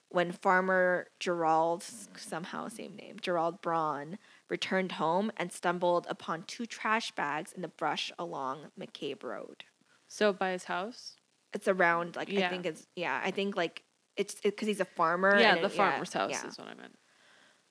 when 0.09 0.31
farmer 0.31 1.07
Gerald, 1.19 1.83
somehow 2.15 2.67
same 2.67 2.95
name, 2.95 3.17
Gerald 3.19 3.61
Braun, 3.61 4.19
returned 4.49 4.93
home 4.93 5.31
and 5.37 5.51
stumbled 5.51 6.05
upon 6.09 6.43
two 6.43 6.65
trash 6.67 7.11
bags 7.11 7.51
in 7.51 7.61
the 7.63 7.67
brush 7.67 8.11
along 8.19 8.67
McCabe 8.79 9.23
Road. 9.23 9.63
So 10.07 10.31
by 10.31 10.51
his 10.51 10.65
house? 10.65 11.15
It's 11.53 11.67
around, 11.67 12.15
like, 12.15 12.29
I 12.31 12.49
think 12.49 12.65
it's, 12.67 12.85
yeah, 12.95 13.19
I 13.23 13.31
think, 13.31 13.55
like, 13.55 13.83
it's 14.15 14.35
because 14.35 14.67
he's 14.67 14.79
a 14.79 14.85
farmer. 14.85 15.39
yeah, 15.39 15.55
the 15.55 15.65
it- 15.65 15.71
farmer's 15.71 16.13
house 16.13 16.31
yeah. 16.31 16.47
is 16.47 16.57
what 16.59 16.67
I 16.67 16.75
meant. 16.75 16.95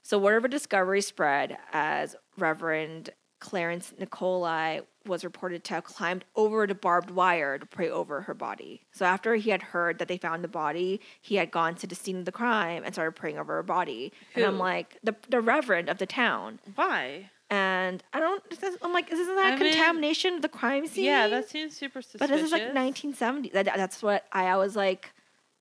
So 0.02 0.18
word 0.18 0.36
of 0.38 0.44
a 0.44 0.48
discovery 0.48 1.00
spread 1.00 1.56
as 1.72 2.16
Reverend 2.36 3.10
Clarence 3.42 3.92
Nicolai 3.98 4.82
was 5.04 5.24
reported 5.24 5.64
to 5.64 5.74
have 5.74 5.82
climbed 5.82 6.24
over 6.36 6.64
the 6.64 6.76
barbed 6.76 7.10
wire 7.10 7.58
to 7.58 7.66
pray 7.66 7.90
over 7.90 8.22
her 8.22 8.34
body. 8.34 8.82
So 8.92 9.04
after 9.04 9.34
he 9.34 9.50
had 9.50 9.60
heard 9.60 9.98
that 9.98 10.06
they 10.06 10.16
found 10.16 10.44
the 10.44 10.48
body, 10.48 11.00
he 11.20 11.34
had 11.34 11.50
gone 11.50 11.74
to 11.74 11.88
the 11.88 11.96
scene 11.96 12.18
of 12.18 12.24
the 12.24 12.30
crime 12.30 12.84
and 12.84 12.94
started 12.94 13.12
praying 13.12 13.38
over 13.38 13.54
her 13.54 13.64
body. 13.64 14.12
And 14.36 14.44
I'm 14.44 14.58
like, 14.58 14.96
the 15.02 15.16
the 15.28 15.40
Reverend 15.40 15.88
of 15.88 15.98
the 15.98 16.06
town. 16.06 16.60
Why? 16.76 17.30
And 17.50 18.02
I 18.12 18.20
don't. 18.20 18.42
I'm 18.80 18.92
like, 18.92 19.12
isn't 19.12 19.36
that 19.36 19.44
I 19.44 19.50
mean, 19.50 19.72
contamination 19.72 20.34
of 20.34 20.42
the 20.42 20.48
crime 20.48 20.86
scene? 20.86 21.04
Yeah, 21.04 21.26
that 21.26 21.50
seems 21.50 21.76
super 21.76 22.00
suspicious. 22.00 22.20
But 22.20 22.30
this 22.30 22.46
is 22.46 22.52
like 22.52 22.62
1970. 22.62 23.50
That, 23.50 23.64
that's 23.64 24.04
what 24.04 24.24
I, 24.32 24.46
I 24.46 24.56
was 24.56 24.76
like. 24.76 25.12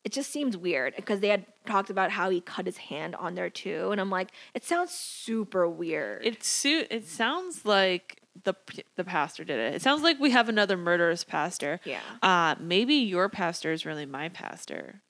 It 0.04 0.12
just 0.12 0.32
seems 0.32 0.58
weird 0.58 0.96
because 0.96 1.20
they 1.20 1.28
had 1.28 1.46
talked 1.68 1.90
about 1.92 2.10
how 2.12 2.30
he 2.32 2.42
cut 2.42 2.66
his 2.66 2.78
hand 2.78 3.16
on 3.16 3.36
there 3.36 3.50
too, 3.52 3.92
and 3.92 4.02
I'm 4.02 4.10
like, 4.10 4.30
it 4.56 4.64
sounds 4.64 4.92
super 4.92 5.68
weird. 5.70 6.26
It 6.26 6.44
suit. 6.44 6.88
It 6.90 7.08
sounds 7.08 7.66
like 7.66 8.20
the 8.44 8.56
the 8.96 9.04
pastor 9.04 9.44
did 9.44 9.60
it. 9.60 9.76
It 9.76 9.82
sounds 9.82 10.02
like 10.02 10.20
we 10.20 10.32
have 10.32 10.50
another 10.50 10.76
murderous 10.78 11.24
pastor. 11.24 11.80
yeah, 11.86 12.00
Uh, 12.24 12.56
maybe 12.60 12.96
your 12.96 13.30
pastor 13.30 13.72
is 13.72 13.86
really 13.86 14.06
my 14.08 14.30
pastor, 14.30 15.02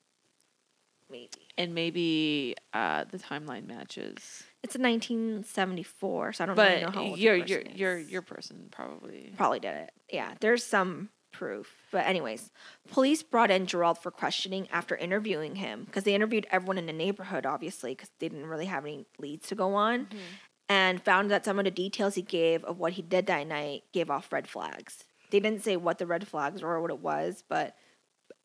maybe 1.09 1.29
and 1.57 1.73
maybe 1.75 2.55
uh, 2.73 3.05
the 3.11 3.17
timeline 3.19 3.67
matches. 3.67 4.43
it's 4.63 4.75
in 4.75 4.81
1974, 4.81 6.33
so 6.33 6.43
I 6.43 6.47
don't 6.47 6.55
But 6.55 6.69
really 6.69 6.81
know 6.83 6.91
how 6.91 7.01
old 7.03 7.19
your 7.19 7.35
your 7.35 7.61
your 7.61 7.97
your 7.97 8.21
person 8.21 8.67
probably. 8.71 9.33
probably 9.37 9.59
did 9.59 9.75
it. 9.75 9.91
Yeah, 10.11 10.33
there's 10.39 10.63
some 10.65 11.09
proof. 11.31 11.73
But 11.91 12.05
anyways, 12.05 12.51
police 12.91 13.23
brought 13.23 13.51
in 13.51 13.65
Gerald 13.65 13.97
for 13.97 14.11
questioning 14.11 14.67
after 14.71 14.95
interviewing 14.95 15.55
him 15.55 15.83
because 15.85 16.03
they 16.03 16.15
interviewed 16.15 16.47
everyone 16.51 16.77
in 16.77 16.85
the 16.85 16.93
neighborhood, 16.93 17.45
obviously, 17.45 17.91
because 17.93 18.09
they 18.19 18.29
didn't 18.29 18.47
really 18.47 18.65
have 18.65 18.85
any 18.85 19.05
leads 19.17 19.47
to 19.47 19.55
go 19.55 19.75
on, 19.75 20.05
mm-hmm. 20.05 20.17
and 20.69 21.01
found 21.01 21.31
that 21.31 21.45
some 21.45 21.59
of 21.59 21.65
the 21.65 21.71
details 21.71 22.15
he 22.15 22.21
gave 22.21 22.63
of 22.63 22.79
what 22.79 22.93
he 22.93 23.01
did 23.01 23.27
that 23.27 23.47
night 23.47 23.83
gave 23.93 24.09
off 24.09 24.31
red 24.31 24.47
flags. 24.47 25.03
They 25.31 25.39
didn't 25.39 25.63
say 25.63 25.77
what 25.77 25.97
the 25.97 26.05
red 26.05 26.27
flags 26.27 26.61
were 26.61 26.75
or 26.75 26.81
what 26.81 26.91
it 26.91 26.99
was, 26.99 27.43
but 27.47 27.75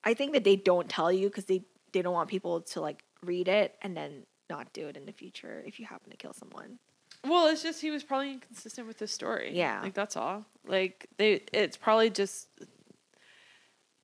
I 0.05 0.15
think 0.15 0.33
that 0.35 0.45
they 0.45 0.57
don't 0.57 0.89
tell 0.89 1.11
you 1.11 1.29
because 1.29 1.47
they 1.47 1.65
they 1.93 2.03
don't 2.03 2.15
want 2.15 2.29
people 2.29 2.61
to 2.61 2.81
like 2.81 3.05
read 3.23 3.49
it 3.49 3.75
and 3.83 3.97
then 3.97 4.25
not 4.49 4.73
do 4.73 4.87
it 4.89 4.97
in 4.97 5.07
the 5.07 5.13
future 5.13 5.63
if 5.67 5.81
you 5.81 5.87
happen 5.87 6.11
to 6.11 6.17
kill 6.17 6.33
someone. 6.33 6.79
Well, 7.25 7.49
it's 7.49 7.63
just 7.63 7.81
he 7.81 7.91
was 7.91 8.05
probably 8.05 8.33
inconsistent 8.33 8.87
with 8.87 8.99
the 8.99 9.09
story. 9.09 9.53
Yeah. 9.55 9.81
like 9.83 9.95
that's 9.95 10.17
all. 10.17 10.45
Like 10.67 11.09
they, 11.17 11.43
it's 11.53 11.77
probably 11.77 12.11
just 12.11 12.49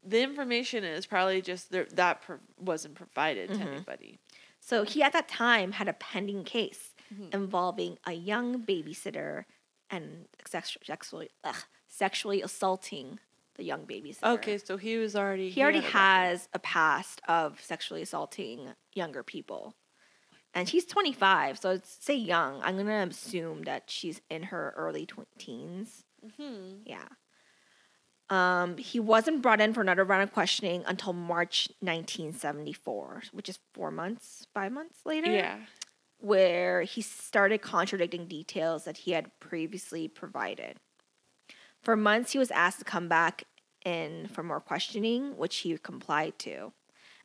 the 0.04 0.20
information 0.22 0.84
is 0.84 1.06
probably 1.06 1.40
just 1.42 1.70
there, 1.70 1.86
that 1.92 2.22
pro- 2.22 2.38
wasn't 2.58 2.94
provided 2.94 3.50
to 3.50 3.56
Mhm. 3.56 3.66
anybody. 3.66 4.18
So 4.60 4.84
he 4.84 5.02
at 5.02 5.12
that 5.12 5.28
time 5.28 5.72
had 5.72 5.88
a 5.88 5.92
pending 5.94 6.44
case 6.44 6.94
Mhm. 7.12 7.34
involving 7.34 7.98
a 8.04 8.12
young 8.12 8.62
babysitter 8.64 9.44
and 9.90 10.28
sexually 10.46 11.30
ugh, 11.44 11.64
sexually 11.88 12.42
assaulting 12.42 13.18
the 13.54 13.64
young 13.64 13.86
babysitter. 13.86 14.34
Okay, 14.38 14.56
so 14.58 14.76
he 14.76 14.96
was 14.96 15.14
already 15.14 15.50
He 15.50 15.62
already 15.62 15.80
had 15.80 15.84
a 15.84 15.88
record. 15.88 15.98
has 15.98 16.48
a 16.54 16.58
past 16.58 17.20
of 17.28 17.60
sexually 17.60 18.02
assaulting 18.02 18.74
younger 18.94 19.22
people. 19.22 19.74
And 20.54 20.68
she's 20.68 20.84
25, 20.86 21.58
so 21.58 21.70
it's, 21.70 21.90
say 22.04 22.14
young. 22.14 22.60
I'm 22.62 22.74
going 22.74 22.86
to 22.86 22.92
assume 23.14 23.62
that 23.62 23.90
she's 23.90 24.20
in 24.30 24.44
her 24.44 24.72
early 24.76 25.06
tw- 25.06 25.26
teens. 25.38 26.04
Mhm. 26.24 26.82
Yeah. 26.86 27.08
Um, 28.32 28.78
he 28.78 28.98
wasn't 28.98 29.42
brought 29.42 29.60
in 29.60 29.74
for 29.74 29.82
another 29.82 30.04
round 30.04 30.22
of 30.22 30.32
questioning 30.32 30.84
until 30.86 31.12
March 31.12 31.68
1974, 31.80 33.24
which 33.32 33.46
is 33.46 33.58
four 33.74 33.90
months, 33.90 34.46
five 34.54 34.72
months 34.72 35.00
later. 35.04 35.30
Yeah. 35.30 35.58
Where 36.18 36.80
he 36.80 37.02
started 37.02 37.60
contradicting 37.60 38.28
details 38.28 38.84
that 38.84 38.96
he 38.96 39.10
had 39.10 39.38
previously 39.38 40.08
provided. 40.08 40.78
For 41.82 41.94
months, 41.94 42.32
he 42.32 42.38
was 42.38 42.50
asked 42.52 42.78
to 42.78 42.86
come 42.86 43.06
back 43.06 43.44
in 43.84 44.28
for 44.28 44.42
more 44.42 44.60
questioning, 44.60 45.36
which 45.36 45.58
he 45.58 45.76
complied 45.76 46.38
to. 46.38 46.72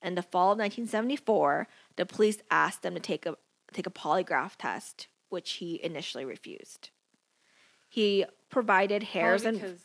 In 0.03 0.15
the 0.15 0.21
fall 0.21 0.51
of 0.51 0.57
1974, 0.57 1.69
the 1.95 2.05
police 2.05 2.39
asked 2.51 2.83
him 2.83 2.95
to 2.95 2.99
take 2.99 3.25
a 3.25 3.37
take 3.71 3.87
a 3.87 3.91
polygraph 3.91 4.57
test, 4.57 5.07
which 5.29 5.53
he 5.53 5.79
initially 5.81 6.25
refused. 6.25 6.89
He 7.87 8.25
provided 8.49 9.03
hairs 9.03 9.45
and 9.45 9.79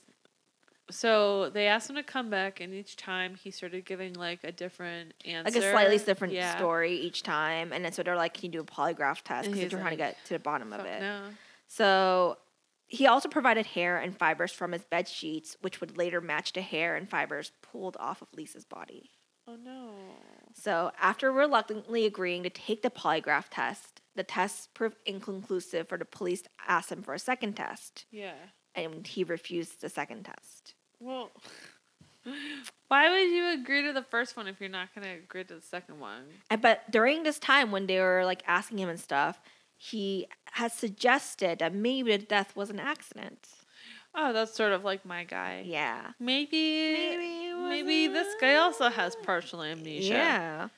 so 0.92 1.50
they 1.50 1.66
asked 1.66 1.90
him 1.90 1.96
to 1.96 2.02
come 2.02 2.30
back, 2.30 2.60
and 2.60 2.72
each 2.72 2.96
time 2.96 3.34
he 3.34 3.50
started 3.50 3.84
giving 3.84 4.14
like 4.14 4.44
a 4.44 4.52
different 4.52 5.14
answer, 5.24 5.50
like 5.50 5.56
a 5.64 5.70
slightly 5.72 5.98
different 5.98 6.34
Yeah. 6.34 6.56
story 6.56 6.94
each 6.94 7.22
time, 7.22 7.72
and 7.72 7.84
then 7.84 7.92
so 7.92 8.02
they're 8.02 8.16
like, 8.16 8.34
"Can 8.34 8.44
you 8.46 8.50
do 8.50 8.60
a 8.60 8.64
polygraph 8.64 9.22
test?" 9.22 9.44
Because 9.48 9.58
they're 9.60 9.68
he's 9.68 9.72
trying 9.72 9.90
to 9.90 9.96
get 9.96 10.16
to 10.26 10.34
the 10.34 10.38
bottom 10.38 10.72
of 10.72 10.84
it. 10.86 11.00
no. 11.00 11.30
So 11.68 12.38
he 12.86 13.06
also 13.06 13.28
provided 13.28 13.64
hair 13.66 13.96
and 13.98 14.16
fibers 14.16 14.52
from 14.52 14.72
his 14.72 14.84
bed 14.84 15.08
sheets, 15.08 15.56
which 15.62 15.80
would 15.80 15.96
later 15.96 16.20
match 16.20 16.52
the 16.52 16.60
hair 16.62 16.94
and 16.94 17.08
fibers 17.08 17.50
pulled 17.62 17.96
off 17.98 18.20
of 18.20 18.28
Lisa's 18.34 18.64
body. 18.66 19.10
Oh 19.48 19.56
no. 19.56 19.94
So 20.54 20.92
after 21.00 21.32
reluctantly 21.32 22.04
agreeing 22.04 22.42
to 22.42 22.50
take 22.50 22.82
the 22.82 22.90
polygraph 22.90 23.46
test, 23.50 24.02
the 24.14 24.22
test 24.22 24.74
proved 24.74 24.98
inconclusive 25.06 25.88
for 25.88 25.96
the 25.96 26.04
police 26.04 26.42
to 26.42 26.50
ask 26.68 26.92
him 26.92 27.02
for 27.02 27.14
a 27.14 27.18
second 27.18 27.54
test, 27.54 28.04
Yeah. 28.10 28.34
and 28.74 29.06
he 29.06 29.24
refused 29.24 29.80
the 29.80 29.88
second 29.88 30.24
test. 30.24 30.74
Well, 31.02 31.30
why 32.88 33.10
would 33.10 33.30
you 33.30 33.60
agree 33.60 33.82
to 33.82 33.92
the 33.92 34.02
first 34.02 34.36
one 34.36 34.46
if 34.46 34.60
you're 34.60 34.68
not 34.70 34.94
going 34.94 35.06
to 35.06 35.12
agree 35.14 35.44
to 35.44 35.54
the 35.54 35.60
second 35.60 35.98
one? 36.00 36.24
And, 36.50 36.60
but 36.62 36.88
during 36.90 37.22
this 37.24 37.38
time 37.38 37.70
when 37.70 37.86
they 37.86 37.98
were 38.00 38.24
like 38.24 38.42
asking 38.46 38.78
him 38.78 38.88
and 38.88 39.00
stuff, 39.00 39.40
he 39.76 40.28
had 40.52 40.70
suggested 40.72 41.58
that 41.58 41.74
maybe 41.74 42.16
the 42.16 42.22
death 42.24 42.54
was 42.54 42.70
an 42.70 42.78
accident. 42.78 43.48
Oh, 44.14 44.32
that's 44.32 44.54
sort 44.54 44.72
of 44.72 44.84
like 44.84 45.04
my 45.04 45.24
guy. 45.24 45.64
Yeah. 45.66 46.10
Maybe. 46.20 46.92
Maybe 46.92 47.52
Maybe 47.68 48.06
this 48.08 48.34
guy 48.40 48.56
also 48.56 48.90
has 48.90 49.16
partial 49.16 49.62
amnesia. 49.62 50.12
Yeah. 50.12 50.68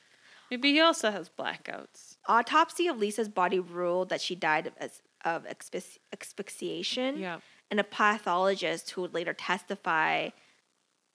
Maybe 0.50 0.72
he 0.72 0.80
also 0.80 1.10
has 1.10 1.28
blackouts. 1.28 2.16
Autopsy 2.28 2.86
of 2.86 2.98
Lisa's 2.98 3.28
body 3.28 3.58
ruled 3.58 4.10
that 4.10 4.20
she 4.20 4.34
died 4.36 4.68
of, 4.68 4.74
as- 4.78 5.02
of 5.24 5.44
asphyxi- 5.46 5.98
asphyxiation. 6.12 7.18
Yeah. 7.18 7.38
And 7.70 7.80
a 7.80 7.84
pathologist 7.84 8.90
who 8.90 9.00
would 9.02 9.14
later 9.14 9.32
testify 9.32 10.30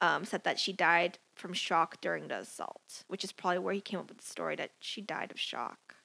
um, 0.02 0.26
said 0.26 0.44
that 0.44 0.60
she 0.60 0.74
died 0.74 1.18
from 1.36 1.54
shock 1.54 2.02
during 2.02 2.28
the 2.28 2.40
assault, 2.40 3.04
which 3.08 3.24
is 3.24 3.32
probably 3.32 3.60
where 3.60 3.74
he 3.74 3.82
came 3.82 4.00
up 4.00 4.10
with 4.10 4.18
the 4.18 4.26
story 4.26 4.56
that 4.56 4.72
she 4.80 5.02
died 5.02 5.32
of 5.32 5.40
shock. 5.40 5.96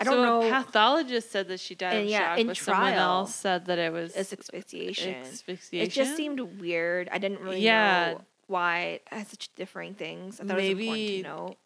I 0.00 0.04
don't 0.04 0.14
so 0.14 0.22
know. 0.22 0.46
A 0.46 0.50
pathologist 0.64 1.30
said 1.32 1.48
that 1.48 1.58
she 1.58 1.74
died 1.74 1.94
And 1.96 2.04
of 2.04 2.10
yeah, 2.10 2.30
shock, 2.30 2.38
in 2.38 2.46
but 2.46 2.56
someone 2.56 2.92
trial, 2.92 3.10
else 3.20 3.34
said 3.34 3.66
that 3.66 3.78
it 3.78 3.92
was 3.92 4.14
it's 4.14 4.32
asphyxiation. 4.32 5.14
asphyxiation. 5.14 5.86
It 5.86 5.90
just 5.92 6.16
seemed 6.16 6.38
weird. 6.60 7.08
I 7.10 7.18
didn't 7.18 7.40
really 7.40 7.60
Yeah. 7.60 8.12
know 8.12 8.24
why 8.46 8.80
it 8.82 9.02
has 9.10 9.28
such 9.28 9.52
differing 9.56 9.94
things. 9.94 10.40
I 10.40 10.44
thought 10.44 10.56
Maybe- 10.56 10.86
it 10.86 10.90
was 10.90 10.98
important 10.98 11.08
to 11.08 11.22
know. 11.22 11.56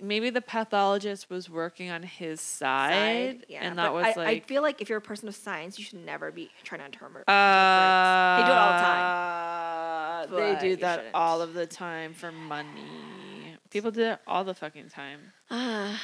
Maybe 0.00 0.30
the 0.30 0.40
pathologist 0.40 1.30
was 1.30 1.48
working 1.50 1.90
on 1.90 2.02
his 2.02 2.40
side, 2.40 3.46
yeah, 3.48 3.60
and 3.62 3.76
but 3.76 3.82
that 3.82 3.92
was 3.94 4.04
I, 4.04 4.12
like 4.14 4.28
I 4.28 4.40
feel 4.40 4.62
like 4.62 4.80
if 4.82 4.88
you're 4.88 4.98
a 4.98 5.02
person 5.02 5.28
of 5.28 5.34
science, 5.34 5.78
you 5.78 5.84
should 5.84 6.04
never 6.04 6.30
be 6.30 6.50
trying 6.64 6.80
to 6.80 6.86
interpret. 6.86 7.28
Uh, 7.28 8.36
They 8.36 8.44
do 8.46 8.52
it 8.52 8.58
all 8.58 8.72
the 8.72 10.36
time. 10.36 10.60
They 10.60 10.68
do 10.68 10.76
that 10.76 10.96
shouldn't. 10.96 11.14
all 11.14 11.40
of 11.42 11.54
the 11.54 11.66
time 11.66 12.14
for 12.14 12.32
money. 12.32 13.56
People 13.70 13.90
do 13.90 14.02
it 14.02 14.18
all 14.26 14.44
the 14.44 14.54
fucking 14.54 14.88
time. 14.90 15.32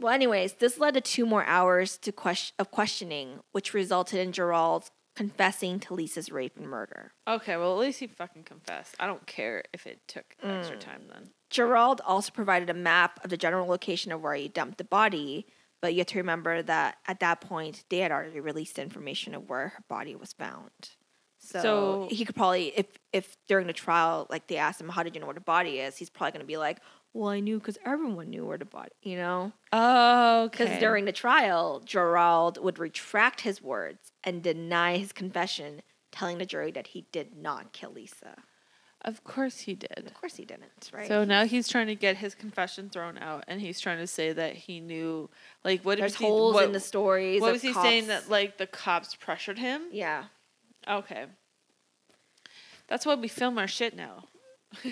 Well, 0.00 0.12
anyways, 0.12 0.54
this 0.54 0.78
led 0.80 0.94
to 0.94 1.00
two 1.00 1.24
more 1.24 1.44
hours 1.44 1.96
to 1.98 2.10
question 2.10 2.52
of 2.58 2.72
questioning, 2.72 3.38
which 3.52 3.72
resulted 3.72 4.18
in 4.18 4.32
Gerald 4.32 4.90
confessing 5.14 5.78
to 5.80 5.94
Lisa's 5.94 6.32
rape 6.32 6.56
and 6.56 6.68
murder. 6.68 7.12
Okay, 7.28 7.56
well 7.56 7.72
at 7.74 7.78
least 7.78 8.00
he 8.00 8.08
fucking 8.08 8.42
confessed. 8.42 8.96
I 8.98 9.06
don't 9.06 9.24
care 9.28 9.62
if 9.72 9.86
it 9.86 10.00
took 10.08 10.24
Mm. 10.44 10.58
extra 10.58 10.76
time 10.78 11.02
then. 11.08 11.30
Gerald 11.54 12.00
also 12.04 12.32
provided 12.32 12.68
a 12.68 12.74
map 12.74 13.20
of 13.22 13.30
the 13.30 13.36
general 13.36 13.68
location 13.68 14.10
of 14.10 14.20
where 14.20 14.34
he 14.34 14.48
dumped 14.48 14.76
the 14.76 14.82
body, 14.84 15.46
but 15.80 15.94
you 15.94 15.98
have 16.00 16.08
to 16.08 16.18
remember 16.18 16.62
that 16.62 16.98
at 17.06 17.20
that 17.20 17.40
point 17.40 17.84
they 17.90 17.98
had 17.98 18.10
already 18.10 18.40
released 18.40 18.76
information 18.76 19.36
of 19.36 19.48
where 19.48 19.68
her 19.68 19.84
body 19.88 20.16
was 20.16 20.32
found. 20.32 20.72
So, 21.38 21.60
So- 21.62 22.08
he 22.10 22.24
could 22.24 22.34
probably, 22.34 22.76
if 22.76 22.86
if 23.12 23.36
during 23.46 23.68
the 23.68 23.72
trial, 23.72 24.26
like 24.30 24.48
they 24.48 24.56
asked 24.56 24.80
him, 24.80 24.88
"How 24.88 25.04
did 25.04 25.14
you 25.14 25.20
know 25.20 25.28
where 25.28 25.34
the 25.34 25.40
body 25.40 25.78
is?" 25.78 25.96
He's 25.96 26.10
probably 26.10 26.32
going 26.32 26.40
to 26.40 26.46
be 26.46 26.56
like, 26.56 26.80
"Well, 27.12 27.28
I 27.30 27.38
knew 27.38 27.60
because 27.60 27.78
everyone 27.84 28.30
knew 28.30 28.44
where 28.44 28.58
the 28.58 28.64
body," 28.64 28.90
you 29.02 29.16
know. 29.16 29.52
Oh, 29.72 30.48
Because 30.50 30.80
during 30.80 31.04
the 31.04 31.12
trial, 31.12 31.78
Gerald 31.84 32.58
would 32.58 32.80
retract 32.80 33.42
his 33.42 33.62
words 33.62 34.10
and 34.24 34.42
deny 34.42 34.96
his 34.96 35.12
confession, 35.12 35.82
telling 36.10 36.38
the 36.38 36.46
jury 36.46 36.72
that 36.72 36.88
he 36.88 37.02
did 37.12 37.36
not 37.36 37.72
kill 37.72 37.92
Lisa. 37.92 38.42
Of 39.04 39.22
course 39.24 39.60
he 39.60 39.74
did. 39.74 40.04
Of 40.06 40.14
course, 40.14 40.36
he 40.36 40.44
didn't, 40.44 40.90
right? 40.92 41.06
So 41.06 41.24
now 41.24 41.44
he's 41.44 41.68
trying 41.68 41.86
to 41.88 41.94
get 41.94 42.16
his 42.16 42.34
confession 42.34 42.88
thrown 42.90 43.18
out, 43.18 43.44
and 43.46 43.60
he's 43.60 43.80
trying 43.80 43.98
to 43.98 44.06
say 44.06 44.32
that 44.32 44.54
he 44.56 44.80
knew, 44.80 45.28
like, 45.64 45.82
what 45.84 45.98
there's 45.98 46.16
he, 46.16 46.24
holes 46.24 46.54
what, 46.54 46.64
in 46.64 46.72
the 46.72 46.80
stories. 46.80 47.40
What 47.40 47.52
was 47.52 47.62
he 47.62 47.72
saying 47.72 48.06
that 48.08 48.28
like 48.30 48.58
the 48.58 48.66
cops 48.66 49.14
pressured 49.14 49.58
him? 49.58 49.82
Yeah. 49.92 50.24
Okay, 50.88 51.26
that's 52.88 53.06
why 53.06 53.14
we 53.14 53.28
film 53.28 53.58
our 53.58 53.68
shit 53.68 53.96
now. 53.96 54.24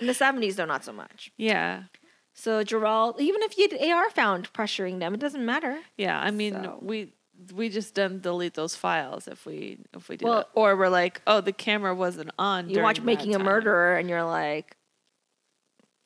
In 0.00 0.06
the 0.06 0.14
seventies, 0.14 0.56
though, 0.56 0.64
not 0.66 0.84
so 0.84 0.92
much. 0.92 1.32
Yeah, 1.36 1.84
So 2.32 2.62
Gerald, 2.62 3.20
even 3.20 3.42
if 3.42 3.58
you 3.58 3.68
AR 3.92 4.08
found 4.10 4.52
pressuring 4.52 5.00
them, 5.00 5.14
it 5.14 5.20
doesn't 5.20 5.44
matter. 5.44 5.80
yeah. 5.96 6.18
I 6.18 6.30
mean, 6.30 6.54
So- 6.54 6.78
we 6.80 7.12
we 7.54 7.68
just 7.68 7.94
didn't 7.94 8.22
delete 8.22 8.54
those 8.54 8.74
files 8.76 9.26
if 9.28 9.44
we 9.46 9.78
if 9.94 10.08
we 10.08 10.16
do 10.16 10.26
Well- 10.26 10.38
that, 10.38 10.48
or 10.54 10.76
we're 10.76 10.88
like, 10.88 11.20
oh, 11.26 11.40
the 11.40 11.52
camera 11.52 11.94
wasn't 11.94 12.30
on. 12.38 12.70
You 12.70 12.80
watch 12.82 13.00
Making 13.00 13.32
that 13.32 13.40
a. 13.40 13.44
Murderer, 13.44 13.96
and 13.96 14.08
you're 14.08 14.24
like, 14.24 14.76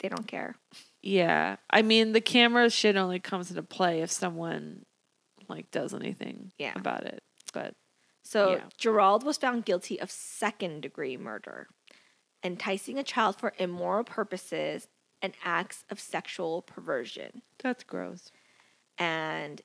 they 0.00 0.08
don't 0.08 0.26
care. 0.26 0.56
Yeah, 1.02 1.56
I 1.70 1.82
mean, 1.82 2.12
the 2.12 2.20
camera 2.20 2.70
shit 2.70 2.96
only 2.96 3.20
comes 3.20 3.50
into 3.50 3.62
play 3.62 4.00
if 4.02 4.10
someone 4.10 4.84
like 5.48 5.70
does 5.70 5.94
anything 5.94 6.52
Yeah. 6.58 6.72
about 6.76 7.04
it. 7.04 7.22
But 7.52 7.74
So 8.24 8.52
Yeah. 8.56 8.64
Gerald 8.76 9.24
was 9.24 9.38
found 9.38 9.64
guilty 9.64 9.98
of 10.00 10.10
second 10.10 10.82
degree 10.82 11.16
murder, 11.16 11.68
enticing 12.44 12.98
a 12.98 13.02
child 13.02 13.38
for 13.38 13.54
immoral 13.58 14.04
purposes 14.04 14.86
and 15.22 15.34
acts 15.44 15.84
of 15.90 15.98
sexual 16.00 16.62
perversion. 16.62 17.42
that's 17.58 17.82
gross. 17.84 18.30
And 18.98 19.62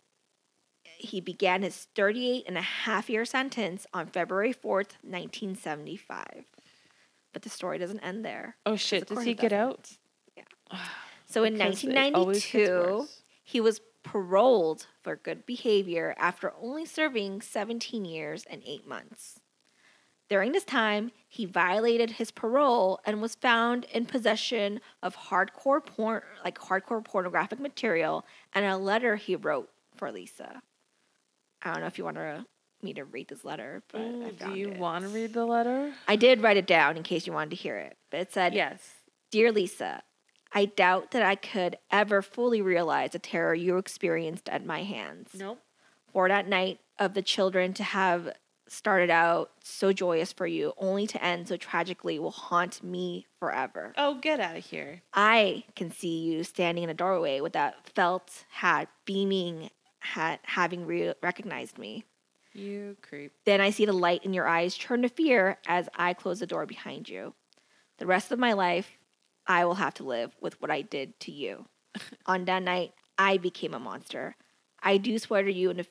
he 1.03 1.19
began 1.19 1.61
his 1.61 1.87
38 1.95 2.45
and 2.47 2.57
a 2.57 2.61
half 2.61 3.09
year 3.09 3.25
sentence 3.25 3.85
on 3.93 4.07
February 4.07 4.53
4th, 4.53 4.95
1975. 5.03 6.45
But 7.33 7.41
the 7.41 7.49
story 7.49 7.77
doesn't 7.77 7.99
end 7.99 8.23
there. 8.23 8.55
Oh 8.65 8.75
shit! 8.75 9.07
Does 9.07 9.23
he 9.23 9.33
get 9.33 9.49
doesn't. 9.49 9.69
out? 9.69 9.91
Yeah. 10.37 10.79
so 11.25 11.43
in 11.43 11.53
Because 11.53 11.83
it 11.83 12.13
always 12.13 12.45
gets 12.45 12.69
1992, 12.69 13.07
he 13.43 13.59
was 13.59 13.81
paroled 14.03 14.87
for 15.01 15.15
good 15.15 15.45
behavior 15.45 16.13
after 16.17 16.53
only 16.61 16.85
serving 16.85 17.41
17 17.41 18.05
years 18.05 18.45
and 18.49 18.61
8 18.65 18.87
months. 18.87 19.39
During 20.29 20.51
this 20.51 20.63
time, 20.63 21.11
he 21.27 21.45
violated 21.45 22.11
his 22.11 22.31
parole 22.31 22.99
and 23.05 23.21
was 23.21 23.35
found 23.35 23.85
in 23.85 24.05
possession 24.05 24.79
of 25.01 25.15
hardcore 25.15 25.85
porn 25.85 26.21
like 26.43 26.57
hardcore 26.57 27.03
pornographic 27.03 27.59
material 27.59 28.25
and 28.53 28.65
a 28.65 28.77
letter 28.77 29.15
he 29.15 29.35
wrote 29.35 29.69
for 29.95 30.11
Lisa. 30.11 30.61
I 31.64 31.72
don't 31.72 31.82
know 31.82 31.88
if 31.88 31.97
you 31.97 32.03
want 32.03 32.18
to, 32.18 32.45
me 32.82 32.93
to 32.95 33.05
read 33.05 33.30
this 33.30 33.45
letter, 33.45 33.82
but 33.91 34.01
I 34.01 34.03
Ooh, 34.05 34.32
do 34.32 34.53
you 34.53 34.70
it. 34.72 34.78
want 34.78 35.03
to 35.05 35.09
read 35.09 35.34
the 35.34 35.45
letter? 35.45 35.93
I 36.07 36.16
did 36.18 36.41
write 36.41 36.57
it 36.57 36.68
down 36.68 36.97
in 36.97 37.03
case 37.03 37.26
you 37.26 37.34
wanted 37.34 37.51
to 37.51 37.55
hear 37.55 37.78
it. 37.78 37.95
But 38.11 38.20
it 38.22 38.34
said, 38.34 38.53
Yes. 38.53 38.82
Dear 39.32 39.51
Lisa, 39.51 40.03
I 40.53 40.66
doubt 40.66 41.11
that 41.11 41.24
I 41.24 41.36
could 41.36 41.78
ever 41.89 42.22
fully 42.22 42.61
realize 42.61 43.11
the 43.11 43.20
terror 43.20 43.55
you 43.55 43.78
experienced 43.78 44.47
at 44.49 44.66
my 44.66 44.84
hands. 44.84 45.30
Nope. 45.34 45.59
For 46.11 46.28
that 46.28 46.47
night 46.47 46.80
of 46.99 47.16
the 47.16 47.24
children 47.24 47.74
to 47.74 47.84
have 47.84 48.34
started 48.68 49.09
out 49.09 49.51
so 49.64 49.91
joyous 49.91 50.32
for 50.32 50.45
you, 50.45 50.74
only 50.78 51.07
to 51.07 51.24
end 51.24 51.47
so 51.47 51.57
tragically, 51.57 52.20
will 52.20 52.32
haunt 52.32 52.84
me 52.84 53.26
forever. 53.39 53.93
Oh, 53.97 54.16
get 54.16 54.39
out 54.39 54.55
of 54.55 54.66
here. 54.66 55.01
I 55.14 55.64
can 55.76 55.91
see 55.91 56.20
you 56.20 56.43
standing 56.43 56.84
in 56.84 56.89
a 56.89 56.93
doorway 56.93 57.39
with 57.41 57.53
that 57.53 57.88
felt 57.89 58.45
hat, 58.51 58.89
beaming 59.05 59.70
hat, 60.03 60.39
having 60.43 60.85
re- 60.85 61.13
recognized 61.21 61.77
me. 61.77 62.05
You 62.53 62.97
creep. 63.01 63.31
Then 63.45 63.61
I 63.61 63.71
see 63.71 63.85
the 63.85 63.93
light 63.93 64.23
in 64.23 64.33
your 64.33 64.47
eyes 64.47 64.77
turn 64.77 65.01
to 65.01 65.09
fear 65.09 65.57
as 65.67 65.89
I 65.95 66.13
close 66.13 66.39
the 66.39 66.47
door 66.47 66.65
behind 66.65 67.09
you. 67.09 67.33
The 67.97 68.05
rest 68.05 68.31
of 68.31 68.39
my 68.39 68.53
life, 68.53 68.91
I 69.47 69.65
will 69.65 69.75
have 69.75 69.95
to 69.95 70.03
live 70.03 70.35
with 70.39 70.61
what 70.61 70.69
I 70.69 70.81
did 70.81 71.19
to 71.21 71.31
you. 71.31 71.65
on 72.25 72.45
that 72.45 72.63
night, 72.63 72.93
I 73.17 73.37
became 73.37 73.73
a 73.73 73.79
monster. 73.79 74.35
I 74.81 74.97
do 74.97 75.17
swear 75.17 75.43
to 75.43 75.53
you 75.53 75.69
in 75.71 75.79
a, 75.79 75.85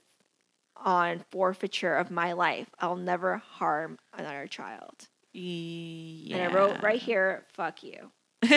on 0.76 1.24
forfeiture 1.30 1.94
of 1.94 2.10
my 2.10 2.32
life, 2.32 2.68
I'll 2.78 2.96
never 2.96 3.36
harm 3.38 3.98
another 4.12 4.46
child. 4.46 5.08
Yeah. 5.32 6.36
And 6.36 6.44
I 6.44 6.54
wrote 6.54 6.82
right 6.82 7.00
here, 7.00 7.44
fuck 7.54 7.82
you. 7.82 8.10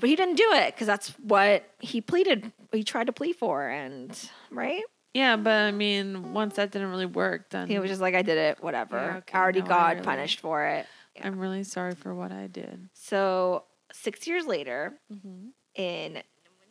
But 0.00 0.08
he 0.10 0.16
didn't 0.16 0.36
do 0.36 0.50
it 0.52 0.74
because 0.74 0.86
that's 0.86 1.08
what 1.18 1.68
he 1.80 2.00
pleaded. 2.00 2.52
He 2.72 2.84
tried 2.84 3.06
to 3.06 3.12
plead 3.12 3.36
for, 3.36 3.66
and 3.68 4.18
right, 4.50 4.82
yeah, 5.14 5.36
but 5.36 5.52
I 5.52 5.70
mean, 5.70 6.32
once 6.34 6.56
that 6.56 6.70
didn't 6.70 6.90
really 6.90 7.06
work, 7.06 7.48
then 7.50 7.68
he 7.68 7.78
was 7.78 7.88
just 7.90 8.00
like, 8.02 8.14
"I 8.14 8.22
did 8.22 8.36
it, 8.38 8.62
whatever." 8.62 8.96
Yeah, 8.96 9.16
okay, 9.18 9.38
I 9.38 9.40
already 9.40 9.62
no, 9.62 9.66
got 9.68 9.92
really- 9.94 10.04
punished 10.04 10.40
for 10.40 10.64
it. 10.66 10.86
I'm 11.22 11.38
really 11.38 11.64
sorry 11.64 11.94
for 11.94 12.14
what 12.14 12.30
I 12.32 12.46
did. 12.46 12.88
So 12.92 13.64
six 13.92 14.26
years 14.26 14.46
later, 14.46 14.98
Mm-hmm. 15.10 15.48
in 15.76 16.22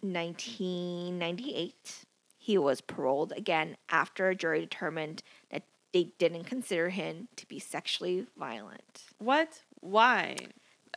1998, 0.04 2.06
he 2.38 2.58
was 2.58 2.82
paroled 2.82 3.32
again 3.36 3.78
after 3.90 4.30
a 4.30 4.36
jury 4.36 4.62
determined 4.62 5.24
that 5.52 5.64
they 5.94 6.12
didn't 6.20 6.44
consider 6.44 6.90
him 6.90 7.28
to 7.38 7.48
be 7.48 7.58
sexually 7.58 8.28
violent. 8.38 9.06
What? 9.18 9.62
Why? 9.80 10.36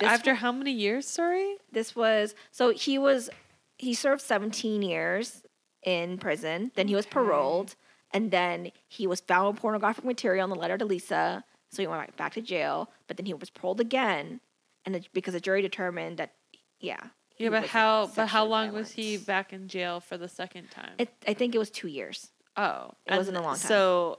This 0.01 0.09
After 0.09 0.34
how 0.34 0.53
many 0.53 0.72
years? 0.72 1.07
Sorry. 1.07 1.57
This 1.72 1.94
was 1.96 2.34
so 2.51 2.70
he 2.70 2.99
was 2.99 3.30
he 3.76 3.94
served 3.94 4.22
17 4.22 4.82
years 4.82 5.42
in 5.82 6.18
prison. 6.18 6.72
Then 6.74 6.88
he 6.88 6.94
was 6.94 7.05
Okay. 7.07 7.12
paroled, 7.14 7.74
and 8.12 8.30
then 8.30 8.72
he 8.88 9.07
was 9.07 9.20
found 9.20 9.49
with 9.55 9.62
pornographic 9.62 10.05
material 10.05 10.44
in 10.44 10.51
the 10.51 10.57
letter 10.57 10.76
to 10.78 10.84
Lisa. 10.84 11.44
So 11.70 11.82
he 11.82 11.86
went 11.86 12.01
right 12.01 12.16
back 12.16 12.34
to 12.34 12.40
jail. 12.40 12.90
But 13.07 13.16
then 13.16 13.26
he 13.26 13.34
was 13.34 13.51
paroled 13.51 13.80
again, 13.80 14.40
and 14.84 14.96
it, 14.96 15.09
because 15.12 15.34
the 15.34 15.40
jury 15.40 15.62
determined 15.62 16.18
that, 16.18 16.32
yeah. 16.80 16.99
Yeah, 17.36 17.51
but 17.51 17.66
how? 17.66 18.11
But 18.16 18.26
how 18.28 18.44
long 18.46 18.72
was 18.72 18.90
he 18.92 19.16
back 19.16 19.53
in 19.53 19.68
jail 19.68 20.01
for 20.01 20.16
the 20.18 20.28
second 20.28 20.70
time? 20.70 20.92
It, 20.99 21.09
I 21.26 21.34
think 21.34 21.55
it 21.55 21.59
was 21.59 21.70
two 21.70 21.86
years. 21.88 22.30
oh, 22.57 22.92
it 23.07 23.16
wasn't 23.16 23.36
a 23.36 23.40
long 23.42 23.55
time. 23.55 23.68
So 23.68 24.18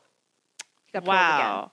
He 0.85 0.91
got 0.93 1.03
paroled 1.03 1.19
again. 1.19 1.39
wow, 1.49 1.71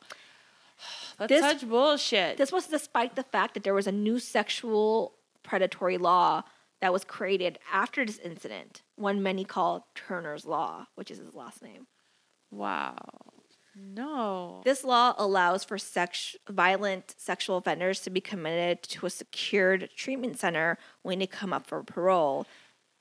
that's 1.18 1.28
This- 1.30 1.42
such 1.42 1.68
bullshit. 1.68 2.36
This 2.36 2.52
was 2.52 2.66
despite 2.66 3.16
the 3.16 3.22
fact 3.22 3.54
that 3.54 3.62
there 3.64 3.74
was 3.74 3.86
a 3.86 3.92
new 3.92 4.18
sexual 4.18 5.16
predatory 5.42 5.98
law 5.98 6.42
that 6.80 6.92
was 6.92 7.04
created 7.04 7.58
after 7.72 8.04
this 8.04 8.18
incident, 8.18 8.82
one 8.96 9.22
many 9.22 9.44
call 9.44 9.88
Turner's 9.94 10.44
Law, 10.44 10.86
which 10.94 11.10
is 11.10 11.18
his 11.18 11.34
last 11.34 11.62
name. 11.62 11.86
wow. 12.50 12.96
No. 13.78 14.62
This 14.64 14.84
law 14.84 15.14
allows 15.18 15.62
for 15.62 15.76
sex- 15.76 16.34
violent 16.48 17.14
sexual 17.18 17.58
offenders 17.58 18.00
to 18.02 18.10
be 18.10 18.22
committed 18.22 18.82
to 18.84 19.04
a 19.04 19.10
secured 19.10 19.90
treatment 19.94 20.38
center 20.38 20.78
when 21.02 21.18
they 21.18 21.26
come 21.26 21.52
up 21.52 21.66
for 21.66 21.82
parole 21.82 22.46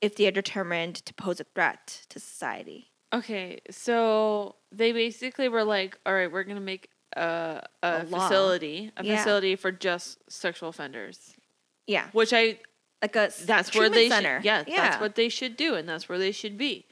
if 0.02 0.16
they 0.16 0.26
are 0.26 0.30
determined 0.32 0.96
to 0.96 1.14
pose 1.14 1.40
a 1.40 1.44
threat 1.44 2.02
to 2.10 2.20
society. 2.20 2.90
Okay, 3.14 3.60
so 3.70 4.56
they 4.70 4.92
basically 4.92 5.48
were 5.48 5.64
like, 5.64 5.98
"All 6.04 6.12
right, 6.12 6.30
we're 6.30 6.44
gonna 6.44 6.60
make 6.60 6.90
a 7.16 7.66
a, 7.82 8.00
A 8.02 8.06
facility, 8.06 8.92
a 8.96 9.04
Yeah. 9.04 9.16
facility 9.18 9.56
for 9.56 9.72
just 9.72 10.18
sexual 10.30 10.68
offenders." 10.68 11.34
Yeah, 11.86 12.08
Which 12.12 12.32
I 12.32 12.58
like 13.02 13.14
a 13.16 13.30
that's 13.44 13.74
where 13.74 13.88
they 13.88 14.08
center. 14.08 14.38
should 14.40 14.44
yeah, 14.46 14.64
that's 14.66 15.00
what 15.00 15.14
they 15.14 15.28
should 15.28 15.56
do 15.56 15.74
and 15.74 15.88
that's 15.88 16.08
where 16.08 16.18
they 16.18 16.32
should 16.32 16.56
be. 16.58 16.86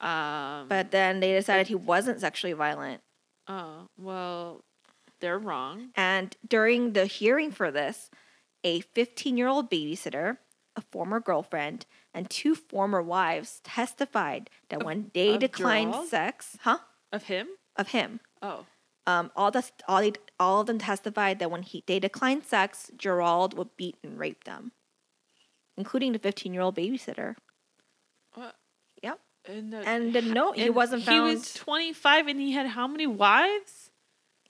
Um 0.00 0.66
But 0.68 0.90
then 0.90 1.20
they 1.20 1.32
decided 1.32 1.68
he 1.68 1.74
wasn't 1.74 2.20
sexually 2.20 2.52
violent. 2.54 3.02
oh, 3.48 3.88
well, 3.96 4.64
they're 5.20 5.38
wrong. 5.38 5.90
And 5.94 6.36
during 6.46 6.92
the 6.94 7.06
hearing 7.06 7.50
for 7.52 7.70
this, 7.70 8.10
a 8.64 8.80
15 8.80 9.36
year 9.36 9.46
old 9.48 9.70
babysitter, 9.70 10.38
a 10.76 10.80
former 10.80 11.20
girlfriend, 11.20 11.86
and 12.14 12.28
two 12.30 12.54
former 12.54 13.02
wives 13.02 13.60
testified 13.62 14.50
that 14.70 14.80
Of- 14.80 14.86
when 14.86 15.10
they 15.14 15.38
declined 15.38 15.92
Gerald? 15.92 16.08
sex, 16.08 16.56
huh, 16.62 16.78
Of 17.12 17.24
him? 17.24 17.48
of 17.76 17.88
him, 17.88 18.20
Oh. 18.40 18.66
Um, 19.06 19.30
all 19.34 19.50
the 19.50 19.68
all 19.88 20.00
they, 20.00 20.12
all 20.38 20.60
of 20.60 20.66
them 20.66 20.78
testified 20.78 21.38
that 21.38 21.50
when 21.50 21.62
he 21.62 21.82
they 21.86 21.98
declined 21.98 22.44
sex, 22.44 22.90
Gerald 22.96 23.56
would 23.56 23.76
beat 23.76 23.96
and 24.02 24.18
rape 24.18 24.44
them, 24.44 24.72
including 25.76 26.12
the 26.12 26.18
15 26.18 26.52
year 26.52 26.62
old 26.62 26.76
babysitter. 26.76 27.34
What? 28.34 28.54
Yep. 29.02 29.18
And, 29.46 29.72
the, 29.72 29.78
And 29.78 30.12
the 30.12 30.22
note 30.22 30.56
he 30.56 30.70
wasn't 30.70 31.02
He 31.02 31.18
was 31.20 31.52
25 31.54 32.28
and 32.28 32.40
he 32.40 32.52
had 32.52 32.66
how 32.68 32.86
many 32.86 33.06
wives? 33.06 33.90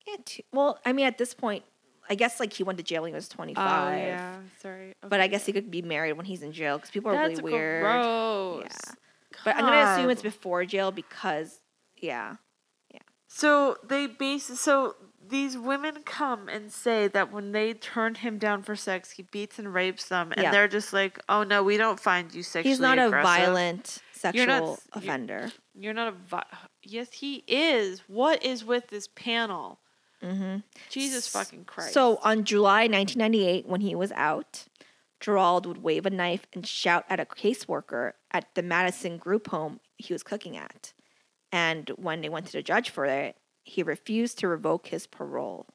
yeah, 0.06 0.16
two, 0.24 0.42
well, 0.52 0.78
I 0.84 0.92
mean, 0.92 1.06
at 1.06 1.16
this 1.16 1.32
point, 1.32 1.64
I 2.10 2.14
guess 2.14 2.38
like 2.40 2.52
he 2.52 2.62
went 2.62 2.76
to 2.78 2.84
jail 2.84 3.02
when 3.02 3.10
he 3.10 3.14
was 3.14 3.28
25. 3.28 3.64
Oh, 3.64 3.96
yeah. 3.96 4.36
Sorry. 4.60 4.94
But 5.00 5.20
I 5.20 5.28
guess 5.28 5.46
he 5.46 5.52
could 5.52 5.70
be 5.70 5.80
married 5.82 6.12
when 6.14 6.26
he's 6.26 6.42
in 6.42 6.52
jail 6.52 6.76
because 6.76 6.90
people 6.90 7.10
are 7.10 7.14
That's 7.14 7.40
really 7.40 7.52
weird. 7.54 7.82
gross. 7.82 8.64
Yeah. 8.64 8.94
But 9.44 9.56
I'm 9.56 9.64
gonna 9.64 9.92
assume 9.92 10.10
it's 10.10 10.20
before 10.22 10.64
jail 10.66 10.90
because, 10.92 11.60
yeah, 11.96 12.36
So 13.34 13.78
they 13.82 14.06
base 14.06 14.60
so 14.60 14.94
these 15.26 15.56
women 15.56 16.02
come 16.04 16.48
and 16.50 16.70
say 16.70 17.08
that 17.08 17.32
when 17.32 17.52
they 17.52 17.72
turn 17.72 18.16
him 18.16 18.36
down 18.36 18.62
for 18.62 18.76
sex, 18.76 19.12
he 19.12 19.22
beats 19.22 19.58
and 19.58 19.72
rapes 19.72 20.08
them, 20.08 20.32
and 20.32 20.42
Yeah. 20.42 20.50
they're 20.50 20.68
just 20.68 20.92
like, 20.92 21.18
"Oh 21.30 21.42
no, 21.42 21.62
we 21.62 21.78
don't 21.78 21.98
find 21.98 22.34
you 22.34 22.42
sexually 22.42 22.70
he's 22.72 22.80
not 22.80 22.98
a 22.98 23.06
aggressive. 23.06 23.22
violent 23.24 24.02
You're 24.34 24.46
not 24.46 24.58
sexual 24.60 24.78
offender. 24.92 25.52
You're 25.74 25.94
not 25.94 26.08
a 26.08 26.12
vi- 26.12 26.46
yes, 26.82 27.08
he 27.12 27.42
is. 27.46 28.00
What 28.06 28.44
is 28.44 28.64
with 28.64 28.88
this 28.88 29.08
panel? 29.08 29.80
hmm 30.20 30.58
Jesus 30.90 31.26
fucking 31.28 31.64
Christ! 31.64 31.94
So 31.94 32.18
on 32.22 32.44
July 32.44 32.86
1998, 32.86 33.66
when 33.66 33.80
he 33.80 33.94
was 33.94 34.12
out, 34.12 34.66
Gerald 35.20 35.64
would 35.66 35.82
wave 35.82 36.04
a 36.04 36.10
knife 36.10 36.46
and 36.52 36.66
shout 36.66 37.06
at 37.08 37.18
a 37.18 37.24
caseworker 37.24 38.12
at 38.30 38.54
the 38.54 38.62
Madison 38.62 39.16
group 39.16 39.48
home 39.48 39.80
he 39.96 40.12
was 40.12 40.22
cooking 40.22 40.56
at. 40.56 40.92
And 41.52 41.90
when 41.96 42.22
they 42.22 42.30
went 42.30 42.46
to 42.46 42.52
the 42.52 42.62
judge 42.62 42.90
for 42.90 43.04
it, 43.04 43.36
he 43.62 43.82
refused 43.82 44.38
to 44.38 44.48
revoke 44.48 44.88
his 44.88 45.06
parole. 45.06 45.66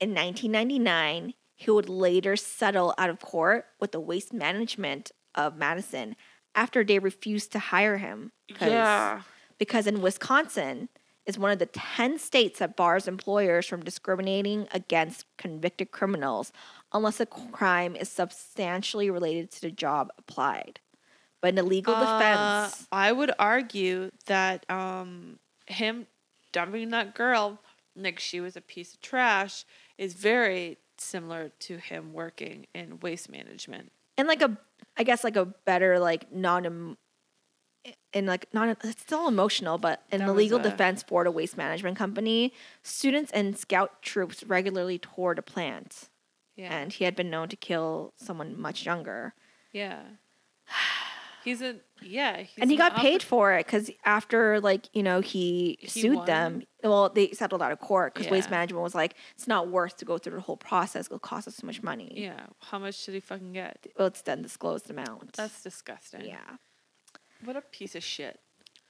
In 0.00 0.10
1999, 0.10 1.34
he 1.54 1.70
would 1.70 1.88
later 1.88 2.34
settle 2.34 2.94
out 2.98 3.10
of 3.10 3.20
court 3.20 3.66
with 3.78 3.92
the 3.92 4.00
waste 4.00 4.32
management 4.32 5.12
of 5.34 5.56
Madison 5.56 6.16
after 6.54 6.82
they 6.82 6.98
refused 6.98 7.52
to 7.52 7.58
hire 7.58 7.98
him. 7.98 8.32
yeah, 8.60 9.22
because 9.58 9.86
in 9.86 10.00
Wisconsin 10.00 10.88
is 11.26 11.38
one 11.38 11.50
of 11.50 11.58
the 11.58 11.66
10 11.66 12.18
states 12.18 12.58
that 12.58 12.76
bars 12.76 13.08
employers 13.08 13.66
from 13.66 13.82
discriminating 13.82 14.68
against 14.72 15.24
convicted 15.38 15.90
criminals 15.90 16.52
unless 16.92 17.20
a 17.20 17.26
crime 17.26 17.96
is 17.96 18.08
substantially 18.08 19.10
related 19.10 19.50
to 19.50 19.60
the 19.62 19.70
job 19.70 20.10
applied. 20.18 20.80
But 21.44 21.50
in 21.50 21.54
the 21.56 21.62
legal 21.62 21.94
Uh, 21.94 22.00
defense, 22.18 22.86
I 22.90 23.12
would 23.12 23.30
argue 23.38 24.10
that 24.24 24.64
um 24.70 25.38
him 25.66 26.06
dumping 26.52 26.88
that 26.90 27.14
girl 27.14 27.58
like 27.94 28.18
she 28.18 28.40
was 28.40 28.56
a 28.56 28.62
piece 28.62 28.94
of 28.94 29.02
trash 29.02 29.66
is 29.98 30.14
very 30.14 30.78
similar 30.96 31.50
to 31.58 31.76
him 31.76 32.14
working 32.14 32.66
in 32.74 32.98
waste 33.00 33.28
management. 33.28 33.92
and 34.16 34.26
like 34.26 34.40
a 34.40 34.56
I 34.96 35.02
guess 35.04 35.22
like 35.22 35.36
a 35.36 35.44
better 35.44 35.98
like 35.98 36.32
non 36.32 36.96
in 38.14 38.24
like 38.24 38.46
not 38.54 38.78
it's 38.82 39.02
still 39.02 39.28
emotional, 39.28 39.76
but 39.76 40.02
in 40.10 40.20
That 40.20 40.26
the 40.28 40.32
legal 40.32 40.60
a- 40.60 40.62
defense 40.62 41.02
for 41.02 41.24
the 41.24 41.30
waste 41.30 41.58
management 41.58 41.98
company, 41.98 42.54
students 42.82 43.30
and 43.32 43.54
scout 43.58 44.00
troops 44.00 44.42
regularly 44.44 44.98
toured 44.98 45.36
the 45.36 45.42
plant. 45.42 46.08
Yeah. 46.56 46.72
And 46.74 46.90
he 46.90 47.04
had 47.04 47.14
been 47.14 47.28
known 47.28 47.48
to 47.50 47.56
kill 47.56 48.14
someone 48.16 48.58
much 48.58 48.86
younger. 48.86 49.34
Yeah. 49.72 50.00
He's 51.44 51.60
a 51.62 51.76
yeah. 52.02 52.38
He's 52.38 52.58
and 52.58 52.70
he 52.70 52.76
got 52.76 52.96
paid 52.96 53.22
for 53.22 53.52
it 53.54 53.66
because 53.66 53.90
after 54.04 54.60
like 54.60 54.88
you 54.94 55.02
know 55.02 55.20
he, 55.20 55.76
He 55.80 55.88
sued 55.88 56.16
won? 56.16 56.26
them 56.26 56.62
well 56.82 57.08
they 57.10 57.30
settled 57.32 57.62
out 57.62 57.70
of 57.72 57.78
court 57.80 58.14
because 58.14 58.30
waste 58.30 58.50
management 58.50 58.82
was 58.82 58.94
like 58.94 59.14
it's 59.34 59.46
not 59.46 59.68
worth 59.68 59.96
to 59.98 60.04
go 60.04 60.18
through 60.18 60.34
the 60.36 60.40
whole 60.40 60.56
process 60.56 61.06
it'll 61.06 61.18
cost 61.18 61.46
us 61.48 61.56
so 61.56 61.66
much 61.66 61.82
money 61.82 62.12
Yeah. 62.16 62.46
How 62.60 62.78
much 62.78 63.04
did 63.04 63.14
he 63.14 63.20
fucking 63.20 63.52
get? 63.52 63.86
well 63.98 64.06
it's 64.08 64.22
then 64.22 64.42
disclosed 64.42 64.90
amount 64.90 65.32
That's 65.34 65.62
disgusting. 65.62 66.24
yeah 66.26 66.56
What 67.44 67.56
a 67.56 67.60
piece 67.62 67.94
of 67.94 68.02
shit. 68.02 68.40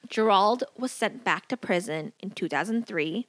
gerald 0.09 0.65
was 0.77 0.93
sent 0.93 1.25
back 1.25 1.49
to 1.49 1.57
prison 1.57 2.13
in 2.21 2.31
2003 2.31 3.27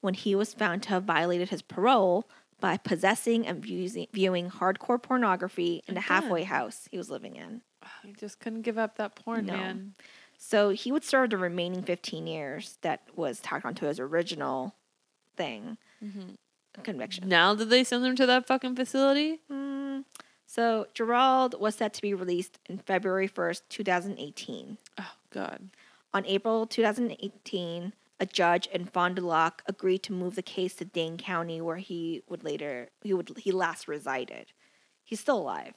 when 0.00 0.14
he 0.14 0.34
was 0.34 0.54
found 0.54 0.82
to 0.84 0.88
have 0.90 1.04
violated 1.04 1.48
his 1.50 1.62
parole 1.62 2.28
by 2.60 2.76
possessing 2.76 3.46
and 3.46 3.64
viewing 3.64 4.50
hardcore 4.50 5.00
pornography 5.02 5.82
in 5.86 5.94
the 5.94 6.00
halfway 6.02 6.42
house 6.44 6.88
he 6.90 6.98
was 6.98 7.08
living 7.10 7.36
in 7.36 7.62
He 8.02 8.12
just 8.12 8.40
couldn't 8.40 8.62
give 8.62 8.78
up 8.78 8.96
that 8.96 9.14
porn, 9.14 9.46
No. 9.46 9.54
man. 9.56 9.94
So 10.36 10.70
he 10.70 10.92
would 10.92 11.04
serve 11.04 11.30
the 11.30 11.36
remaining 11.36 11.82
15 11.82 12.26
years 12.26 12.78
that 12.82 13.02
was 13.16 13.40
tacked 13.40 13.64
onto 13.64 13.86
his 13.86 13.98
original 13.98 14.74
thing, 15.36 15.78
conviction. 16.84 17.28
Now 17.28 17.54
did 17.54 17.70
they 17.70 17.82
send 17.84 18.04
him 18.06 18.14
to 18.16 18.26
that 18.26 18.46
fucking 18.46 18.76
facility? 18.76 19.40
Mm, 19.50 20.04
so 20.46 20.86
Gerald 20.94 21.58
was 21.60 21.74
set 21.74 21.92
to 21.94 22.02
be 22.02 22.14
released 22.14 22.58
in 22.66 22.78
February 22.78 23.28
1st, 23.28 23.62
2018. 23.68 24.78
Oh 24.98 25.12
God. 25.30 25.70
On 26.14 26.24
April 26.24 26.66
2018, 26.66 27.92
a 28.20 28.26
judge 28.26 28.66
in 28.68 28.84
Fond 28.86 29.16
du 29.16 29.22
Lac 29.26 29.62
agreed 29.66 30.02
to 30.04 30.12
move 30.12 30.34
the 30.36 30.42
case 30.42 30.74
to 30.76 30.84
Dane 30.84 31.18
County, 31.18 31.60
where 31.60 31.76
he 31.76 32.22
would 32.28 32.42
later 32.44 32.88
he 33.02 33.12
would 33.12 33.32
he 33.38 33.50
last 33.52 33.88
resided. 33.88 34.52
He's 35.04 35.20
still 35.20 35.38
alive, 35.38 35.74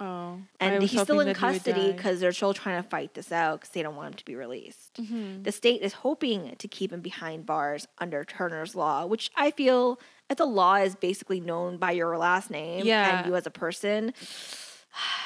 Oh, 0.00 0.38
and 0.60 0.82
he's 0.82 1.00
still 1.02 1.20
in 1.20 1.26
that 1.26 1.36
he 1.36 1.44
would 1.44 1.52
custody 1.54 1.92
because 1.92 2.20
they're 2.20 2.32
still 2.32 2.54
trying 2.54 2.82
to 2.82 2.88
fight 2.88 3.14
this 3.14 3.32
out 3.32 3.60
because 3.60 3.72
they 3.74 3.82
don't 3.82 3.96
want 3.96 4.08
him 4.08 4.14
to 4.14 4.24
be 4.24 4.34
released. 4.36 4.94
Mhm. 4.94 5.44
The 5.44 5.52
state 5.52 5.82
is 5.82 5.92
hoping 5.92 6.54
to 6.56 6.68
keep 6.68 6.92
him 6.92 7.00
behind 7.00 7.46
bars 7.46 7.86
under 7.98 8.24
Turner's 8.24 8.74
law, 8.74 9.06
which 9.06 9.30
I 9.36 9.50
feel 9.50 9.98
that 10.28 10.36
the 10.38 10.46
law 10.46 10.76
is 10.76 10.94
basically 10.94 11.40
known 11.40 11.78
by 11.78 11.92
your 11.92 12.16
last 12.18 12.50
name 12.50 12.86
Yeah. 12.86 13.18
and 13.18 13.26
you 13.26 13.34
as 13.36 13.46
a 13.46 13.50
person. 13.50 14.12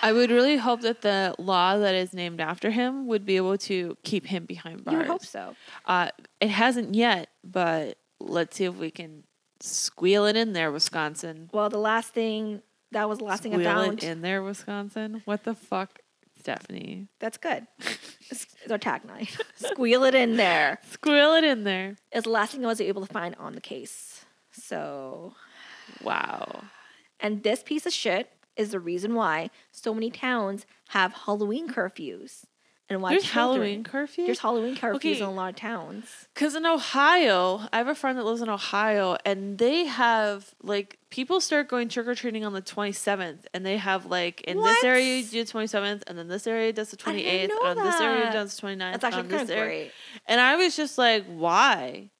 I 0.02 0.12
would 0.12 0.30
really 0.30 0.56
hope 0.56 0.80
that 0.82 1.02
the 1.02 1.34
law 1.38 1.78
that 1.78 1.94
is 1.94 2.12
named 2.12 2.40
after 2.40 2.70
him 2.70 3.06
would 3.06 3.24
be 3.24 3.36
able 3.36 3.56
to 3.58 3.96
keep 4.02 4.26
him 4.26 4.44
behind 4.44 4.84
bars. 4.84 4.92
You 4.92 4.98
would 4.98 5.06
hope 5.06 5.24
so. 5.24 5.54
Uh, 5.86 6.08
it 6.40 6.50
hasn't 6.50 6.94
yet, 6.94 7.28
but 7.44 7.96
let's 8.20 8.56
see 8.56 8.64
if 8.64 8.74
we 8.74 8.90
can 8.90 9.24
squeal 9.60 10.26
it 10.26 10.36
in 10.36 10.52
there, 10.52 10.72
Wisconsin. 10.72 11.48
Well, 11.52 11.68
the 11.70 11.78
last 11.78 12.12
thing 12.12 12.62
that 12.92 13.08
was 13.08 13.18
the 13.18 13.24
last 13.24 13.42
thing 13.42 13.52
I 13.54 13.56
Squeal 13.56 13.64
found. 13.74 14.02
it 14.02 14.04
in 14.04 14.22
there, 14.22 14.42
Wisconsin. 14.42 15.22
What 15.24 15.44
the 15.44 15.54
fuck, 15.54 15.98
Stephanie? 16.38 17.08
That's 17.18 17.36
good. 17.38 17.66
it's 18.30 18.46
it's 18.62 18.70
our 18.70 18.78
tagline. 18.78 19.28
Squeal 19.56 20.04
it 20.04 20.14
in 20.14 20.36
there. 20.36 20.78
Squeal 20.90 21.34
it 21.34 21.44
in 21.44 21.64
there. 21.64 21.96
Is 22.14 22.24
the 22.24 22.30
last 22.30 22.52
thing 22.52 22.64
I 22.64 22.68
was 22.68 22.80
able 22.80 23.04
to 23.06 23.12
find 23.12 23.34
on 23.36 23.54
the 23.54 23.60
case. 23.60 24.24
So, 24.52 25.34
Wow. 26.02 26.64
and 27.20 27.42
this 27.42 27.62
piece 27.62 27.86
of 27.86 27.92
shit 27.92 28.30
is 28.56 28.70
the 28.70 28.80
reason 28.80 29.14
why 29.14 29.50
so 29.70 29.94
many 29.94 30.10
towns 30.10 30.66
have 30.88 31.12
Halloween 31.12 31.68
curfews. 31.70 32.44
And 32.88 33.00
why 33.00 33.10
There's 33.10 33.22
children- 33.24 33.60
Halloween 33.62 33.84
curfew. 33.84 34.26
There's 34.26 34.40
Halloween 34.40 34.76
curfews 34.76 34.94
Okay. 34.96 35.16
in 35.16 35.22
a 35.22 35.30
lot 35.32 35.50
of 35.50 35.56
towns. 35.56 36.04
Because 36.34 36.54
in 36.54 36.66
Ohio, 36.66 37.66
I 37.72 37.78
have 37.78 37.88
a 37.88 37.94
friend 37.94 38.18
that 38.18 38.24
lives 38.24 38.42
in 38.42 38.50
Ohio, 38.50 39.16
and 39.24 39.56
they 39.56 39.84
have 39.86 40.54
like 40.62 40.98
people 41.08 41.40
start 41.40 41.68
going 41.68 41.88
trick 41.88 42.06
or 42.06 42.14
treating 42.14 42.44
on 42.44 42.52
the 42.52 42.60
27th, 42.60 43.46
and 43.54 43.64
they 43.64 43.78
have 43.78 44.06
like 44.06 44.42
in 44.42 44.58
What? 44.58 44.74
this 44.74 44.84
area 44.84 45.16
you 45.18 45.24
do 45.24 45.44
the 45.44 45.50
27th, 45.50 46.02
and 46.06 46.18
then 46.18 46.28
this 46.28 46.46
area 46.46 46.72
does 46.72 46.90
the 46.90 46.96
28th, 46.98 47.44
and 47.44 47.52
on 47.78 47.84
this 47.84 48.00
area 48.00 48.30
does 48.30 48.54
the 48.56 48.60
29th. 48.66 48.78
That's 48.92 49.04
actually 49.04 49.22
um, 49.22 49.28
kind 49.30 49.50
of 49.50 49.56
great. 49.56 49.92
And 50.26 50.40
I 50.40 50.56
was 50.56 50.76
just 50.76 50.98
like, 50.98 51.24
why? 51.26 52.10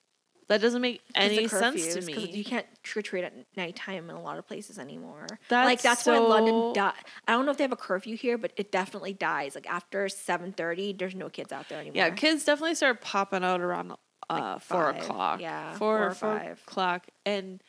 That 0.53 0.61
doesn't 0.61 0.82
make 0.82 1.00
any 1.14 1.48
sense 1.48 1.82
to 1.94 2.00
'cause 2.12 2.28
You 2.28 2.44
can't 2.44 2.66
trick 2.82 3.07
or 3.07 3.09
treat 3.09 3.24
at 3.24 3.32
nighttime 3.57 4.11
in 4.11 4.16
a 4.16 4.20
lot 4.20 4.38
of 4.38 4.46
places 4.46 4.78
anymore. 4.78 5.26
like 5.50 5.80
That's 5.80 6.05
that's 6.05 6.07
why 6.07 6.18
London. 6.18 6.53
so- 6.55 6.72
Di- 6.74 6.94
I 7.26 7.32
don't 7.32 7.44
know 7.46 7.53
if 7.53 7.57
they 7.57 7.64
have 7.64 7.72
a 7.72 7.76
curfew 7.76 8.16
here, 8.16 8.36
but 8.36 8.53
it 8.57 8.70
definitely 8.70 9.14
dies. 9.14 9.55
Like 9.55 9.66
after 9.68 10.09
seven 10.09 10.53
thirty, 10.53 10.92
there's 10.92 11.14
no 11.14 11.28
kids 11.30 11.53
out 11.53 11.68
there 11.68 11.80
anymore. 11.80 11.96
Yeah, 11.96 12.11
kids 12.11 12.44
definitely 12.44 12.74
start 12.74 13.00
popping 13.00 13.42
out 13.44 13.61
around 13.62 13.94
uh, 14.30 14.59
four 14.59 14.90
o'clock. 14.90 15.40
yeah, 15.40 15.72
four, 15.72 15.78
four 15.78 15.98
or 15.98 16.07
or 16.09 16.14
four 16.14 16.38
five. 16.38 16.62
o'clock, 16.66 17.07
and 17.26 17.62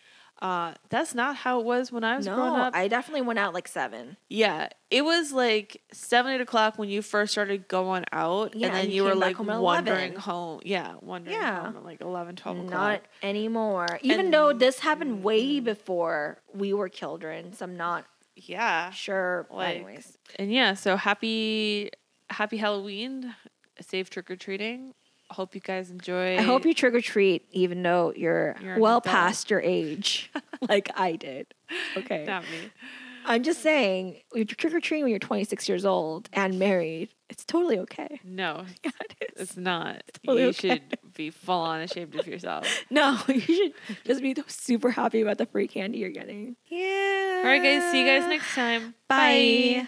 uh, 0.43 0.73
that's 0.89 1.15
not 1.15 1.37
how 1.37 1.59
it 1.61 1.65
was 1.65 1.91
when 1.91 2.03
I 2.03 2.17
was 2.17 2.27
growing 2.27 2.53
up. 2.53 2.75
I 2.75 2.87
definitely 2.89 3.21
went 3.21 3.39
out 3.39 3.53
like 3.53 3.67
seven. 3.67 4.17
Yeah, 4.29 4.67
it 4.91 5.03
was 5.05 5.31
like 5.31 5.81
seven, 5.93 6.33
eight 6.33 6.41
o'clock 6.41 6.77
when 6.77 6.89
you 6.89 7.01
first 7.01 7.31
started 7.31 7.67
going 7.69 8.03
out, 8.11 8.53
Yeah, 8.53 8.67
and 8.67 8.75
then 8.75 8.83
and 8.83 8.91
you, 8.91 8.97
you 8.97 9.09
were 9.09 9.15
like 9.15 9.37
home 9.37 9.47
wandering 9.47 10.11
11. 10.11 10.15
home. 10.19 10.59
Yeah, 10.65 10.95
wandering 11.01 11.37
Yeah. 11.37 11.63
home 11.63 11.77
at 11.77 11.83
like 11.85 12.01
11, 12.01 12.35
12 12.35 12.65
Not 12.69 13.01
anymore. 13.23 13.87
Even 14.01 14.29
though 14.31 14.51
this 14.53 14.79
happened 14.79 15.23
way 15.23 15.59
before 15.61 16.39
we 16.53 16.73
were 16.73 16.89
children, 16.89 17.53
so 17.53 17.63
I'm 17.65 17.77
not 17.77 18.05
Yeah, 18.35 18.89
sure. 18.91 19.47
Like, 19.49 19.75
Anyways, 19.77 20.17
and 20.37 20.51
yeah, 20.51 20.73
so 20.73 20.97
happy, 20.97 21.89
happy 22.29 22.57
Halloween, 22.57 23.33
safe 23.79 24.09
trick 24.09 24.29
or 24.29 24.35
treating. 24.35 24.93
I 25.33 25.35
hope 25.35 25.55
you 25.55 25.61
guys 25.61 25.89
enjoy. 25.89 26.37
I 26.37 26.43
hope 26.43 26.63
you 26.63 26.75
trick 26.75 26.93
or 26.93 27.01
treat, 27.01 27.43
even 27.51 27.81
though 27.81 28.13
you're, 28.15 28.55
You're 28.61 28.77
well 28.77 29.01
past 29.01 29.49
your 29.49 29.61
age, 29.61 30.29
like 30.69 30.91
I 30.95 31.15
did. 31.15 31.47
Okay. 31.97 32.23
Not 32.23 32.43
me. 32.43 32.69
I'm 33.25 33.41
just 33.41 33.63
saying, 33.63 34.17
if 34.35 34.37
you're 34.37 34.45
trick 34.45 34.75
or 34.75 34.79
treating 34.79 35.05
when 35.05 35.09
you're 35.09 35.17
26 35.17 35.67
years 35.67 35.85
old 35.85 36.29
and 36.33 36.59
married, 36.59 37.09
it's 37.29 37.45
totally 37.45 37.79
okay. 37.79 38.19
No, 38.23 38.65
Yeah, 38.83 38.91
it 39.09 39.31
is. 39.35 39.41
it's 39.49 39.57
not. 39.57 40.03
totally 40.23 40.43
you 40.43 40.49
okay. 40.49 40.69
should 40.69 40.99
be 41.15 41.31
full 41.31 41.61
on 41.61 41.81
ashamed 41.81 42.13
of 42.13 42.27
yourself. 42.27 42.67
No, 42.91 43.17
you 43.27 43.39
should 43.39 43.73
just 44.05 44.21
be 44.21 44.35
super 44.45 44.91
happy 44.91 45.21
about 45.21 45.39
the 45.39 45.47
free 45.47 45.67
candy 45.67 45.97
you're 45.97 46.11
getting. 46.11 46.57
Yeah. 46.67 47.41
All 47.43 47.49
right, 47.49 47.63
guys. 47.63 47.89
See 47.91 48.01
you 48.01 48.05
guys 48.05 48.27
next 48.29 48.53
time. 48.53 48.93
Bye. 49.07 49.85